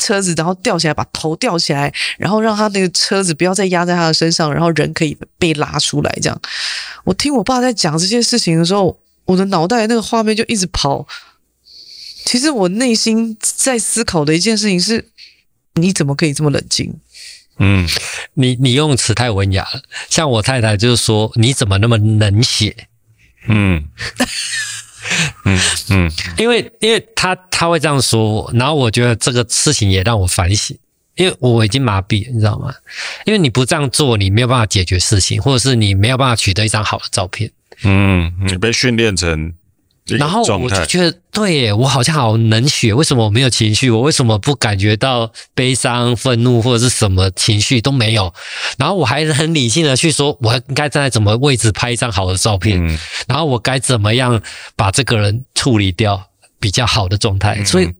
[0.00, 6.10] 车子，然后吊起来，把头吊起来，然后让他那个车子不要再压在他的身上，然后人可以被拉出来。
[6.20, 6.40] 这样，
[7.04, 11.06] 我听我爸在讲这些事情的时候，我的脑袋那个画面就一直跑。
[12.24, 15.10] 其实我内心在思考的一件事情是：
[15.74, 16.92] 你怎么可以这么冷静？
[17.58, 17.88] 嗯，
[18.34, 19.82] 你你用词太文雅了。
[20.10, 22.74] 像我太太就是说：“你怎么那么冷血？”
[23.46, 23.84] 嗯，
[25.44, 25.60] 嗯
[25.90, 30.76] 嗯，因为因为他他会这样说我，然后我觉得这个事情也让我反省，
[31.14, 32.74] 因为我已经麻痹了，你知道吗？
[33.26, 37.50] 因为你不这样做，你没有办法解决事情，或者是你没有办法取得一张好的照片。
[37.82, 39.52] 嗯，你被训练成。
[40.06, 43.88] 然后我就觉得，对耶，我好像好冷血，为什么我没有情绪？
[43.88, 48.34] 我为什么不感觉到悲伤、愤怒或者是什么情绪都没有？
[48.76, 52.78] 然后我还很理性的去说，我应该站在什么位置拍一张好的照片？
[52.86, 54.42] 嗯、然后我该怎么样
[54.76, 56.28] 把这个人处理掉
[56.60, 57.54] 比较好的状态？
[57.60, 57.90] 嗯、所以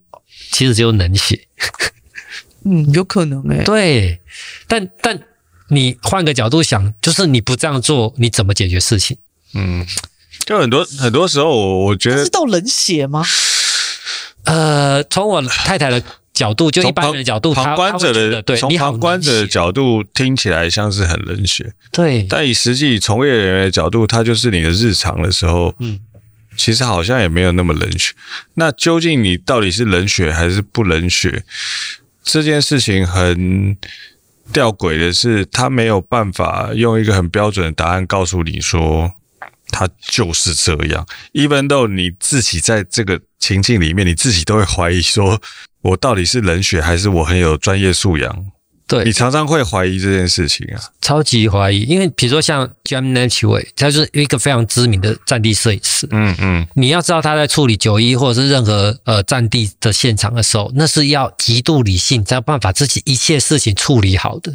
[0.53, 1.41] 其实只有冷血。
[2.67, 3.65] 嗯，有可能诶。
[3.65, 4.21] 对，
[4.69, 5.19] 但但
[5.71, 9.17] 你换个角度想，就是你不这样做，你怎么解决事情？
[9.55, 9.87] 嗯。
[10.45, 13.25] 就很多很多时候，我我觉得是到冷血吗？
[14.45, 16.03] 呃，从我太太的
[16.35, 22.27] 角度，就一般人的角度，旁观者的对，从旁观者的角度听起来像是很冷血，对。
[22.29, 25.99] 但以实际从业人员的角度，他就是你的日常的时候，嗯，
[26.59, 28.13] 其实好像也没有那么冷血。
[28.55, 31.43] 那究竟你到底是冷血还是不冷血？
[32.23, 33.79] 这件事情很
[34.53, 39.13] 吊诡的是，他没有办法用一个很标准的答案告诉你说。
[39.71, 45.41] 他就是这样，even though 你自己在这个情境里面，你自己都会怀疑说，
[45.83, 48.47] 我到底是冷血还是我很有专业素养？
[48.87, 51.81] 对，你常常会怀疑这件事情啊，超级怀疑。
[51.85, 56.07] 因为比如说像 James Nachtwey，他就是一个非常知名的战地摄影师。
[56.11, 64.53] 嗯嗯，你要知道他在处理九一或者是任何呃战地的现场的时候，那是要极度理性，才有办法自己一切事情处理好的。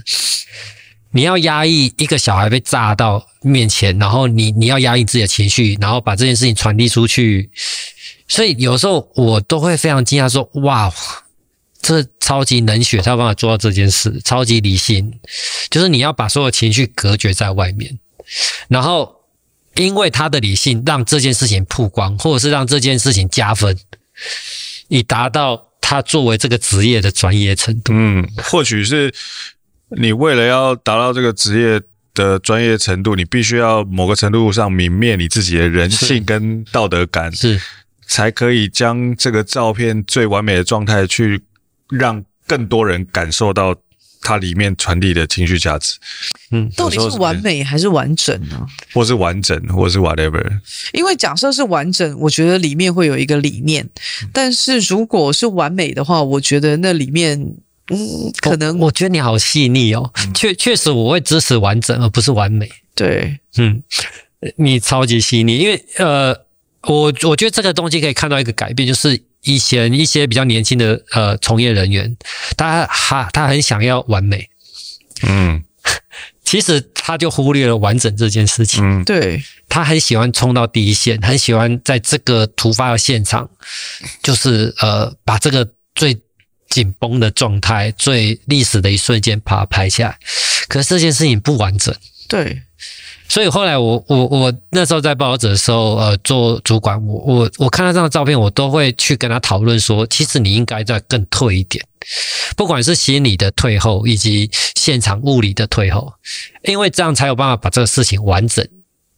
[1.12, 7.50] 你要压抑一个小孩被炸到面前，然后你你要压抑自己的情绪，然后把这件事情传递出去。
[8.28, 10.94] 所以有时候我都会非常惊讶，说：“哇，
[11.82, 15.20] 这超级冷血，才有办法做到这件事，超级理性，
[15.72, 17.98] 就是你要把所有情绪隔绝在外面，
[18.68, 19.16] 然后
[19.76, 23.76] 因为他的理性，让这件事情曝光，或者是让这件事情加分，
[24.90, 29.12] 以达到他作为这个职业的专业程度。”嗯，或许是。
[29.98, 31.82] 你为了要达到这个职业
[32.14, 37.60] 的专业程度，你必须要某个程度上泯灭你自己的人性跟道德感，是
[38.06, 41.42] 才可以将这个照片最完美的状态去
[41.90, 43.76] 让更多人感受到
[44.22, 45.98] 它里面传递的情绪价值。
[46.52, 48.66] 嗯，到底是完美还是完整呢？
[48.94, 50.44] 或是完整，或是 whatever。
[50.94, 53.84] 因为假设是完整，我觉得里面会有一个理念；
[54.34, 57.56] 但是如果是完美的话，我觉得那里面。
[57.90, 60.12] 嗯，可能我，我觉得你好细腻哦。
[60.36, 62.70] 确确实，我会支持完整，而不是完美。
[62.94, 63.82] 对，嗯，
[64.58, 66.46] 你超级细腻，因为呃，
[66.84, 72.16] 我我觉得这个东西可以看到一个改变，就是以前一些比较年轻的呃从业人员，
[72.56, 74.50] 他他他很想要完美，
[75.24, 75.64] 嗯，
[76.46, 78.84] 其实他就忽略了完整这件事情。
[78.84, 83.50] 嗯，对，他很喜欢冲到第一线，很喜欢在这个突发的现场，
[84.22, 86.16] 就是呃把这个最。
[86.70, 90.18] 紧绷的状态，最历史的一瞬间，把它拍下来。
[90.68, 91.96] 可是这件事情不完整，
[92.28, 92.62] 对。
[93.28, 101.86] 所以后来我我我那时候在报纸的时候，呃，做主管，我我我看到这张照片，我都会去跟他讨论说，其实你应该再更退一点，
[102.58, 106.12] 不管是心理的退后，以及现场物理的退后，
[106.64, 108.68] 因为这样才有办法把这个事情完整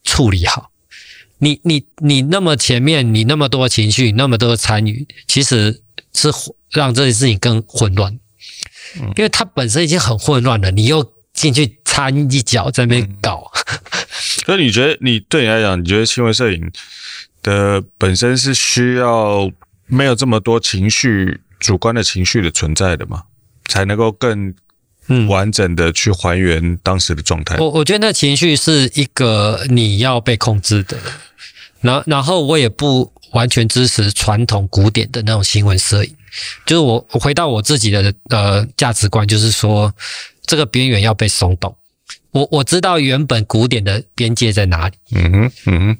[0.03, 0.71] 处理好。
[1.37, 5.81] 你你你那么前面，你那么多情绪，那么多参与，其实
[6.13, 6.29] 是
[6.69, 8.17] 让这件事情更混乱，
[9.15, 13.51] 因为它本身已经很混乱了，你又进去掺一脚在那边搞。
[14.45, 16.71] 所以你觉得，你对你来讲，你觉得新闻摄影
[17.43, 19.51] 的本身是需要
[19.87, 23.23] 没有这么多情绪、主观的情绪的存在的吗？
[23.67, 24.53] 才能够更
[25.29, 27.57] 完整的去还原当时的状态？
[27.57, 30.97] 我我觉得那情绪是一个你要被控制的。
[31.81, 36.15] 然然后我也不完全支持传统古典的那种新闻摄影，
[36.65, 39.93] 就是我我回到我自己的呃价值观，就是说
[40.45, 41.75] 这个边缘要被松动。
[42.31, 45.97] 我我知道原本古典的边界在哪里，嗯哼嗯哼，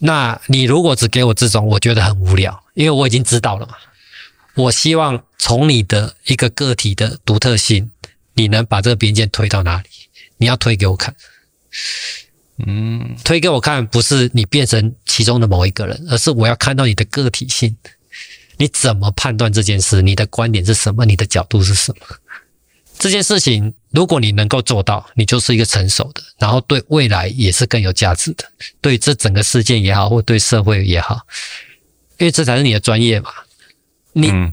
[0.00, 3.74] 那你如果只给我这种，我觉得很无聊，因为我已经知道了嘛。
[4.54, 7.90] 我希望从你的一个个体的独特性，
[8.34, 9.88] 你能把这个边界推到哪里？
[10.36, 11.14] 你要推给我看。
[12.66, 17.76] 嗯，推给我看，不是你变成其中的某一个人，而是我要看到你的个体性。
[18.56, 20.02] 你怎么判断这件事？
[20.02, 21.06] 你的观点是什么？
[21.06, 22.06] 你的角度是什么？
[22.98, 28.44] 这件事情，如果你能够做到，你就是一个成熟的，然后对未来也是更有价值的，
[28.82, 31.26] 对这整个事件也好，或对社会也好，
[32.18, 33.30] 因为这才是你的专业嘛。
[34.12, 34.52] 你、嗯、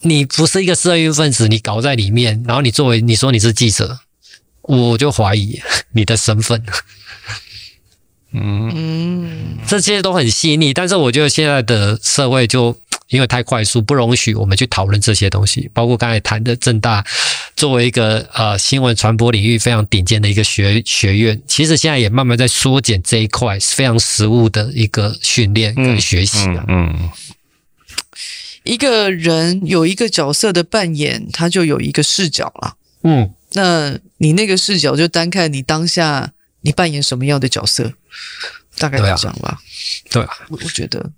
[0.00, 4.00] 你不是一个社运分子，你搞在里面，然后你作为你说你是记者，
[4.62, 5.60] 我就怀疑
[5.92, 6.60] 你的身份。
[8.34, 12.76] 嗯，这些都很细腻，但是我觉得现在的社会就。
[13.08, 15.70] 因为太快速，不容许我们去讨论这些东西。
[15.74, 17.04] 包括刚才谈的正大，
[17.54, 26.64] 作为一个呃新闻传播领域非常顶尖的一个学学院，其实现在也慢慢在缩减这一块非常实务的一个训练跟学习啊。
[26.66, 27.10] 嗯，嗯，
[28.64, 32.76] 一个人有一个角色的扮演，他就有一个视角了。
[33.02, 36.32] 嗯，那你那个视角就单看你当下
[36.62, 37.92] 你扮演什么样的角色，
[38.78, 39.58] 大概这样吧。
[40.10, 41.10] 对啊，我我觉得。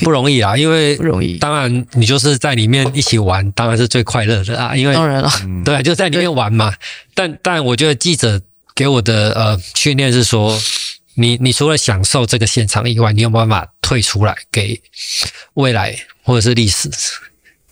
[0.00, 1.36] 不容易啊，因为不容易。
[1.36, 4.74] 当然，你就是在里面一起玩，当然是最快乐的啊。
[4.74, 5.30] 因为当然了，
[5.66, 6.72] 对啊，就在里面玩嘛。
[7.12, 8.40] 但但我觉得记者
[8.74, 10.58] 给我的呃训练是说，
[11.14, 14.80] 你你除了享受这个现场以外，你有没有办法退出来，给
[15.54, 16.88] 未来或者是历史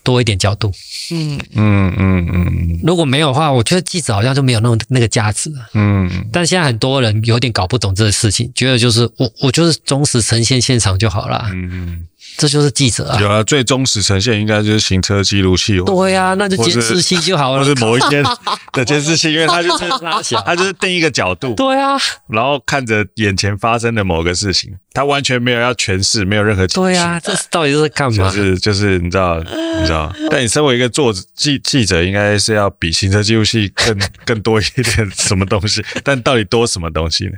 [0.02, 0.72] 多一点角度？
[1.10, 2.80] 嗯嗯嗯嗯。
[2.82, 5.52] 如果没有的话，我觉得记者好像就没有那种那个价值。
[5.74, 6.10] 嗯。
[6.32, 11.48] 但现在很多人有点搞不懂这个事情，觉得就是我我就是忠实呈现现场就好了。
[11.52, 12.06] 嗯嗯。
[12.36, 13.20] 这就是记者啊！
[13.20, 15.78] 有啊，最忠实呈现应该就是行车记录器。
[15.80, 17.58] 对呀、啊，那就监视器就好了。
[17.58, 18.24] 或是某一天
[18.72, 21.54] 的 监视器，因为它就是拉小，它就是定一个角度。
[21.54, 21.96] 对啊，
[22.28, 26.92] 然后看着眼前发生的某个事情，他完全没有要诠释，没有任何情绪。
[26.92, 28.30] 对啊，这是到底是干嘛？
[28.30, 30.12] 就是就是你知道，你知道。
[30.30, 35.84] 但你身为一个作者记记者，应该是要比行车记录器更 更多一点什么东西？
[36.02, 37.32] 但到底多什么东西呢？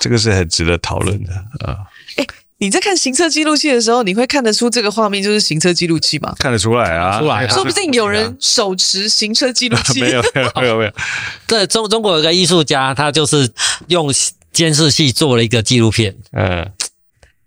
[0.00, 1.32] 这个是很值得讨论的
[1.64, 1.72] 啊。
[1.72, 1.76] 欸
[2.58, 6.34] 你在看行车记录器的时候，你会看得出这个画面就是行车记录器吗？
[6.38, 7.48] 看得出来啊，出来啊。
[7.48, 10.00] 说不定有人手持行车记录器。
[10.02, 10.92] 没有，没有，没有，没有。
[11.46, 13.50] 对，中中国有个艺术家，他就是
[13.88, 14.10] 用
[14.52, 16.16] 监视器做了一个纪录片。
[16.32, 16.72] 嗯，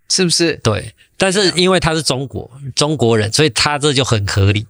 [0.09, 0.53] 是不是？
[0.63, 4.67] 对，但是因为他是中国中国人，所以他这就很合理。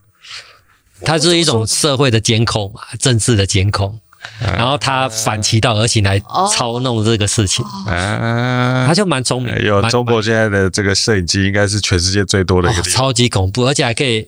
[1.03, 3.99] 他是一种社会的监控嘛，政治的监控。
[4.41, 6.19] 然后他反其道而行来
[6.51, 9.53] 操弄这个事情，啊，他就蛮聪明。
[9.63, 14.27] 有中国现在的这个摄影机，应该是全世界最多的一个地方，超级恐怖，而且还可以。